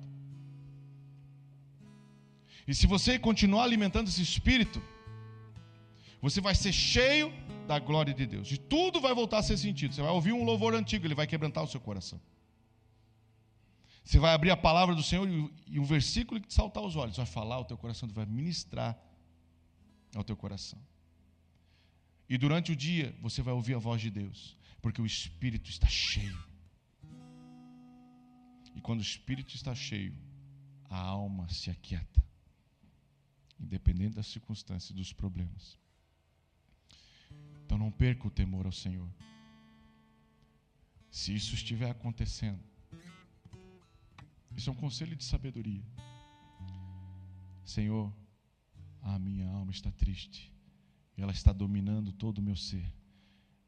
E 2.68 2.74
se 2.74 2.88
você 2.88 3.18
continuar 3.18 3.64
alimentando 3.64 4.08
esse 4.08 4.22
espírito, 4.22 4.82
você 6.22 6.42
vai 6.42 6.54
ser 6.54 6.74
cheio 6.74 7.32
da 7.68 7.80
glória 7.80 8.14
de 8.14 8.26
Deus. 8.26 8.52
E 8.52 8.58
tudo 8.58 9.00
vai 9.00 9.14
voltar 9.14 9.40
a 9.40 9.44
ser 9.44 9.58
sentido. 9.58 9.94
Você 9.94 10.02
vai 10.02 10.12
ouvir 10.12 10.34
um 10.34 10.44
louvor 10.44 10.74
antigo, 10.74 11.06
ele 11.06 11.16
vai 11.16 11.28
quebrantar 11.28 11.64
o 11.64 11.68
seu 11.68 11.80
coração. 11.80 12.20
Você 14.04 14.18
vai 14.18 14.34
abrir 14.34 14.50
a 14.50 14.58
palavra 14.58 14.96
do 14.96 15.04
Senhor 15.04 15.28
e 15.68 15.80
um 15.80 15.84
versículo 15.84 16.42
que 16.42 16.48
te 16.48 16.54
saltar 16.54 16.84
os 16.84 16.96
olhos 16.96 17.18
vai 17.18 17.28
falar, 17.28 17.60
o 17.60 17.66
teu 17.66 17.78
coração 17.78 18.10
vai 18.10 18.26
ministrar 18.26 18.98
ao 20.16 20.24
teu 20.24 20.36
coração. 20.36 20.80
E 22.28 22.38
durante 22.38 22.72
o 22.72 22.76
dia 22.76 23.16
você 23.22 23.42
vai 23.42 23.54
ouvir 23.54 23.76
a 23.76 23.80
voz 23.80 24.02
de 24.02 24.10
Deus, 24.10 24.58
porque 24.82 25.02
o 25.02 25.06
Espírito 25.06 25.70
está 25.70 25.88
cheio. 25.88 26.38
E 28.76 28.82
quando 28.82 29.00
o 29.00 29.04
Espírito 29.04 29.56
está 29.56 29.76
cheio, 29.76 30.16
a 30.90 30.98
alma 30.98 31.48
se 31.50 31.70
aquieta, 31.70 32.24
independente 33.60 34.16
das 34.16 34.28
circunstâncias 34.28 34.90
e 34.90 34.94
dos 34.94 35.14
problemas. 35.14 35.78
Então 37.70 37.78
não 37.78 37.92
perca 37.92 38.28
o 38.28 38.32
temor 38.32 38.66
ao 38.66 38.72
Senhor. 38.72 39.08
Se 41.12 41.36
isso 41.36 41.54
estiver 41.54 41.92
acontecendo, 41.92 42.60
isso 44.58 44.72
é 44.72 44.74
um 44.74 44.76
conselho 44.76 45.16
de 45.16 45.24
sabedoria. 45.24 45.84
Senhor, 47.64 48.12
a 49.04 49.20
minha 49.20 49.48
alma 49.52 49.72
está 49.72 49.92
triste 49.92 50.52
ela 51.22 51.32
está 51.32 51.52
dominando 51.52 52.12
todo 52.12 52.38
o 52.40 52.42
meu 52.42 52.56
ser. 52.56 52.86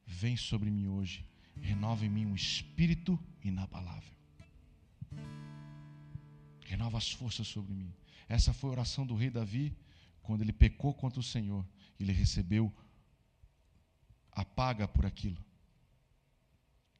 Vem 0.05 0.35
sobre 0.37 0.69
mim 0.71 0.87
hoje, 0.87 1.25
renova 1.59 2.05
em 2.05 2.09
mim 2.09 2.25
um 2.25 2.35
espírito 2.35 3.19
inabalável. 3.43 4.13
Renova 6.65 6.97
as 6.97 7.11
forças 7.11 7.47
sobre 7.47 7.73
mim. 7.73 7.93
Essa 8.27 8.53
foi 8.53 8.69
a 8.69 8.73
oração 8.73 9.05
do 9.05 9.15
rei 9.15 9.29
Davi 9.29 9.75
quando 10.21 10.41
ele 10.41 10.53
pecou 10.53 10.93
contra 10.93 11.19
o 11.19 11.23
Senhor. 11.23 11.65
Ele 11.99 12.13
recebeu 12.13 12.73
a 14.31 14.45
paga 14.45 14.87
por 14.87 15.05
aquilo. 15.05 15.43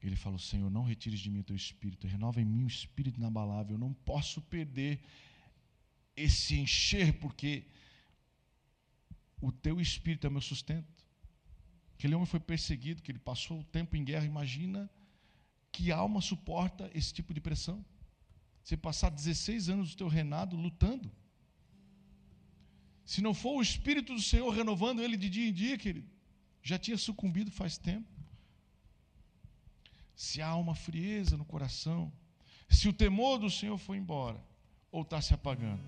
Ele 0.01 0.15
falou: 0.15 0.39
Senhor, 0.39 0.69
não 0.69 0.83
retires 0.83 1.19
de 1.19 1.29
mim 1.29 1.39
o 1.39 1.43
teu 1.43 1.55
espírito, 1.55 2.07
renova 2.07 2.41
em 2.41 2.45
mim 2.45 2.63
um 2.63 2.67
espírito 2.67 3.19
inabalável. 3.19 3.75
Eu 3.75 3.79
não 3.79 3.93
posso 3.93 4.41
perder 4.41 4.99
esse 6.15 6.55
encher, 6.55 7.13
porque 7.19 7.65
o 9.39 9.51
teu 9.51 9.79
espírito 9.79 10.25
é 10.25 10.29
o 10.29 10.31
meu 10.31 10.41
sustento. 10.41 11.05
Aquele 11.95 12.15
homem 12.15 12.25
foi 12.25 12.39
perseguido, 12.39 13.01
que 13.01 13.11
ele 13.11 13.19
passou 13.19 13.59
o 13.59 13.63
tempo 13.63 13.95
em 13.95 14.03
guerra. 14.03 14.25
Imagina 14.25 14.89
que 15.71 15.91
alma 15.91 16.19
suporta 16.19 16.89
esse 16.93 17.13
tipo 17.13 17.33
de 17.33 17.39
pressão. 17.39 17.85
Você 18.63 18.75
passar 18.75 19.09
16 19.09 19.69
anos 19.69 19.91
do 19.91 19.97
teu 19.97 20.07
reinado 20.07 20.55
lutando. 20.55 21.11
Se 23.05 23.21
não 23.21 23.33
for 23.33 23.57
o 23.57 23.61
Espírito 23.61 24.13
do 24.13 24.21
Senhor 24.21 24.49
renovando 24.51 25.01
ele 25.01 25.17
de 25.17 25.29
dia 25.29 25.49
em 25.49 25.53
dia, 25.53 25.77
querido, 25.77 26.07
já 26.61 26.77
tinha 26.77 26.97
sucumbido 26.97 27.51
faz 27.51 27.77
tempo. 27.77 28.07
Se 30.15 30.41
há 30.41 30.55
uma 30.55 30.75
frieza 30.75 31.35
no 31.35 31.45
coração, 31.45 32.11
se 32.69 32.87
o 32.87 32.93
temor 32.93 33.39
do 33.39 33.49
Senhor 33.49 33.77
foi 33.77 33.97
embora, 33.97 34.39
ou 34.91 35.01
está 35.01 35.21
se 35.21 35.33
apagando, 35.33 35.81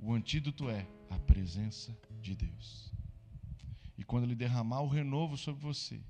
o 0.00 0.12
antídoto 0.12 0.68
é 0.68 0.86
a 1.08 1.18
presença 1.18 1.96
de 2.20 2.34
Deus. 2.34 2.90
E 3.96 4.04
quando 4.04 4.24
Ele 4.24 4.34
derramar 4.34 4.80
o 4.80 4.88
renovo 4.88 5.36
sobre 5.36 5.62
você, 5.62 6.00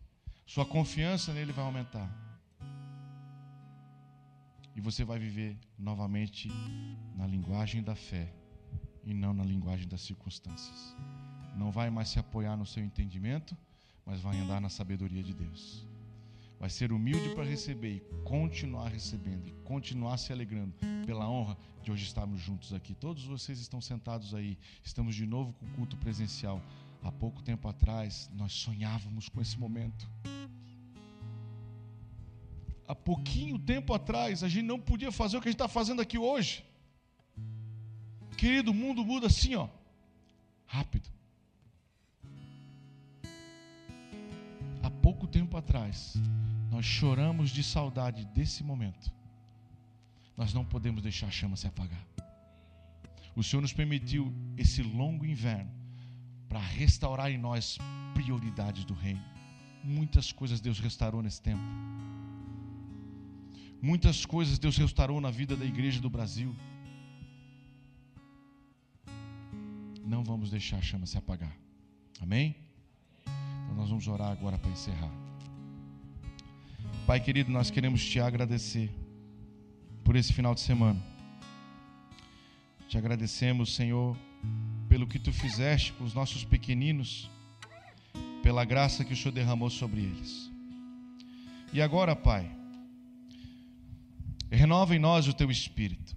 sua 0.46 0.64
confiança 0.64 1.32
nele 1.32 1.52
vai 1.52 1.64
aumentar. 1.64 2.10
E 4.74 4.80
você 4.80 5.04
vai 5.04 5.18
viver 5.18 5.58
novamente 5.78 6.48
na 7.14 7.26
linguagem 7.26 7.82
da 7.82 7.94
fé 7.94 8.32
e 9.04 9.12
não 9.12 9.34
na 9.34 9.44
linguagem 9.44 9.86
das 9.86 10.00
circunstâncias. 10.00 10.96
Não 11.56 11.70
vai 11.70 11.90
mais 11.90 12.08
se 12.08 12.18
apoiar 12.18 12.56
no 12.56 12.66
seu 12.66 12.82
entendimento, 12.82 13.56
mas 14.04 14.20
vai 14.20 14.38
andar 14.38 14.60
na 14.60 14.68
sabedoria 14.68 15.22
de 15.22 15.34
Deus 15.34 15.86
vai 16.62 16.70
ser 16.70 16.92
humilde 16.92 17.34
para 17.34 17.42
receber 17.42 17.96
e 17.96 18.00
continuar 18.22 18.86
recebendo 18.86 19.48
e 19.48 19.52
continuar 19.64 20.16
se 20.16 20.32
alegrando 20.32 20.72
pela 21.04 21.28
honra 21.28 21.58
de 21.82 21.90
hoje 21.90 22.04
estarmos 22.04 22.40
juntos 22.40 22.72
aqui. 22.72 22.94
Todos 22.94 23.24
vocês 23.24 23.58
estão 23.58 23.80
sentados 23.80 24.32
aí, 24.32 24.56
estamos 24.84 25.16
de 25.16 25.26
novo 25.26 25.52
com 25.54 25.66
o 25.66 25.70
culto 25.70 25.96
presencial. 25.96 26.62
Há 27.02 27.10
pouco 27.10 27.42
tempo 27.42 27.66
atrás 27.66 28.30
nós 28.32 28.52
sonhávamos 28.52 29.28
com 29.28 29.40
esse 29.40 29.58
momento. 29.58 30.08
Há 32.86 32.94
pouquinho 32.94 33.58
tempo 33.58 33.92
atrás 33.92 34.44
a 34.44 34.48
gente 34.48 34.64
não 34.64 34.78
podia 34.78 35.10
fazer 35.10 35.38
o 35.38 35.40
que 35.40 35.48
a 35.48 35.50
gente 35.50 35.56
está 35.56 35.66
fazendo 35.66 36.00
aqui 36.00 36.16
hoje. 36.16 36.64
Querido, 38.38 38.70
o 38.70 38.74
mundo 38.74 39.04
muda 39.04 39.26
assim, 39.26 39.56
ó, 39.56 39.68
rápido. 40.64 41.10
Tempo 45.32 45.56
atrás 45.56 46.14
nós 46.70 46.84
choramos 46.84 47.50
de 47.50 47.62
saudade 47.62 48.24
desse 48.34 48.62
momento, 48.62 49.10
nós 50.36 50.52
não 50.54 50.64
podemos 50.64 51.02
deixar 51.02 51.26
a 51.26 51.30
chama 51.30 51.56
se 51.56 51.66
apagar. 51.66 52.04
O 53.34 53.42
Senhor 53.42 53.62
nos 53.62 53.72
permitiu 53.72 54.32
esse 54.56 54.82
longo 54.82 55.24
inverno 55.24 55.70
para 56.48 56.60
restaurar 56.60 57.30
em 57.30 57.38
nós 57.38 57.78
prioridades 58.12 58.84
do 58.84 58.94
reino. 58.94 59.24
Muitas 59.82 60.30
coisas 60.30 60.60
Deus 60.60 60.78
restaurou 60.78 61.22
nesse 61.22 61.40
tempo. 61.40 61.62
Muitas 63.80 64.24
coisas 64.24 64.58
Deus 64.58 64.76
restaurou 64.76 65.20
na 65.20 65.30
vida 65.30 65.56
da 65.56 65.64
igreja 65.64 66.00
do 66.00 66.10
Brasil. 66.10 66.54
Não 70.04 70.22
vamos 70.22 70.50
deixar 70.50 70.76
a 70.76 70.82
chama 70.82 71.06
se 71.06 71.16
apagar. 71.16 71.56
Amém? 72.20 72.61
Nós 73.76 73.88
vamos 73.88 74.06
orar 74.08 74.30
agora 74.30 74.58
para 74.58 74.70
encerrar. 74.70 75.10
Pai 77.06 77.20
querido, 77.20 77.50
nós 77.50 77.70
queremos 77.70 78.04
te 78.04 78.20
agradecer 78.20 78.90
por 80.04 80.16
esse 80.16 80.32
final 80.32 80.54
de 80.54 80.60
semana. 80.60 81.02
Te 82.88 82.96
agradecemos, 82.98 83.74
Senhor, 83.74 84.16
pelo 84.88 85.06
que 85.06 85.18
tu 85.18 85.32
fizeste 85.32 85.92
com 85.94 86.04
os 86.04 86.14
nossos 86.14 86.44
pequeninos, 86.44 87.30
pela 88.42 88.64
graça 88.64 89.04
que 89.04 89.12
o 89.12 89.16
Senhor 89.16 89.32
derramou 89.32 89.70
sobre 89.70 90.02
eles. 90.02 90.50
E 91.72 91.80
agora, 91.80 92.14
Pai, 92.14 92.50
renova 94.50 94.94
em 94.94 94.98
nós 94.98 95.26
o 95.26 95.32
teu 95.32 95.50
espírito, 95.50 96.16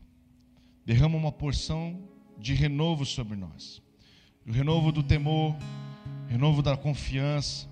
derrama 0.86 1.18
uma 1.18 1.32
porção 1.32 2.00
de 2.38 2.54
renovo 2.54 3.06
sobre 3.06 3.36
nós 3.36 3.84
o 4.46 4.52
renovo 4.52 4.92
do 4.92 5.02
temor, 5.02 5.56
renovo 6.28 6.62
da 6.62 6.76
confiança 6.76 7.68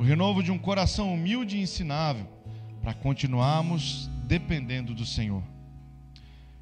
o 0.00 0.02
renovo 0.02 0.42
de 0.42 0.50
um 0.50 0.58
coração 0.58 1.12
humilde 1.12 1.58
e 1.58 1.60
ensinável, 1.60 2.26
para 2.80 2.94
continuarmos 2.94 4.08
dependendo 4.24 4.94
do 4.94 5.04
Senhor. 5.04 5.42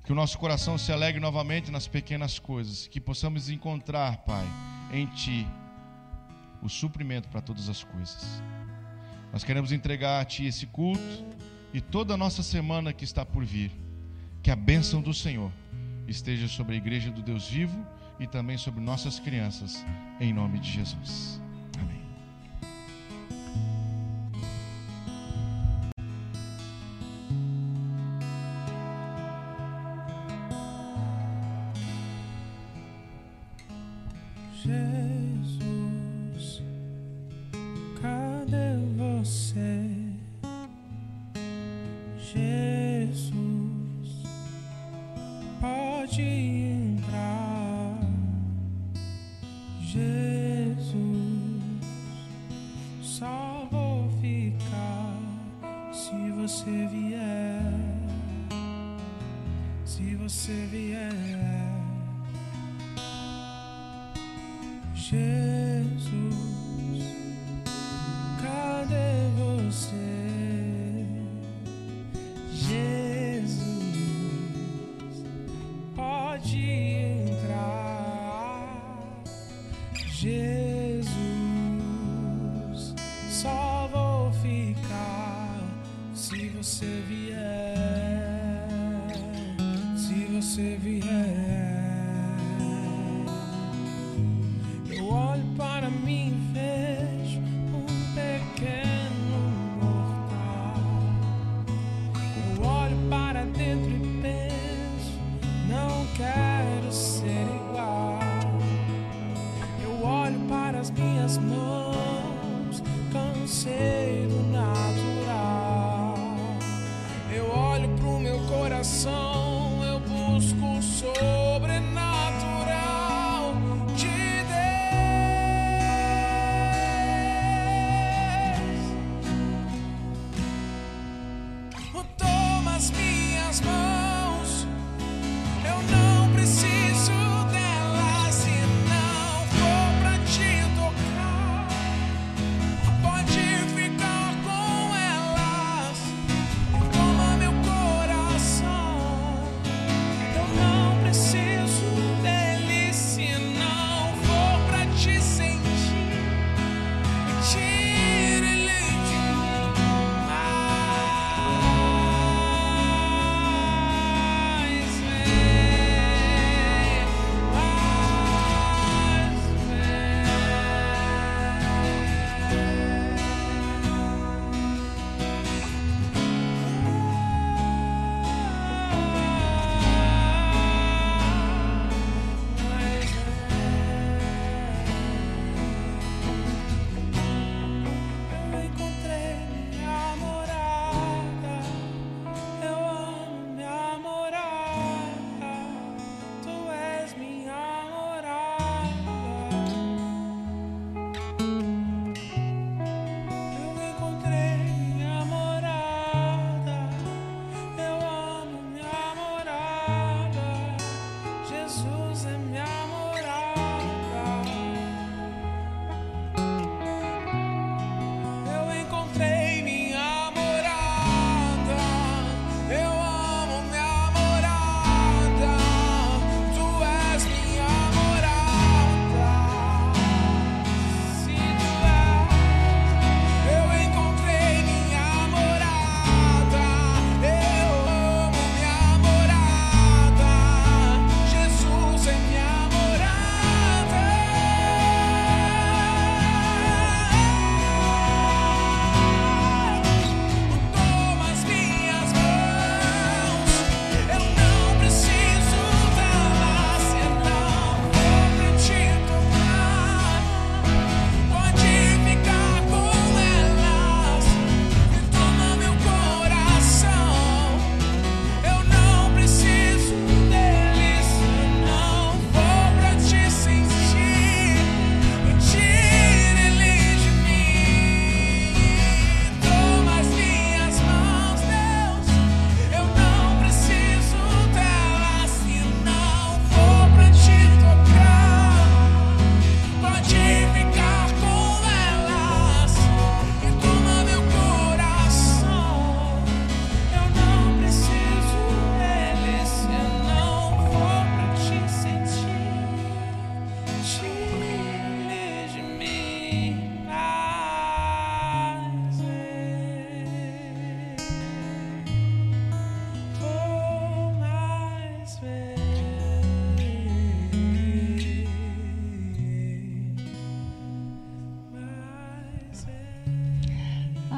Que 0.03 0.11
o 0.11 0.15
nosso 0.15 0.37
coração 0.39 0.77
se 0.77 0.91
alegre 0.91 1.21
novamente 1.21 1.71
nas 1.71 1.87
pequenas 1.87 2.41
coisas, 2.41 2.89
que 2.89 3.01
possamos 3.01 3.49
encontrar, 3.49 4.17
Pai, 4.19 4.45
em 4.93 5.07
Ti 5.07 5.47
o 6.61 6.69
suprimento 6.69 7.29
para 7.29 7.41
todas 7.41 7.69
as 7.69 7.85
coisas. 7.85 8.43
Nós 9.33 9.45
queremos 9.45 9.71
entregar 9.71 10.21
a 10.21 10.25
Ti 10.25 10.47
esse 10.47 10.67
culto 10.67 11.25
e 11.73 11.81
toda 11.81 12.15
a 12.15 12.17
nossa 12.17 12.43
semana 12.43 12.93
que 12.93 13.05
está 13.05 13.25
por 13.25 13.45
vir. 13.45 13.71
Que 14.43 14.51
a 14.51 14.57
bênção 14.57 15.01
do 15.01 15.15
Senhor 15.15 15.53
esteja 16.09 16.49
sobre 16.49 16.75
a 16.75 16.79
igreja 16.79 17.13
do 17.13 17.23
Deus 17.23 17.49
vivo 17.49 17.87
e 18.19 18.27
também 18.27 18.59
sobre 18.59 18.81
nossas 18.81 19.19
crianças, 19.19 19.85
em 20.21 20.33
nome 20.33 20.59
de 20.59 20.71
Jesus. 20.71 21.41
só 53.19 53.67
vou 53.73 54.09
ficar 54.21 55.13
se 55.93 56.31
você 56.31 56.87
vier. 56.87 57.61
Se 59.85 60.15
você 60.15 60.53
vier, 60.71 61.11
Jesus. 64.95 66.29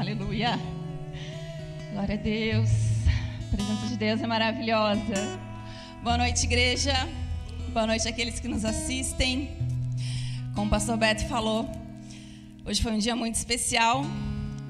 Aleluia. 0.00 0.58
Glória 1.92 2.14
a 2.14 2.18
Deus. 2.18 2.70
A 3.52 3.54
presença 3.54 3.86
de 3.86 3.98
Deus 3.98 4.22
é 4.22 4.26
maravilhosa. 4.26 5.38
Boa 6.02 6.16
noite, 6.16 6.44
igreja. 6.44 6.94
Boa 7.70 7.86
noite 7.86 8.08
àqueles 8.08 8.40
que 8.40 8.48
nos 8.48 8.64
assistem. 8.64 9.54
Como 10.54 10.68
o 10.68 10.70
pastor 10.70 10.96
Beto 10.96 11.28
falou, 11.28 11.70
hoje 12.64 12.80
foi 12.82 12.92
um 12.92 12.98
dia 12.98 13.14
muito 13.14 13.34
especial. 13.34 14.02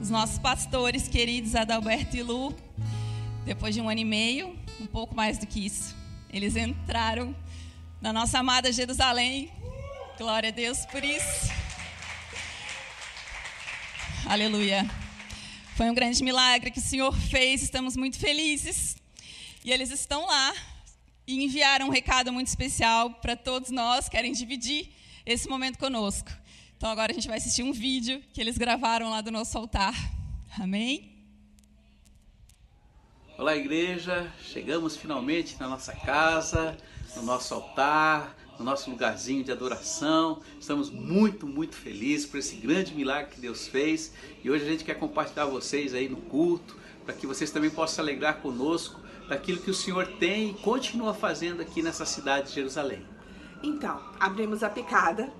Os 0.02 0.10
nossos 0.10 0.36
pastores 0.36 1.06
queridos, 1.06 1.54
Adalberto 1.54 2.16
e 2.16 2.24
Lu, 2.24 2.52
depois 3.44 3.72
de 3.72 3.80
um 3.80 3.88
ano 3.88 4.00
e 4.00 4.04
meio, 4.04 4.58
um 4.80 4.86
pouco 4.86 5.14
mais 5.14 5.38
do 5.38 5.46
que 5.46 5.64
isso, 5.64 5.94
eles 6.32 6.56
entraram 6.56 7.36
na 8.02 8.12
nossa 8.12 8.40
amada 8.40 8.72
Jerusalém. 8.72 9.48
Glória 10.18 10.48
a 10.48 10.52
Deus 10.52 10.84
por 10.86 11.04
isso. 11.04 11.52
Aleluia. 14.26 14.99
Foi 15.80 15.88
um 15.88 15.94
grande 15.94 16.22
milagre 16.22 16.70
que 16.70 16.78
o 16.78 16.82
Senhor 16.82 17.10
fez, 17.10 17.62
estamos 17.62 17.96
muito 17.96 18.18
felizes. 18.18 18.98
E 19.64 19.72
eles 19.72 19.90
estão 19.90 20.26
lá 20.26 20.52
e 21.26 21.42
enviaram 21.42 21.86
um 21.86 21.90
recado 21.90 22.30
muito 22.30 22.48
especial 22.48 23.08
para 23.08 23.34
todos 23.34 23.70
nós, 23.70 24.06
querem 24.06 24.30
dividir 24.30 24.90
esse 25.24 25.48
momento 25.48 25.78
conosco. 25.78 26.30
Então 26.76 26.90
agora 26.90 27.12
a 27.12 27.14
gente 27.14 27.26
vai 27.26 27.38
assistir 27.38 27.62
um 27.62 27.72
vídeo 27.72 28.22
que 28.34 28.42
eles 28.42 28.58
gravaram 28.58 29.08
lá 29.08 29.22
do 29.22 29.30
nosso 29.30 29.56
altar. 29.56 29.94
Amém? 30.60 31.16
Olá, 33.38 33.56
igreja. 33.56 34.30
Chegamos 34.52 34.98
finalmente 34.98 35.58
na 35.58 35.66
nossa 35.66 35.94
casa, 35.94 36.76
no 37.16 37.22
nosso 37.22 37.54
altar, 37.54 38.36
no 38.60 38.64
nosso 38.66 38.90
lugarzinho 38.90 39.42
de 39.42 39.50
adoração. 39.50 40.40
Estamos 40.60 40.90
muito, 40.90 41.46
muito 41.46 41.74
felizes 41.74 42.26
por 42.26 42.38
esse 42.38 42.56
grande 42.56 42.94
milagre 42.94 43.32
que 43.34 43.40
Deus 43.40 43.66
fez. 43.66 44.12
E 44.44 44.50
hoje 44.50 44.64
a 44.64 44.68
gente 44.68 44.84
quer 44.84 44.94
compartilhar 44.94 45.46
vocês 45.46 45.94
aí 45.94 46.08
no 46.08 46.18
culto, 46.18 46.76
para 47.04 47.14
que 47.14 47.26
vocês 47.26 47.50
também 47.50 47.70
possam 47.70 47.94
se 47.96 48.00
alegrar 48.02 48.36
conosco 48.36 49.00
daquilo 49.28 49.58
que 49.58 49.70
o 49.70 49.74
Senhor 49.74 50.06
tem 50.18 50.50
e 50.50 50.54
continua 50.54 51.14
fazendo 51.14 51.62
aqui 51.62 51.82
nessa 51.82 52.04
cidade 52.04 52.48
de 52.48 52.54
Jerusalém. 52.54 53.02
Então, 53.62 53.98
abrimos 54.18 54.62
a 54.62 54.68
picada 54.68 55.32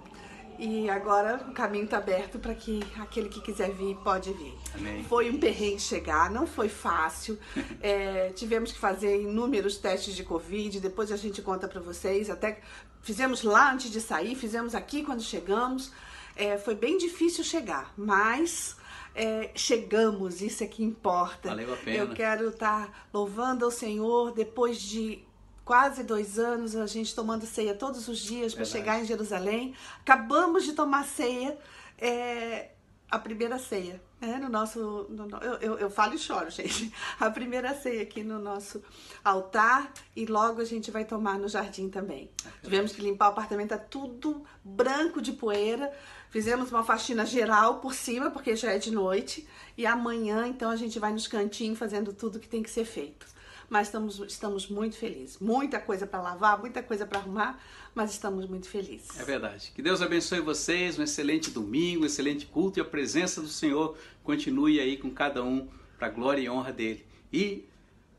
e 0.61 0.91
agora 0.91 1.43
o 1.49 1.53
caminho 1.53 1.85
está 1.85 1.97
aberto 1.97 2.39
para 2.39 2.55
que 2.55 2.81
aquele 2.99 3.31
que 3.31 3.41
quiser 3.41 3.71
vir 3.71 3.97
pode 4.05 4.31
vir. 4.35 4.55
Amém. 4.75 5.03
Foi 5.05 5.31
um 5.31 5.39
perrengue 5.39 5.81
chegar, 5.81 6.31
não 6.31 6.47
foi 6.47 6.69
fácil. 6.69 7.39
É, 7.83 8.31
tivemos 8.31 8.73
que 8.73 8.79
fazer 8.79 9.23
inúmeros 9.23 9.79
testes 9.79 10.15
de 10.15 10.23
Covid, 10.23 10.81
depois 10.81 11.11
a 11.11 11.17
gente 11.17 11.41
conta 11.41 11.67
para 11.67 11.81
vocês. 11.81 12.29
Até 12.29 12.61
fizemos 13.01 13.43
lá 13.43 13.73
antes 13.73 13.91
de 13.91 14.01
sair, 14.01 14.35
fizemos 14.35 14.75
aqui 14.75 15.03
quando 15.03 15.23
chegamos. 15.23 15.91
É, 16.37 16.59
foi 16.59 16.75
bem 16.75 16.99
difícil 16.99 17.43
chegar, 17.43 17.93
mas 17.97 18.77
é, 19.15 19.51
chegamos, 19.55 20.43
isso 20.43 20.63
é 20.63 20.67
que 20.67 20.85
importa. 20.85 21.49
Valeu 21.49 21.73
a 21.73 21.77
pena. 21.77 21.97
Eu 21.97 22.13
quero 22.13 22.49
estar 22.49 23.09
louvando 23.13 23.65
ao 23.65 23.71
Senhor 23.71 24.33
depois 24.33 24.79
de 24.79 25.25
quase 25.65 26.03
dois 26.03 26.39
anos, 26.39 26.75
a 26.77 26.87
gente 26.87 27.15
tomando 27.15 27.47
ceia 27.47 27.75
todos 27.75 28.09
os 28.09 28.19
dias 28.19 28.55
para 28.55 28.65
chegar 28.65 29.01
em 29.01 29.05
Jerusalém. 29.05 29.75
Acabamos 30.01 30.65
de 30.65 30.73
tomar 30.73 31.05
ceia, 31.05 31.57
é, 31.99 32.71
a 33.11 33.19
primeira 33.19 33.59
ceia, 33.59 34.01
né, 34.21 34.39
no 34.39 34.49
nosso. 34.49 35.07
no 35.11 35.27
no- 35.27 35.39
eu, 35.39 35.55
eu, 35.55 35.79
eu 35.79 35.91
falo 35.91 36.15
e 36.15 36.19
choro, 36.19 36.51
gente. 36.51 36.93
A 37.19 37.31
primeira 37.31 37.75
ceia 37.75 38.03
aqui 38.03 38.23
no 38.23 38.39
nosso 38.39 38.83
altar 39.25 39.93
e 40.15 40.27
logo 40.27 40.61
a 40.61 40.65
gente 40.65 40.91
vai 40.91 41.05
tomar 41.05 41.39
no 41.39 41.49
jardim 41.49 41.89
também. 41.89 42.31
Tivemos 42.63 42.93
que 42.93 43.01
limpar 43.03 43.27
o 43.27 43.31
apartamento, 43.33 43.71
tá 43.71 43.79
tudo 43.79 44.45
branco 44.65 45.21
de 45.21 45.33
poeira. 45.33 45.93
Fizemos 46.31 46.71
uma 46.71 46.85
faxina 46.85 47.27
geral 47.27 47.81
por 47.81 47.93
cima, 47.95 48.31
porque 48.31 48.55
já 48.55 48.71
é 48.73 48.79
de 48.79 48.93
noite. 48.93 49.47
E 49.77 49.85
amanhã, 49.85 50.47
então, 50.47 50.71
a 50.71 50.77
gente 50.77 50.99
vai 51.01 51.13
nos 51.13 51.27
cantinhos 51.27 51.77
fazendo 51.79 52.13
tudo 52.13 52.39
que 52.39 52.49
tem 52.49 52.63
que 52.63 52.71
ser 52.71 52.85
feito. 52.85 53.27
Mas 53.71 53.87
estamos, 53.87 54.19
estamos 54.19 54.69
muito 54.69 54.97
felizes. 54.97 55.39
Muita 55.39 55.79
coisa 55.79 56.05
para 56.05 56.21
lavar, 56.21 56.59
muita 56.59 56.83
coisa 56.83 57.07
para 57.07 57.21
arrumar, 57.21 57.63
mas 57.95 58.11
estamos 58.11 58.49
muito 58.49 58.69
felizes. 58.69 59.19
É 59.19 59.25
verdade. 59.25 59.71
Que 59.73 59.81
Deus 59.81 60.03
abençoe 60.03 60.41
vocês, 60.41 60.99
um 60.99 61.05
excelente 61.05 61.53
domingo, 61.53 62.03
um 62.03 62.07
excelente 62.07 62.47
culto 62.47 62.81
e 62.81 62.83
a 62.83 62.85
presença 62.85 63.41
do 63.41 63.47
Senhor 63.47 63.97
continue 64.25 64.81
aí 64.81 64.97
com 64.97 65.09
cada 65.09 65.45
um 65.45 65.69
para 65.97 66.09
a 66.09 66.11
glória 66.11 66.43
e 66.43 66.51
honra 66.51 66.73
dele. 66.73 67.07
E 67.33 67.65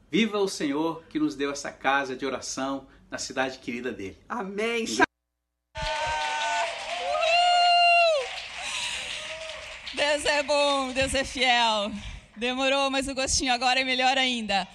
viva 0.10 0.40
o 0.40 0.48
Senhor 0.48 1.04
que 1.10 1.20
nos 1.20 1.36
deu 1.36 1.52
essa 1.52 1.70
casa 1.70 2.16
de 2.16 2.26
oração 2.26 2.88
na 3.10 3.18
cidade 3.18 3.60
querida 3.60 3.92
dele. 3.92 4.18
Amém. 4.30 4.86
Deus 9.94 10.26
é 10.26 10.44
bom, 10.44 10.94
Deus 10.94 11.14
é 11.14 11.26
fiel. 11.26 11.92
Demorou, 12.38 12.90
mas 12.90 13.10
o 13.10 13.14
gostinho 13.14 13.52
agora 13.52 13.82
é 13.82 13.84
melhor 13.84 14.18
ainda. 14.18 14.66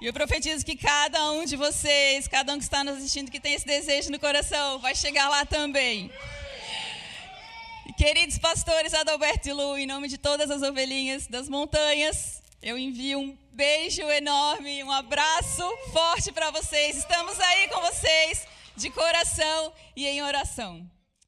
E 0.00 0.06
eu 0.06 0.14
profetizo 0.14 0.64
que 0.64 0.76
cada 0.76 1.30
um 1.32 1.44
de 1.44 1.56
vocês, 1.56 2.26
cada 2.26 2.54
um 2.54 2.58
que 2.58 2.64
está 2.64 2.82
nos 2.82 2.96
assistindo, 2.96 3.30
que 3.30 3.38
tem 3.38 3.52
esse 3.52 3.66
desejo 3.66 4.10
no 4.10 4.18
coração, 4.18 4.78
vai 4.78 4.94
chegar 4.94 5.28
lá 5.28 5.44
também. 5.44 6.10
E, 7.86 7.92
queridos 7.92 8.38
pastores 8.38 8.94
Adalberto 8.94 9.48
e 9.48 9.52
Lu, 9.52 9.76
em 9.76 9.86
nome 9.86 10.08
de 10.08 10.16
todas 10.16 10.50
as 10.50 10.62
ovelhinhas 10.62 11.26
das 11.26 11.50
montanhas, 11.50 12.42
eu 12.62 12.78
envio 12.78 13.18
um 13.18 13.36
beijo 13.52 14.00
enorme, 14.02 14.82
um 14.82 14.90
abraço 14.90 15.62
forte 15.92 16.32
para 16.32 16.50
vocês. 16.50 16.96
Estamos 16.96 17.38
aí 17.38 17.68
com 17.68 17.82
vocês, 17.82 18.46
de 18.76 18.88
coração 18.88 19.70
e 19.94 20.06
em 20.06 20.22
oração. 20.22 20.90